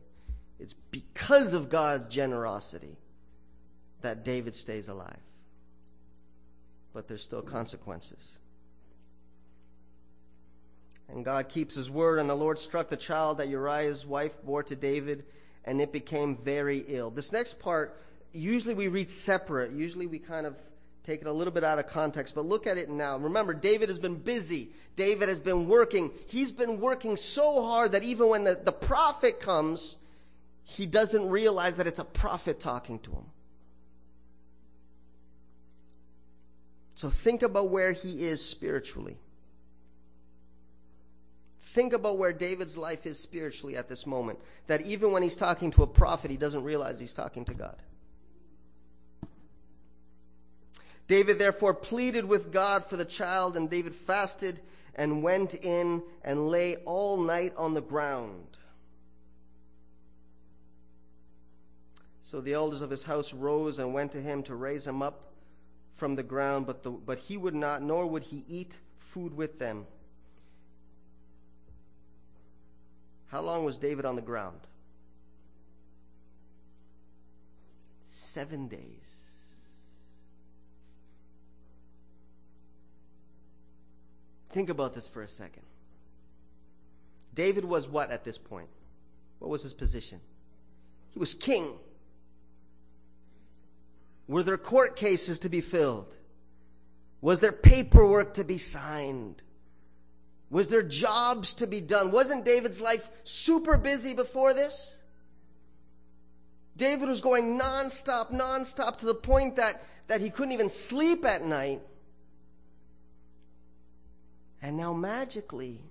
It's 0.59 0.75
because 0.91 1.53
of 1.53 1.67
God's 1.67 2.13
generosity 2.13 2.95
that 4.01 4.23
David 4.23 4.53
stays 4.53 4.87
alive. 4.87 5.17
But 6.93 7.07
there's 7.07 7.23
still 7.23 7.41
consequences. 7.41 8.37
And 11.09 11.25
God 11.25 11.49
keeps 11.49 11.73
his 11.73 11.89
word, 11.89 12.19
and 12.19 12.29
the 12.29 12.35
Lord 12.35 12.59
struck 12.59 12.89
the 12.89 12.97
child 12.97 13.39
that 13.39 13.49
Uriah's 13.49 14.05
wife 14.05 14.35
bore 14.43 14.61
to 14.61 14.75
David, 14.75 15.25
and 15.63 15.81
it 15.81 15.91
became 15.91 16.35
very 16.35 16.85
ill. 16.87 17.09
This 17.09 17.31
next 17.31 17.57
part, 17.57 17.99
usually 18.31 18.75
we 18.75 18.89
read 18.89 19.09
separate. 19.09 19.71
Usually 19.71 20.05
we 20.05 20.19
kind 20.19 20.45
of 20.45 20.55
take 21.05 21.21
it 21.21 21.27
a 21.27 21.31
little 21.31 21.53
bit 21.53 21.63
out 21.63 21.77
of 21.77 21.87
context, 21.87 22.33
but 22.33 22.45
look 22.45 22.65
at 22.65 22.77
it 22.77 22.89
now. 22.89 23.17
Remember, 23.17 23.53
David 23.53 23.89
has 23.89 23.99
been 23.99 24.15
busy. 24.15 24.71
David 24.95 25.29
has 25.29 25.39
been 25.39 25.67
working. 25.67 26.11
He's 26.27 26.51
been 26.51 26.79
working 26.79 27.15
so 27.15 27.63
hard 27.63 27.91
that 27.91 28.03
even 28.03 28.27
when 28.27 28.43
the, 28.43 28.55
the 28.55 28.71
prophet 28.71 29.39
comes, 29.39 29.97
he 30.63 30.85
doesn't 30.87 31.29
realize 31.29 31.75
that 31.75 31.85
it's 31.85 31.99
a 31.99 32.05
prophet 32.05 32.59
talking 32.59 32.99
to 32.99 33.11
him. 33.11 33.25
So 36.95 37.09
think 37.09 37.43
about 37.43 37.69
where 37.69 37.91
he 37.91 38.25
is 38.25 38.43
spiritually. 38.43 39.17
Think 41.59 41.91
about 41.93 42.17
where 42.17 42.31
David's 42.31 42.77
life 42.77 43.05
is 43.05 43.19
spiritually 43.19 43.75
at 43.75 43.89
this 43.89 44.07
moment. 44.07 44.39
That 44.67 44.85
even 44.85 45.11
when 45.11 45.21
he's 45.21 45.35
talking 45.35 45.71
to 45.71 45.83
a 45.83 45.87
prophet, 45.87 46.31
he 46.31 46.37
doesn't 46.37 46.63
realize 46.63 46.99
he's 46.99 47.13
talking 47.13 47.43
to 47.45 47.53
God. 47.53 47.75
David 51.07 51.37
therefore 51.37 51.73
pleaded 51.73 52.25
with 52.25 52.51
God 52.51 52.85
for 52.85 52.97
the 52.97 53.05
child, 53.05 53.55
and 53.55 53.69
David 53.69 53.93
fasted 53.93 54.59
and 54.95 55.21
went 55.21 55.53
in 55.53 56.01
and 56.23 56.47
lay 56.47 56.77
all 56.77 57.17
night 57.17 57.53
on 57.57 57.73
the 57.73 57.81
ground. 57.81 58.57
So 62.21 62.41
the 62.41 62.53
elders 62.53 62.81
of 62.81 62.89
his 62.89 63.03
house 63.03 63.33
rose 63.33 63.77
and 63.77 63.93
went 63.93 64.13
to 64.13 64.21
him 64.21 64.41
to 64.43 64.55
raise 64.55 64.87
him 64.87 65.03
up 65.03 65.31
from 65.93 66.15
the 66.15 66.23
ground, 66.23 66.65
but, 66.65 66.81
the, 66.81 66.89
but 66.89 67.19
he 67.19 67.37
would 67.37 67.53
not, 67.53 67.83
nor 67.83 68.07
would 68.07 68.23
he 68.23 68.43
eat 68.47 68.79
food 68.97 69.35
with 69.35 69.59
them. 69.59 69.85
How 73.27 73.41
long 73.41 73.63
was 73.63 73.77
David 73.77 74.05
on 74.05 74.15
the 74.15 74.21
ground? 74.21 74.59
Seven 78.07 78.67
days. 78.67 79.04
Think 84.55 84.69
about 84.69 84.93
this 84.93 85.09
for 85.09 85.21
a 85.21 85.27
second. 85.27 85.63
David 87.33 87.65
was 87.65 87.89
what 87.89 88.09
at 88.09 88.23
this 88.23 88.37
point? 88.37 88.69
What 89.39 89.51
was 89.51 89.61
his 89.61 89.73
position? 89.73 90.21
He 91.09 91.19
was 91.19 91.33
king. 91.33 91.73
Were 94.29 94.43
there 94.43 94.57
court 94.57 94.95
cases 94.95 95.39
to 95.39 95.49
be 95.49 95.59
filled? 95.59 96.15
Was 97.19 97.41
there 97.41 97.51
paperwork 97.51 98.35
to 98.35 98.45
be 98.45 98.57
signed? 98.57 99.41
Was 100.49 100.69
there 100.69 100.83
jobs 100.83 101.53
to 101.55 101.67
be 101.67 101.81
done? 101.81 102.11
Wasn't 102.11 102.45
David's 102.45 102.79
life 102.79 103.09
super 103.25 103.75
busy 103.75 104.13
before 104.13 104.53
this? 104.53 104.95
David 106.77 107.09
was 107.09 107.19
going 107.19 107.59
nonstop, 107.59 108.31
nonstop 108.31 108.99
to 108.99 109.05
the 109.05 109.15
point 109.15 109.57
that, 109.57 109.83
that 110.07 110.21
he 110.21 110.29
couldn't 110.29 110.53
even 110.53 110.69
sleep 110.69 111.25
at 111.25 111.43
night. 111.43 111.81
And 114.61 114.77
now 114.77 114.93
magically, 114.93 115.81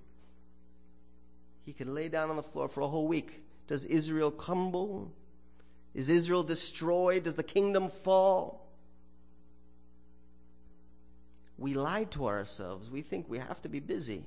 he 1.64 1.72
could 1.72 1.88
lay 1.88 2.08
down 2.08 2.30
on 2.30 2.36
the 2.36 2.42
floor 2.42 2.68
for 2.68 2.80
a 2.80 2.88
whole 2.88 3.06
week. 3.06 3.42
Does 3.66 3.84
Israel 3.84 4.30
crumble? 4.30 5.12
Is 5.94 6.08
Israel 6.08 6.42
destroyed? 6.42 7.24
Does 7.24 7.36
the 7.36 7.42
kingdom 7.42 7.88
fall? 7.88 8.68
We 11.56 11.74
lie 11.74 12.04
to 12.04 12.26
ourselves. 12.26 12.90
We 12.90 13.02
think 13.02 13.28
we 13.28 13.38
have 13.38 13.62
to 13.62 13.68
be 13.68 13.80
busy. 13.80 14.24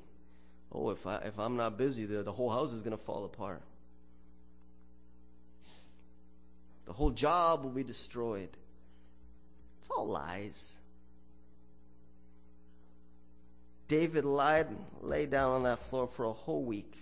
Oh, 0.71 0.89
if, 0.91 1.05
I, 1.05 1.17
if 1.17 1.37
I'm 1.39 1.57
not 1.57 1.77
busy, 1.77 2.05
the, 2.05 2.23
the 2.23 2.31
whole 2.31 2.49
house 2.49 2.73
is 2.73 2.81
going 2.81 2.97
to 2.97 3.03
fall 3.03 3.25
apart. 3.25 3.61
The 6.85 6.93
whole 6.93 7.11
job 7.11 7.63
will 7.63 7.71
be 7.71 7.83
destroyed. 7.83 8.49
It's 9.79 9.89
all 9.89 10.07
lies. 10.07 10.75
David 13.87 14.25
lied, 14.25 14.67
lay 15.01 15.25
down 15.25 15.51
on 15.51 15.63
that 15.63 15.79
floor 15.79 16.07
for 16.07 16.25
a 16.25 16.33
whole 16.33 16.63
week. 16.63 16.93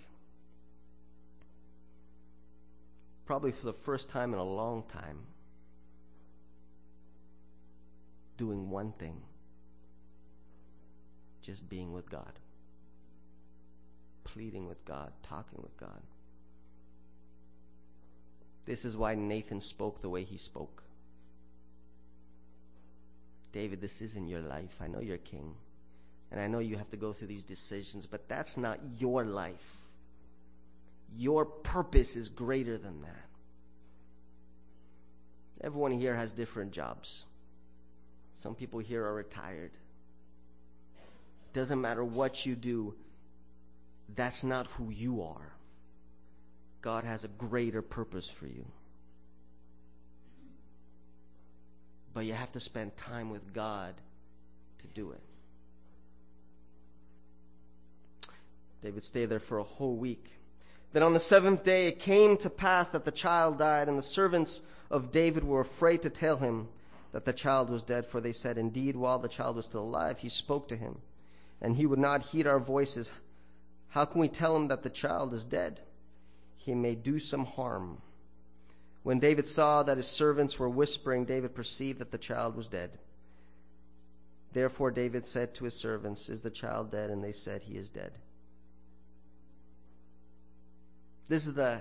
Probably 3.24 3.50
for 3.50 3.66
the 3.66 3.72
first 3.72 4.08
time 4.08 4.32
in 4.32 4.38
a 4.38 4.44
long 4.44 4.84
time. 4.84 5.18
Doing 8.36 8.70
one 8.70 8.92
thing 8.92 9.22
just 11.46 11.68
being 11.68 11.92
with 11.92 12.10
God, 12.10 12.32
pleading 14.24 14.66
with 14.66 14.84
God, 14.84 15.12
talking 15.22 15.60
with 15.62 15.76
God. 15.76 16.02
This 18.64 18.84
is 18.84 18.96
why 18.96 19.14
Nathan 19.14 19.60
spoke 19.60 20.02
the 20.02 20.08
way 20.08 20.24
he 20.24 20.38
spoke. 20.38 20.82
David, 23.52 23.80
this 23.80 24.02
isn't 24.02 24.26
your 24.26 24.40
life. 24.40 24.78
I 24.82 24.88
know 24.88 24.98
you're 24.98 25.18
king. 25.18 25.54
And 26.30 26.40
I 26.40 26.46
know 26.46 26.58
you 26.58 26.76
have 26.76 26.90
to 26.90 26.96
go 26.96 27.12
through 27.12 27.28
these 27.28 27.44
decisions, 27.44 28.06
but 28.06 28.28
that's 28.28 28.56
not 28.56 28.78
your 28.98 29.24
life. 29.24 29.76
Your 31.16 31.44
purpose 31.44 32.16
is 32.16 32.28
greater 32.28 32.76
than 32.76 33.02
that. 33.02 33.26
Everyone 35.62 35.92
here 35.92 36.14
has 36.14 36.32
different 36.32 36.72
jobs. 36.72 37.24
Some 38.34 38.54
people 38.54 38.80
here 38.80 39.04
are 39.04 39.14
retired. 39.14 39.70
It 40.96 41.52
doesn't 41.52 41.80
matter 41.80 42.04
what 42.04 42.44
you 42.44 42.54
do, 42.54 42.94
that's 44.14 44.44
not 44.44 44.66
who 44.66 44.90
you 44.90 45.22
are. 45.22 45.52
God 46.82 47.04
has 47.04 47.24
a 47.24 47.28
greater 47.28 47.82
purpose 47.82 48.28
for 48.28 48.46
you. 48.46 48.64
But 52.12 52.26
you 52.26 52.34
have 52.34 52.52
to 52.52 52.60
spend 52.60 52.96
time 52.96 53.30
with 53.30 53.52
God 53.52 53.94
to 54.78 54.86
do 54.88 55.12
it. 55.12 55.20
David 58.82 59.02
stayed 59.02 59.26
there 59.26 59.40
for 59.40 59.58
a 59.58 59.64
whole 59.64 59.96
week. 59.96 60.30
Then 60.92 61.02
on 61.02 61.12
the 61.12 61.20
seventh 61.20 61.64
day 61.64 61.88
it 61.88 61.98
came 61.98 62.36
to 62.38 62.50
pass 62.50 62.88
that 62.90 63.04
the 63.04 63.10
child 63.10 63.58
died, 63.58 63.88
and 63.88 63.98
the 63.98 64.02
servants 64.02 64.62
of 64.90 65.10
David 65.10 65.44
were 65.44 65.60
afraid 65.60 66.02
to 66.02 66.10
tell 66.10 66.38
him 66.38 66.68
that 67.12 67.24
the 67.24 67.32
child 67.32 67.70
was 67.70 67.82
dead, 67.82 68.06
for 68.06 68.20
they 68.20 68.32
said, 68.32 68.58
Indeed, 68.58 68.96
while 68.96 69.18
the 69.18 69.28
child 69.28 69.56
was 69.56 69.66
still 69.66 69.82
alive, 69.82 70.18
he 70.18 70.28
spoke 70.28 70.68
to 70.68 70.76
him, 70.76 70.98
and 71.60 71.76
he 71.76 71.86
would 71.86 71.98
not 71.98 72.22
heed 72.22 72.46
our 72.46 72.58
voices. 72.58 73.12
How 73.88 74.04
can 74.04 74.20
we 74.20 74.28
tell 74.28 74.54
him 74.56 74.68
that 74.68 74.82
the 74.82 74.90
child 74.90 75.32
is 75.32 75.44
dead? 75.44 75.80
He 76.56 76.74
may 76.74 76.94
do 76.94 77.18
some 77.18 77.46
harm. 77.46 78.02
When 79.02 79.20
David 79.20 79.46
saw 79.46 79.82
that 79.82 79.96
his 79.96 80.08
servants 80.08 80.58
were 80.58 80.68
whispering, 80.68 81.24
David 81.24 81.54
perceived 81.54 82.00
that 82.00 82.10
the 82.10 82.18
child 82.18 82.56
was 82.56 82.66
dead. 82.66 82.98
Therefore, 84.52 84.90
David 84.90 85.24
said 85.24 85.54
to 85.54 85.64
his 85.64 85.74
servants, 85.74 86.28
Is 86.28 86.40
the 86.40 86.50
child 86.50 86.90
dead? 86.90 87.10
And 87.10 87.22
they 87.22 87.32
said, 87.32 87.62
He 87.62 87.76
is 87.76 87.88
dead. 87.88 88.12
This 91.28 91.46
is 91.46 91.54
the 91.54 91.80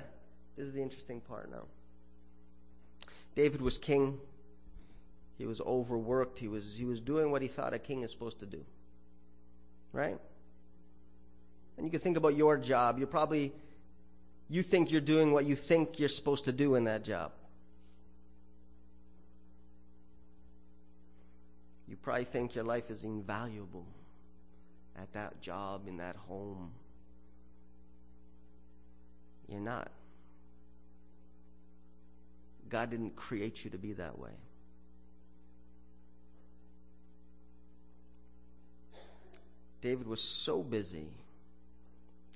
this 0.56 0.68
is 0.68 0.74
the 0.74 0.82
interesting 0.82 1.22
part 1.22 1.52
now. 1.52 1.66
David 3.36 3.62
was 3.62 3.78
king. 3.78 4.20
He 5.38 5.46
was 5.46 5.60
overworked. 5.62 6.40
He 6.40 6.48
was 6.48 6.78
he 6.78 6.86
was 6.86 7.00
doing 7.00 7.32
what 7.32 7.42
he 7.42 7.48
thought 7.48 7.74
a 7.74 7.80
king 7.80 8.04
is 8.04 8.12
supposed 8.12 8.40
to 8.40 8.46
do. 8.46 8.64
Right? 9.92 10.18
And 11.78 11.86
you 11.86 11.92
can 11.92 12.00
think 12.00 12.18
about 12.18 12.36
your 12.36 12.58
job. 12.58 12.98
You're 12.98 13.08
probably 13.08 13.54
you 14.50 14.64
think 14.64 14.92
you're 14.92 15.02
doing 15.02 15.32
what 15.32 15.46
you 15.46 15.56
think 15.56 16.00
you're 16.00 16.10
supposed 16.10 16.46
to 16.46 16.52
do 16.52 16.76
in 16.76 16.86
that 16.86 17.04
job. 17.04 17.32
You 21.88 21.98
probably 21.98 22.26
think 22.26 22.56
your 22.56 22.64
life 22.64 22.90
is 22.90 23.04
invaluable 23.04 23.86
at 24.98 25.12
that 25.14 25.42
job, 25.42 25.88
in 25.88 25.98
that 25.98 26.16
home, 26.16 26.72
you're 29.48 29.60
not. 29.60 29.92
God 32.70 32.90
didn't 32.90 33.16
create 33.16 33.64
you 33.64 33.72
to 33.72 33.78
be 33.78 33.94
that 33.94 34.18
way. 34.18 34.32
David 39.82 40.08
was 40.08 40.22
so 40.22 40.64
busy, 40.64 41.10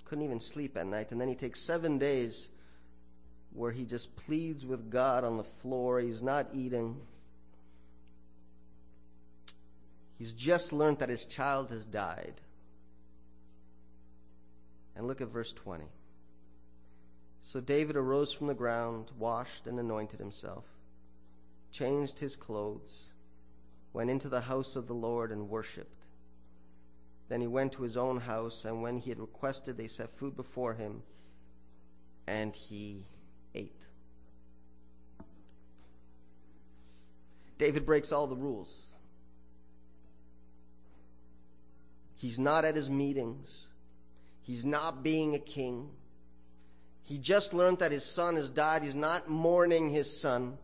couldn't 0.06 0.24
even 0.24 0.40
sleep 0.40 0.78
at 0.78 0.86
night. 0.86 1.12
And 1.12 1.20
then 1.20 1.28
he 1.28 1.34
takes 1.34 1.66
seven 1.66 1.98
days 1.98 2.50
where 3.54 3.72
he 3.72 3.86
just 3.86 4.16
pleads 4.16 4.68
with 4.68 4.92
God 4.92 5.24
on 5.24 5.38
the 5.38 5.44
floor. 5.44 6.00
He's 6.00 6.22
not 6.22 6.48
eating. 6.54 6.98
He's 10.20 10.34
just 10.34 10.72
learned 10.72 11.00
that 11.00 11.10
his 11.10 11.26
child 11.26 11.72
has 11.72 11.86
died. 11.86 12.36
And 14.96 15.08
look 15.08 15.22
at 15.22 15.30
verse 15.30 15.54
20. 15.54 15.86
So 17.42 17.60
David 17.60 17.96
arose 17.96 18.32
from 18.32 18.48
the 18.48 18.54
ground, 18.54 19.12
washed 19.18 19.66
and 19.66 19.80
anointed 19.80 20.20
himself, 20.20 20.66
changed 21.72 22.20
his 22.20 22.36
clothes, 22.36 23.14
went 23.94 24.10
into 24.10 24.30
the 24.30 24.42
house 24.42 24.76
of 24.76 24.88
the 24.88 24.94
Lord 24.94 25.32
and 25.32 25.50
worshipped. 25.50 26.06
Then 27.28 27.42
he 27.42 27.48
went 27.48 27.74
to 27.74 27.84
his 27.84 27.96
own 27.96 28.22
house, 28.22 28.66
and 28.66 28.82
when 28.82 28.98
he 28.98 29.10
had 29.10 29.20
requested, 29.20 29.78
they 29.78 29.88
set 29.88 30.12
food 30.12 30.36
before 30.36 30.74
him, 30.74 31.04
and 32.28 32.56
he 32.56 33.06
ate. 33.54 33.86
David 37.58 37.86
breaks 37.86 38.12
all 38.12 38.26
the 38.26 38.36
rules. 38.36 38.88
He's 42.16 42.40
not 42.40 42.66
at 42.66 42.76
his 42.76 42.90
meetings. 42.90 43.70
He's 44.42 44.66
not 44.66 45.04
being 45.04 45.36
a 45.36 45.40
king. 45.40 45.90
He 47.10 47.18
just 47.18 47.56
learned 47.56 47.80
that 47.80 47.92
his 47.92 48.06
son 48.06 48.36
has 48.36 48.52
died. 48.52 48.84
He's 48.84 48.94
not 48.94 49.28
mourning 49.28 49.90
his 49.90 50.16
son. 50.16 50.60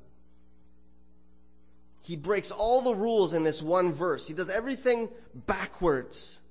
He 2.04 2.16
breaks 2.16 2.52
all 2.52 2.84
the 2.84 2.94
rules 2.94 3.34
in 3.34 3.44
this 3.44 3.64
one 3.64 3.92
verse. 3.92 4.28
He 4.28 4.36
does 4.36 4.48
everything 4.48 5.10
backwards. 5.34 6.42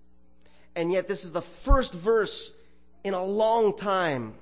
And 0.74 0.90
yet, 0.90 1.06
this 1.06 1.24
is 1.24 1.30
the 1.30 1.40
first 1.40 1.94
verse 1.94 2.52
in 3.04 3.14
a 3.14 3.22
long 3.22 3.76
time 3.76 4.34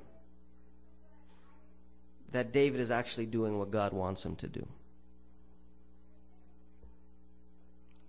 that 2.30 2.54
David 2.54 2.80
is 2.80 2.90
actually 2.90 3.26
doing 3.26 3.58
what 3.58 3.70
God 3.70 3.92
wants 3.92 4.24
him 4.24 4.36
to 4.36 4.46
do. 4.46 4.66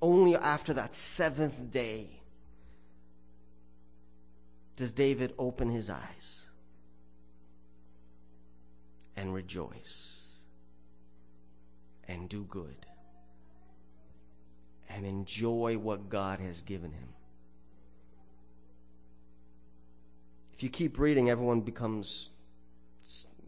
Only 0.01 0.37
after 0.37 0.73
that 0.75 0.95
seventh 0.95 1.71
day 1.71 2.21
does 4.77 4.93
David 4.93 5.33
open 5.37 5.69
his 5.69 5.89
eyes 5.89 6.45
and 9.15 9.33
rejoice 9.33 10.23
and 12.07 12.29
do 12.29 12.43
good 12.43 12.85
and 14.89 15.05
enjoy 15.05 15.77
what 15.77 16.09
God 16.09 16.39
has 16.39 16.61
given 16.61 16.91
him. 16.91 17.09
If 20.53 20.61
you 20.61 20.69
keep 20.69 20.99
reading, 20.99 21.29
everyone 21.29 21.61
becomes, 21.61 22.29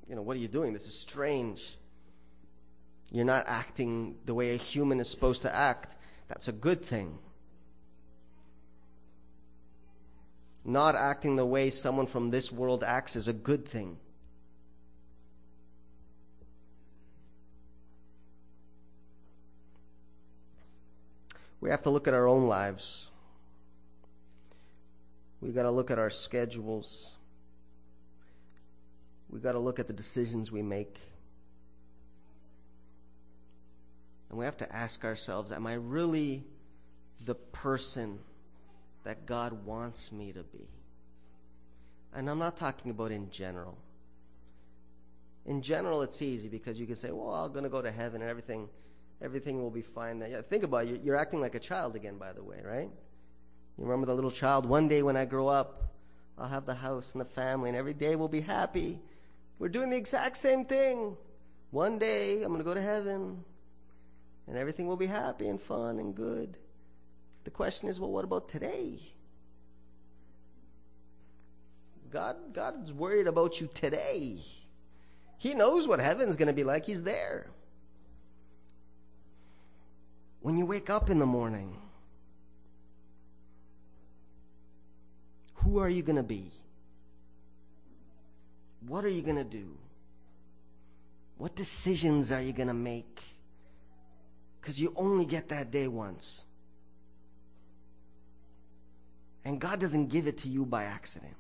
you 0.10 0.16
know, 0.16 0.24
what 0.24 0.36
are 0.36 0.40
you 0.40 0.48
doing? 0.48 0.74
This 0.74 0.88
is 0.88 0.98
strange. 0.98 1.78
You're 3.12 3.26
not 3.26 3.46
acting 3.48 4.16
the 4.26 4.34
way 4.34 4.56
a 4.56 4.58
human 4.58 5.00
is 5.00 5.10
supposed 5.10 5.44
to 5.44 5.56
act. 5.56 5.96
That's 6.28 6.48
a 6.48 6.52
good 6.52 6.84
thing. 6.84 7.20
Not 10.64 10.96
acting 10.96 11.36
the 11.36 11.46
way 11.46 11.70
someone 11.70 12.08
from 12.08 12.30
this 12.30 12.52
world 12.52 12.84
acts 12.84 13.16
is 13.16 13.28
a 13.28 13.34
good 13.34 13.68
thing. 13.68 13.98
We 21.66 21.72
have 21.72 21.82
to 21.82 21.90
look 21.90 22.08
at 22.08 22.14
our 22.14 22.28
own 22.28 22.48
lives. 22.48 23.10
We've 25.42 25.56
got 25.56 25.64
to 25.64 25.72
look 25.72 25.90
at 25.90 25.98
our 25.98 26.12
schedules. 26.12 27.16
We've 29.32 29.42
got 29.42 29.54
to 29.54 29.60
look 29.60 29.80
at 29.80 29.88
the 29.88 29.94
decisions 29.94 30.52
we 30.52 30.62
make. 30.62 31.00
And 34.30 34.38
we 34.38 34.46
have 34.46 34.58
to 34.58 34.76
ask 34.76 35.04
ourselves 35.04 35.52
Am 35.52 35.66
I 35.66 35.74
really 35.74 36.44
the 37.26 37.34
person 37.34 38.20
that 39.04 39.26
God 39.26 39.66
wants 39.66 40.12
me 40.12 40.34
to 40.34 40.44
be? 40.44 40.68
And 42.14 42.30
I'm 42.30 42.38
not 42.38 42.58
talking 42.58 42.92
about 42.92 43.12
in 43.12 43.32
general. 43.32 43.76
In 45.48 45.64
general, 45.64 46.04
it's 46.04 46.22
easy 46.22 46.48
because 46.48 46.80
you 46.80 46.86
can 46.86 46.96
say, 46.96 47.10
well, 47.10 47.34
I'm 47.34 47.54
going 47.54 47.64
to 47.64 47.72
go 47.72 47.82
to 47.82 47.92
heaven 47.92 48.22
and 48.22 48.30
everything, 48.30 48.70
everything 49.22 49.62
will 49.62 49.72
be 49.72 49.82
fine. 49.82 50.24
Yeah, 50.30 50.42
think 50.42 50.64
about 50.64 50.86
it. 50.86 51.04
You're 51.04 51.16
acting 51.16 51.42
like 51.42 51.56
a 51.56 51.60
child 51.60 51.96
again, 51.96 52.18
by 52.18 52.34
the 52.34 52.44
way, 52.44 52.62
right? 52.64 52.90
You 53.78 53.84
remember 53.84 54.06
the 54.08 54.14
little 54.14 54.32
child? 54.32 54.66
One 54.66 54.88
day 54.88 55.02
when 55.02 55.18
I 55.18 55.26
grow 55.26 55.48
up, 55.48 55.94
I'll 56.38 56.48
have 56.48 56.66
the 56.66 56.74
house 56.74 57.14
and 57.14 57.22
the 57.22 57.26
family, 57.26 57.70
and 57.70 57.78
every 57.78 57.94
day 57.94 58.16
we'll 58.16 58.28
be 58.28 58.42
happy. 58.42 59.00
We're 59.60 59.70
doing 59.70 59.90
the 59.90 59.98
exact 59.98 60.38
same 60.38 60.66
thing. 60.66 61.16
One 61.72 61.98
day 61.98 62.44
I'm 62.44 62.50
going 62.50 62.60
to 62.60 62.64
go 62.66 62.74
to 62.74 62.82
heaven, 62.82 63.44
and 64.48 64.58
everything 64.58 64.88
will 64.88 64.98
be 64.98 65.08
happy 65.08 65.48
and 65.48 65.62
fun 65.62 66.00
and 66.00 66.14
good. 66.14 66.58
The 67.46 67.52
question 67.52 67.90
is, 67.90 68.00
well, 68.00 68.12
what 68.12 68.26
about 68.26 68.50
today? 68.50 69.00
God, 72.12 72.36
God's 72.54 72.94
worried 72.94 73.28
about 73.28 73.60
you 73.60 73.70
today. 73.74 74.40
He 75.38 75.54
knows 75.54 75.88
what 75.88 76.00
heaven's 76.00 76.38
going 76.38 76.48
to 76.48 76.54
be 76.54 76.64
like. 76.64 76.86
He's 76.86 77.04
there. 77.04 77.48
When 80.46 80.58
you 80.58 80.68
wake 80.68 80.92
up 80.92 81.10
in 81.10 81.18
the 81.18 81.26
morning, 81.26 81.76
Who 85.66 85.80
are 85.80 85.90
you 85.90 86.04
going 86.04 86.18
to 86.18 86.24
be? 86.24 86.52
What 88.88 89.04
are 89.04 89.10
you 89.10 89.24
going 89.24 89.38
to 89.38 89.44
do? 89.44 89.76
What 91.40 91.56
decisions 91.56 92.32
are 92.32 92.42
you 92.42 92.54
going 92.54 92.68
to 92.68 92.76
make? 92.76 93.20
Because 94.62 94.80
you 94.80 94.94
only 94.96 95.26
get 95.26 95.48
that 95.48 95.72
day 95.72 95.88
once. 95.88 96.46
And 99.44 99.60
God 99.60 99.80
doesn't 99.80 100.10
give 100.10 100.28
it 100.28 100.38
to 100.40 100.48
you 100.48 100.64
by 100.68 100.84
accident. 100.84 101.36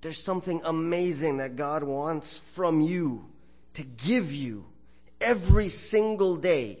There's 0.00 0.20
something 0.20 0.60
amazing 0.64 1.36
that 1.36 1.54
God 1.54 1.84
wants 1.84 2.38
from 2.38 2.80
you 2.80 3.26
to 3.74 3.84
give 3.84 4.32
you 4.32 4.71
every 5.22 5.68
single 5.68 6.36
day. 6.36 6.78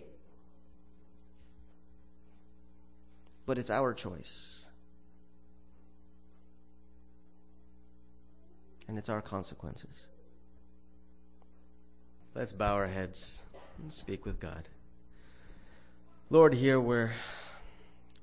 But 3.46 3.58
it's 3.58 3.70
our 3.70 3.94
choice. 3.94 4.62
and 8.92 8.98
it's 8.98 9.08
our 9.08 9.22
consequences. 9.22 10.06
Let's 12.34 12.52
bow 12.52 12.74
our 12.74 12.88
heads 12.88 13.40
and 13.80 13.90
speak 13.90 14.26
with 14.26 14.38
God. 14.38 14.68
Lord, 16.28 16.52
here 16.52 16.78
we're 16.78 17.12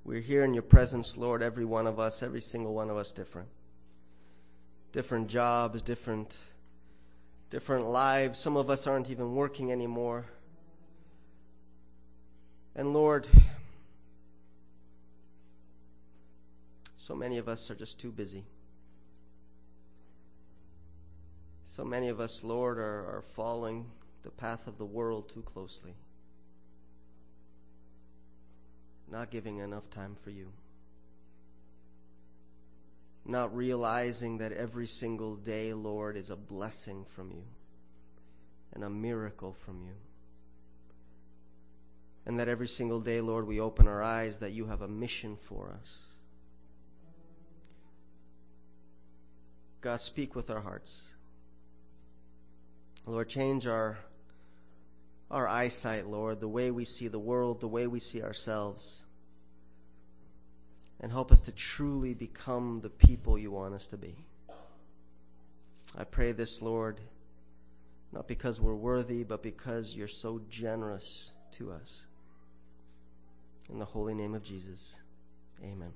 we're 0.06 0.22
here 0.22 0.44
in 0.44 0.54
your 0.54 0.62
presence, 0.62 1.18
Lord, 1.18 1.42
every 1.42 1.66
one 1.66 1.88
of 1.88 2.00
us, 2.00 2.22
every 2.22 2.42
single 2.42 2.76
one 2.76 2.92
of 2.92 2.98
us 2.98 3.12
different. 3.12 3.48
Different 4.92 5.28
jobs, 5.28 5.82
different 5.82 6.38
different 7.50 7.86
lives. 7.86 8.40
Some 8.40 8.58
of 8.58 8.70
us 8.70 8.88
aren't 8.88 9.10
even 9.10 9.34
working 9.36 9.72
anymore. 9.72 10.26
And 12.76 12.94
Lord, 12.94 13.28
so 16.96 17.16
many 17.16 17.38
of 17.38 17.50
us 17.50 17.70
are 17.72 17.76
just 17.76 18.00
too 18.00 18.12
busy. 18.12 18.46
So 21.66 21.84
many 21.84 22.10
of 22.10 22.20
us, 22.20 22.44
Lord, 22.44 22.78
are, 22.78 23.18
are 23.18 23.24
following 23.36 23.86
the 24.24 24.32
path 24.32 24.68
of 24.68 24.78
the 24.78 24.86
world 24.86 25.30
too 25.30 25.42
closely, 25.42 25.94
not 29.10 29.30
giving 29.32 29.58
enough 29.58 29.90
time 29.90 30.16
for 30.22 30.30
you, 30.30 30.52
not 33.30 33.56
realizing 33.56 34.40
that 34.40 34.52
every 34.52 34.88
single 34.88 35.36
day, 35.36 35.74
Lord, 35.74 36.18
is 36.18 36.30
a 36.30 36.36
blessing 36.36 37.06
from 37.16 37.32
you 37.32 37.44
and 38.74 38.84
a 38.84 38.90
miracle 38.90 39.54
from 39.54 39.82
you. 39.84 39.94
And 42.26 42.40
that 42.40 42.48
every 42.48 42.68
single 42.68 43.00
day, 43.00 43.22
Lord, 43.22 43.48
we 43.48 43.60
open 43.60 43.88
our 43.88 44.04
eyes 44.04 44.40
that 44.40 44.52
you 44.52 44.66
have 44.66 44.82
a 44.82 44.88
mission 44.88 45.36
for 45.36 45.76
us. 45.80 45.98
God, 49.82 50.02
speak 50.02 50.36
with 50.36 50.50
our 50.50 50.62
hearts. 50.62 51.10
Lord, 53.06 53.30
change 53.30 53.66
our, 53.66 53.98
our 55.32 55.48
eyesight, 55.48 56.08
Lord, 56.08 56.42
the 56.42 56.48
way 56.48 56.70
we 56.70 56.86
see 56.86 57.08
the 57.08 57.20
world, 57.20 57.62
the 57.62 57.68
way 57.68 57.88
we 57.88 58.00
see 58.00 58.22
ourselves. 58.22 59.06
And 61.02 61.12
help 61.12 61.32
us 61.32 61.42
to 61.42 61.52
truly 61.52 62.14
become 62.14 62.82
the 62.82 62.90
people 62.90 63.38
you 63.38 63.52
want 63.52 63.74
us 63.74 63.88
to 63.88 63.98
be. 63.98 64.16
I 65.98 66.04
pray 66.04 66.34
this, 66.34 66.62
Lord, 66.62 67.00
not 68.12 68.28
because 68.28 68.60
we're 68.60 68.76
worthy, 68.76 69.24
but 69.24 69.42
because 69.42 69.96
you're 69.96 70.08
so 70.08 70.42
generous 70.50 71.32
to 71.54 71.72
us. 71.72 72.06
In 73.70 73.80
the 73.80 73.86
holy 73.86 74.14
name 74.14 74.36
of 74.36 74.44
Jesus, 74.44 75.00
amen. 75.64 75.94